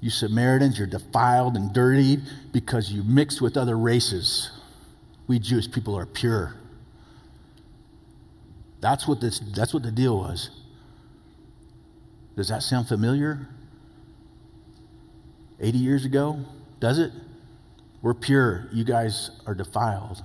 You 0.00 0.10
Samaritans, 0.10 0.76
you're 0.76 0.88
defiled 0.88 1.56
and 1.56 1.72
dirty 1.72 2.18
because 2.52 2.90
you 2.90 3.04
mixed 3.04 3.40
with 3.40 3.56
other 3.56 3.78
races. 3.78 4.50
We 5.28 5.38
Jewish 5.38 5.70
people 5.70 5.96
are 5.96 6.06
pure. 6.06 6.56
That's 8.80 9.06
what, 9.06 9.20
this, 9.20 9.38
that's 9.38 9.72
what 9.72 9.84
the 9.84 9.92
deal 9.92 10.18
was. 10.18 10.50
Does 12.34 12.48
that 12.48 12.62
sound 12.62 12.88
familiar? 12.88 13.46
80 15.60 15.78
years 15.78 16.04
ago? 16.04 16.38
Does 16.80 16.98
it? 16.98 17.12
We're 18.02 18.14
pure. 18.14 18.68
You 18.72 18.84
guys 18.84 19.30
are 19.46 19.54
defiled. 19.54 20.22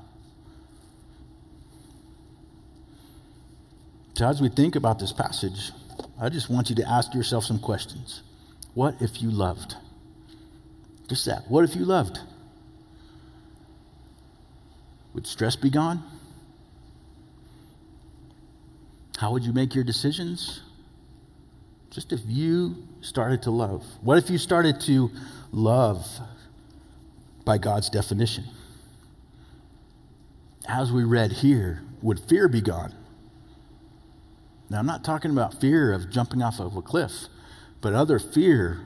So, 4.13 4.25
as 4.25 4.41
we 4.41 4.47
think 4.47 4.75
about 4.75 4.97
this 4.97 5.11
passage, 5.11 5.71
I 6.19 6.29
just 6.29 6.49
want 6.49 6.69
you 6.69 6.75
to 6.77 6.89
ask 6.89 7.13
yourself 7.13 7.43
some 7.43 7.59
questions. 7.59 8.21
What 8.73 8.95
if 9.01 9.21
you 9.21 9.29
loved? 9.29 9.75
Just 11.09 11.25
that. 11.25 11.49
What 11.49 11.65
if 11.65 11.75
you 11.75 11.83
loved? 11.83 12.19
Would 15.13 15.27
stress 15.27 15.55
be 15.55 15.69
gone? 15.69 16.01
How 19.17 19.31
would 19.31 19.43
you 19.43 19.53
make 19.53 19.75
your 19.75 19.83
decisions? 19.83 20.61
Just 21.95 22.11
if 22.11 22.19
you 22.27 22.75
started 22.99 23.43
to 23.43 23.51
love. 23.51 23.85
What 24.01 24.17
if 24.17 24.29
you 24.29 24.37
started 24.37 24.81
to 24.81 25.09
love 25.53 26.05
by 27.45 27.57
God's 27.57 27.89
definition? 27.89 28.43
As 30.67 30.91
we 30.91 31.05
read 31.05 31.31
here, 31.31 31.83
would 32.01 32.19
fear 32.19 32.49
be 32.49 32.59
gone? 32.59 32.93
Now, 34.69 34.79
I'm 34.79 34.85
not 34.85 35.05
talking 35.05 35.31
about 35.31 35.61
fear 35.61 35.93
of 35.93 36.09
jumping 36.09 36.43
off 36.43 36.59
of 36.59 36.75
a 36.75 36.81
cliff, 36.81 37.13
but 37.79 37.93
other 37.93 38.19
fear 38.19 38.81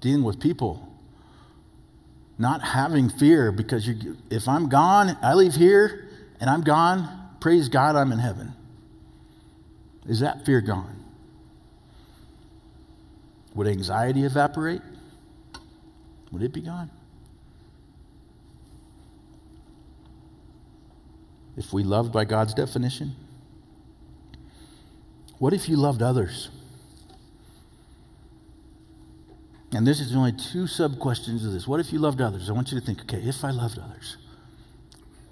dealing 0.00 0.24
with 0.24 0.40
people. 0.40 0.88
Not 2.38 2.62
having 2.62 3.10
fear 3.10 3.52
because 3.52 3.86
you, 3.86 4.16
if 4.30 4.48
I'm 4.48 4.70
gone, 4.70 5.18
I 5.20 5.34
leave 5.34 5.54
here 5.54 6.08
and 6.40 6.48
I'm 6.48 6.62
gone, 6.62 7.28
praise 7.40 7.68
God, 7.68 7.94
I'm 7.94 8.10
in 8.10 8.20
heaven. 8.20 8.54
Is 10.06 10.20
that 10.20 10.46
fear 10.46 10.62
gone? 10.62 11.01
Would 13.54 13.66
anxiety 13.66 14.24
evaporate? 14.24 14.80
Would 16.30 16.42
it 16.42 16.52
be 16.52 16.62
gone? 16.62 16.90
If 21.56 21.72
we 21.72 21.82
loved 21.82 22.12
by 22.12 22.24
God's 22.24 22.54
definition? 22.54 23.14
What 25.38 25.52
if 25.52 25.68
you 25.68 25.76
loved 25.76 26.02
others? 26.02 26.48
And 29.74 29.86
this 29.86 30.00
is 30.00 30.14
only 30.14 30.32
two 30.32 30.66
sub 30.66 30.98
questions 30.98 31.44
of 31.44 31.52
this. 31.52 31.66
What 31.66 31.80
if 31.80 31.92
you 31.92 31.98
loved 31.98 32.20
others? 32.20 32.48
I 32.48 32.52
want 32.52 32.72
you 32.72 32.78
to 32.78 32.84
think, 32.84 33.00
okay, 33.02 33.22
if 33.22 33.44
I 33.44 33.50
loved 33.50 33.78
others, 33.78 34.18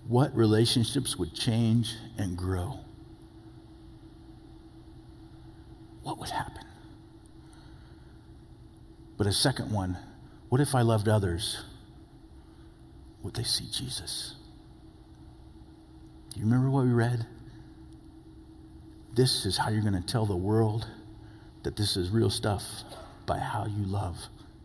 what 0.08 0.34
relationships 0.34 1.16
would 1.16 1.34
change 1.34 1.94
and 2.18 2.36
grow? 2.36 2.80
What 6.02 6.18
would 6.18 6.30
happen? 6.30 6.64
But 9.20 9.26
a 9.26 9.32
second 9.32 9.70
one, 9.70 9.98
what 10.48 10.62
if 10.62 10.74
I 10.74 10.80
loved 10.80 11.06
others? 11.06 11.62
Would 13.22 13.34
they 13.34 13.42
see 13.42 13.66
Jesus? 13.70 14.34
Do 16.32 16.40
you 16.40 16.46
remember 16.46 16.70
what 16.70 16.86
we 16.86 16.92
read? 16.92 17.26
This 19.14 19.44
is 19.44 19.58
how 19.58 19.68
you're 19.68 19.82
going 19.82 19.92
to 19.92 20.00
tell 20.00 20.24
the 20.24 20.34
world 20.34 20.86
that 21.64 21.76
this 21.76 21.98
is 21.98 22.08
real 22.08 22.30
stuff 22.30 22.64
by 23.26 23.36
how 23.36 23.66
you 23.66 23.84
love 23.84 24.16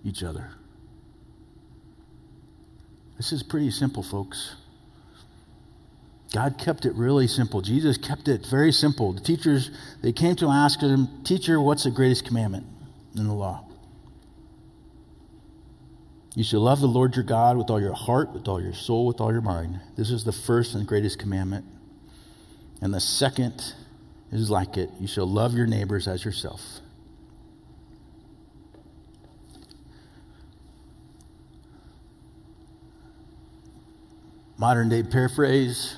each 0.05 0.23
other. 0.23 0.51
This 3.17 3.33
is 3.33 3.43
pretty 3.43 3.71
simple, 3.71 4.03
folks. 4.03 4.55
God 6.31 6.57
kept 6.57 6.85
it 6.85 6.93
really 6.93 7.27
simple. 7.27 7.59
Jesus 7.59 7.97
kept 7.97 8.29
it 8.29 8.45
very 8.45 8.71
simple. 8.71 9.11
The 9.11 9.19
teachers, 9.19 9.71
they 10.01 10.13
came 10.13 10.37
to 10.37 10.47
and 10.47 10.81
him, 10.81 11.23
Teacher, 11.25 11.59
what's 11.59 11.83
the 11.83 11.91
greatest 11.91 12.23
commandment 12.23 12.65
in 13.17 13.27
the 13.27 13.33
law? 13.33 13.65
You 16.35 16.43
shall 16.43 16.59
love 16.59 16.81
the 16.81 16.87
Lord 16.87 17.15
your 17.15 17.23
God 17.23 17.57
with 17.57 17.69
all 17.69 17.79
your 17.79 17.93
heart, 17.93 18.33
with 18.33 18.49
all 18.49 18.61
your 18.61 18.73
soul, 18.73 19.05
with 19.05 19.21
all 19.21 19.31
your 19.31 19.41
mind. 19.41 19.79
This 19.95 20.11
is 20.11 20.25
the 20.25 20.33
first 20.33 20.75
and 20.75 20.85
greatest 20.85 21.17
commandment. 21.17 21.65
And 22.81 22.93
the 22.93 22.99
second 22.99 23.73
is 24.33 24.49
like 24.49 24.75
it 24.75 24.89
you 24.99 25.07
shall 25.07 25.25
love 25.25 25.53
your 25.53 25.65
neighbors 25.65 26.09
as 26.09 26.25
yourself. 26.25 26.61
Modern 34.57 34.89
day 34.89 35.03
paraphrase 35.03 35.95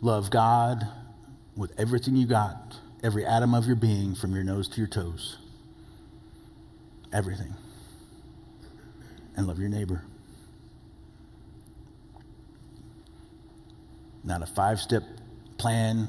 love 0.00 0.30
God 0.30 0.86
with 1.56 1.72
everything 1.78 2.16
you 2.16 2.26
got, 2.26 2.76
every 3.02 3.26
atom 3.26 3.54
of 3.54 3.66
your 3.66 3.76
being, 3.76 4.14
from 4.14 4.34
your 4.34 4.44
nose 4.44 4.68
to 4.68 4.78
your 4.78 4.88
toes. 4.88 5.38
Everything. 7.12 7.54
And 9.40 9.48
love 9.48 9.58
your 9.58 9.70
neighbor. 9.70 10.04
Not 14.22 14.42
a 14.42 14.46
five 14.46 14.78
step 14.78 15.02
plan, 15.56 16.08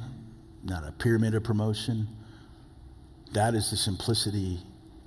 not 0.66 0.86
a 0.86 0.92
pyramid 0.92 1.34
of 1.34 1.42
promotion. 1.42 2.10
That 3.32 3.54
is 3.54 3.72
the 3.72 3.78
simplicity 3.78 4.60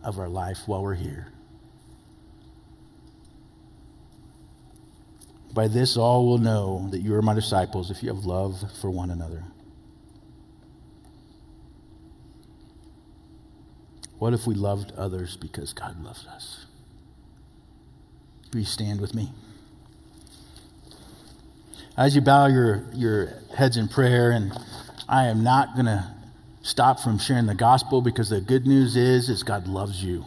of 0.02 0.18
our 0.18 0.30
life 0.30 0.60
while 0.64 0.82
we're 0.82 0.94
here. 0.94 1.28
By 5.52 5.68
this, 5.68 5.98
all 5.98 6.26
will 6.26 6.38
know 6.38 6.88
that 6.92 7.02
you 7.02 7.14
are 7.14 7.20
my 7.20 7.34
disciples 7.34 7.90
if 7.90 8.02
you 8.02 8.08
have 8.08 8.24
love 8.24 8.56
for 8.80 8.88
one 8.88 9.10
another. 9.10 9.44
What 14.16 14.32
if 14.32 14.46
we 14.46 14.54
loved 14.54 14.92
others 14.92 15.36
because 15.36 15.74
God 15.74 16.02
loves 16.02 16.26
us? 16.26 16.64
You 18.54 18.64
stand 18.64 19.00
with 19.00 19.14
me? 19.14 19.32
As 21.96 22.14
you 22.14 22.20
bow 22.20 22.46
your, 22.46 22.84
your 22.92 23.32
heads 23.56 23.76
in 23.76 23.88
prayer, 23.88 24.30
and 24.30 24.52
I 25.08 25.26
am 25.26 25.42
not 25.42 25.74
going 25.74 25.86
to 25.86 26.12
stop 26.62 27.00
from 27.00 27.18
sharing 27.18 27.46
the 27.46 27.54
gospel 27.54 28.00
because 28.00 28.30
the 28.30 28.40
good 28.40 28.66
news 28.66 28.96
is, 28.96 29.28
is 29.28 29.42
God 29.42 29.66
loves 29.66 30.02
you. 30.04 30.24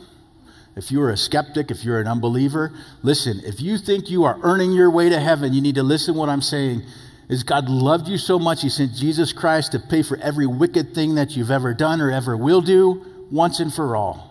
If 0.76 0.92
you're 0.92 1.10
a 1.10 1.18
skeptic, 1.18 1.72
if 1.72 1.84
you're 1.84 2.00
an 2.00 2.08
unbeliever, 2.08 2.72
listen, 3.02 3.42
if 3.46 3.62
you 3.62 3.78
think 3.78 4.10
you 4.10 4.26
are 4.26 4.38
earning 4.44 4.74
your 4.74 4.92
way 4.92 5.10
to 5.10 5.20
heaven, 5.20 5.54
you 5.54 5.62
need 5.62 5.76
to 5.76 5.84
listen 5.84 6.16
what 6.16 6.30
I'm 6.30 6.42
saying. 6.42 6.84
Is 7.30 7.44
God 7.44 7.70
loved 7.70 8.08
you 8.08 8.18
so 8.18 8.38
much, 8.38 8.62
He 8.62 8.70
sent 8.70 8.94
Jesus 8.94 9.34
Christ 9.34 9.72
to 9.72 9.80
pay 9.80 10.04
for 10.04 10.18
every 10.18 10.46
wicked 10.46 10.94
thing 10.94 11.16
that 11.16 11.36
you've 11.36 11.52
ever 11.52 11.74
done 11.74 12.02
or 12.02 12.12
ever 12.12 12.38
will 12.38 12.62
do 12.62 13.06
once 13.32 13.60
and 13.60 13.74
for 13.74 13.96
all. 13.96 14.27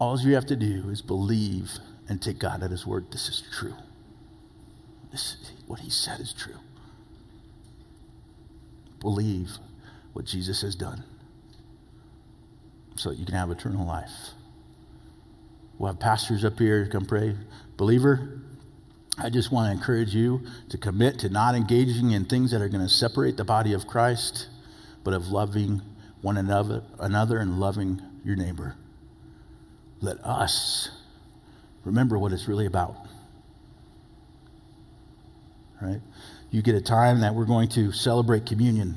All 0.00 0.18
you 0.18 0.34
have 0.34 0.46
to 0.46 0.56
do 0.56 0.88
is 0.88 1.02
believe 1.02 1.72
and 2.08 2.20
take 2.20 2.38
God 2.38 2.62
at 2.62 2.70
His 2.70 2.86
word. 2.86 3.12
This 3.12 3.28
is 3.28 3.44
true. 3.52 3.74
This, 5.12 5.36
what 5.66 5.80
He 5.80 5.90
said 5.90 6.20
is 6.20 6.32
true. 6.32 6.56
Believe 9.00 9.50
what 10.14 10.24
Jesus 10.24 10.62
has 10.62 10.74
done 10.74 11.04
so 12.96 13.10
that 13.10 13.18
you 13.18 13.26
can 13.26 13.34
have 13.34 13.50
eternal 13.50 13.86
life. 13.86 14.10
We'll 15.78 15.92
have 15.92 16.00
pastors 16.00 16.44
up 16.44 16.58
here 16.58 16.84
to 16.84 16.90
come 16.90 17.04
pray. 17.04 17.36
Believer, 17.76 18.40
I 19.18 19.30
just 19.30 19.52
want 19.52 19.68
to 19.68 19.72
encourage 19.72 20.14
you 20.14 20.42
to 20.70 20.78
commit 20.78 21.18
to 21.20 21.28
not 21.28 21.54
engaging 21.54 22.10
in 22.10 22.24
things 22.24 22.50
that 22.52 22.62
are 22.62 22.68
going 22.68 22.82
to 22.82 22.92
separate 22.92 23.36
the 23.36 23.44
body 23.44 23.74
of 23.74 23.86
Christ, 23.86 24.48
but 25.04 25.14
of 25.14 25.28
loving 25.28 25.82
one 26.22 26.36
another, 26.36 26.82
another 26.98 27.38
and 27.38 27.58
loving 27.60 28.02
your 28.24 28.36
neighbor. 28.36 28.76
Let 30.00 30.18
us 30.24 30.90
remember 31.84 32.18
what 32.18 32.32
it's 32.32 32.48
really 32.48 32.66
about. 32.66 32.96
Right? 35.80 36.00
You 36.50 36.62
get 36.62 36.74
a 36.74 36.80
time 36.80 37.20
that 37.20 37.34
we're 37.34 37.46
going 37.46 37.68
to 37.70 37.92
celebrate 37.92 38.46
communion, 38.46 38.96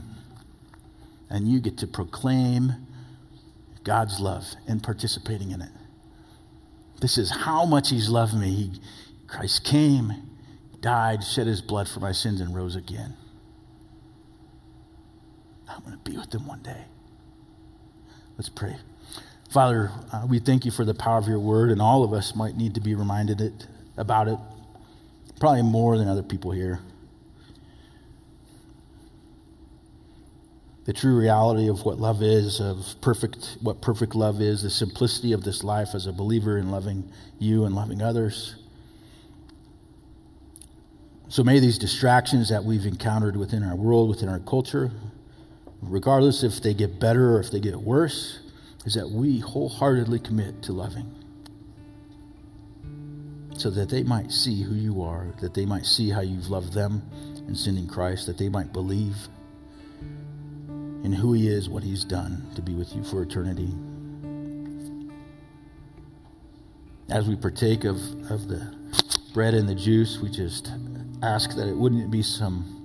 and 1.30 1.48
you 1.48 1.60
get 1.60 1.78
to 1.80 1.88
proclaim 1.88 2.74
God's 3.84 4.20
love 4.20 4.46
and 4.68 4.82
participating 4.82 5.52
in 5.52 5.62
it. 5.62 5.70
This 7.02 7.18
is 7.18 7.32
how 7.32 7.66
much 7.66 7.90
He's 7.90 8.10
loved 8.10 8.34
me. 8.34 8.50
He, 8.50 8.72
Christ 9.28 9.64
came, 9.64 10.14
died, 10.82 11.24
shed 11.24 11.48
His 11.48 11.62
blood 11.62 11.88
for 11.88 12.00
my 12.00 12.12
sins, 12.12 12.40
and 12.42 12.56
rose 12.56 12.76
again. 12.76 13.16
I'm 15.70 15.82
going 15.84 15.98
to 15.98 16.10
be 16.10 16.18
with 16.18 16.34
Him 16.34 16.48
one 16.48 16.62
day. 16.62 16.86
Let's 18.38 18.50
pray. 18.50 18.78
Father, 19.54 19.92
uh, 20.12 20.26
we 20.28 20.40
thank 20.40 20.66
you 20.66 20.72
for 20.72 20.84
the 20.84 20.96
power 20.96 21.20
of 21.20 21.28
your 21.28 21.40
word, 21.40 21.70
and 21.70 21.82
all 21.82 22.04
of 22.04 22.12
us 22.12 22.36
might 22.36 22.58
need 22.58 22.74
to 22.74 22.82
be 22.82 22.96
reminded 22.96 23.40
it, 23.40 23.68
about 23.98 24.28
it, 24.28 24.40
probably 25.40 25.62
more 25.62 25.98
than 25.98 26.08
other 26.08 26.24
people 26.24 26.52
here. 26.52 26.80
the 30.86 30.94
true 30.94 31.18
reality 31.18 31.70
of 31.70 31.86
what 31.86 31.98
love 31.98 32.22
is, 32.22 32.60
of 32.60 32.96
perfect, 33.00 33.58
what 33.62 33.82
perfect 33.82 34.16
love 34.16 34.42
is, 34.42 34.64
the 34.64 34.70
simplicity 34.70 35.32
of 35.32 35.44
this 35.44 35.64
life 35.64 35.90
as 35.94 36.08
a 36.08 36.12
believer 36.12 36.58
in 36.58 36.72
loving 36.72 37.10
you 37.40 37.64
and 37.66 37.74
loving 37.74 38.02
others. 38.02 38.56
So 41.30 41.44
may 41.44 41.60
these 41.60 41.78
distractions 41.78 42.50
that 42.50 42.64
we've 42.64 42.86
encountered 42.86 43.38
within 43.38 43.64
our 43.64 43.76
world, 43.76 44.10
within 44.10 44.28
our 44.28 44.40
culture, 44.40 44.92
regardless 45.82 46.44
if 46.44 46.62
they 46.62 46.74
get 46.74 47.00
better 47.00 47.38
or 47.38 47.40
if 47.40 47.50
they 47.50 47.62
get 47.62 47.76
worse, 47.80 48.40
is 48.86 48.94
that 48.96 49.10
we 49.10 49.40
wholeheartedly 49.40 50.20
commit 50.20 50.62
to 50.64 50.74
loving. 50.74 51.10
So 53.56 53.70
that 53.70 53.90
they 53.90 54.04
might 54.04 54.32
see 54.32 54.64
who 54.64 54.74
you 54.74 55.02
are, 55.04 55.28
that 55.42 55.54
they 55.54 55.66
might 55.66 55.86
see 55.86 56.10
how 56.10 56.22
you've 56.22 56.50
loved 56.50 56.74
them 56.74 57.04
in 57.48 57.56
sending 57.56 57.88
Christ, 57.88 58.26
that 58.28 58.38
they 58.38 58.50
might 58.50 58.74
believe 58.74 59.16
in 61.04 61.14
who 61.14 61.34
He 61.34 61.48
is, 61.48 61.70
what 61.70 61.84
He's 61.84 62.04
done 62.04 62.50
to 62.56 62.62
be 62.62 62.74
with 62.74 62.96
you 62.96 63.04
for 63.04 63.22
eternity. 63.22 63.72
As 67.10 67.28
we 67.28 67.36
partake 67.36 67.84
of, 67.84 67.98
of 68.32 68.48
the 68.48 68.76
bread 69.34 69.54
and 69.54 69.70
the 69.70 69.76
juice, 69.76 70.20
we 70.20 70.30
just 70.30 70.72
ask 71.22 71.56
that 71.56 71.68
it 71.68 71.76
wouldn't 71.76 72.10
be 72.10 72.24
some 72.24 72.83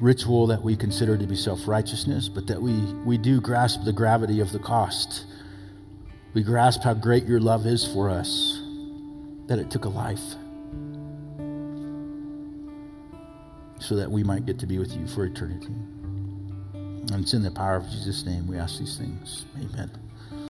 ritual 0.00 0.46
that 0.48 0.62
we 0.62 0.76
consider 0.76 1.16
to 1.16 1.26
be 1.26 1.36
self 1.36 1.66
righteousness, 1.66 2.28
but 2.28 2.46
that 2.46 2.60
we, 2.60 2.72
we 3.04 3.18
do 3.18 3.40
grasp 3.40 3.84
the 3.84 3.92
gravity 3.92 4.40
of 4.40 4.52
the 4.52 4.58
cost. 4.58 5.24
We 6.34 6.42
grasp 6.42 6.82
how 6.82 6.94
great 6.94 7.24
your 7.24 7.40
love 7.40 7.66
is 7.66 7.86
for 7.86 8.10
us, 8.10 8.60
that 9.46 9.58
it 9.58 9.70
took 9.70 9.84
a 9.84 9.88
life 9.88 10.34
so 13.78 13.94
that 13.96 14.10
we 14.10 14.22
might 14.22 14.46
get 14.46 14.58
to 14.58 14.66
be 14.66 14.78
with 14.78 14.96
you 14.96 15.06
for 15.06 15.24
eternity. 15.24 15.74
And 16.74 17.22
it's 17.22 17.34
in 17.34 17.42
the 17.42 17.50
power 17.50 17.76
of 17.76 17.88
Jesus' 17.88 18.24
name 18.24 18.46
we 18.46 18.58
ask 18.58 18.78
these 18.78 18.98
things. 18.98 19.44
Amen. 19.56 20.05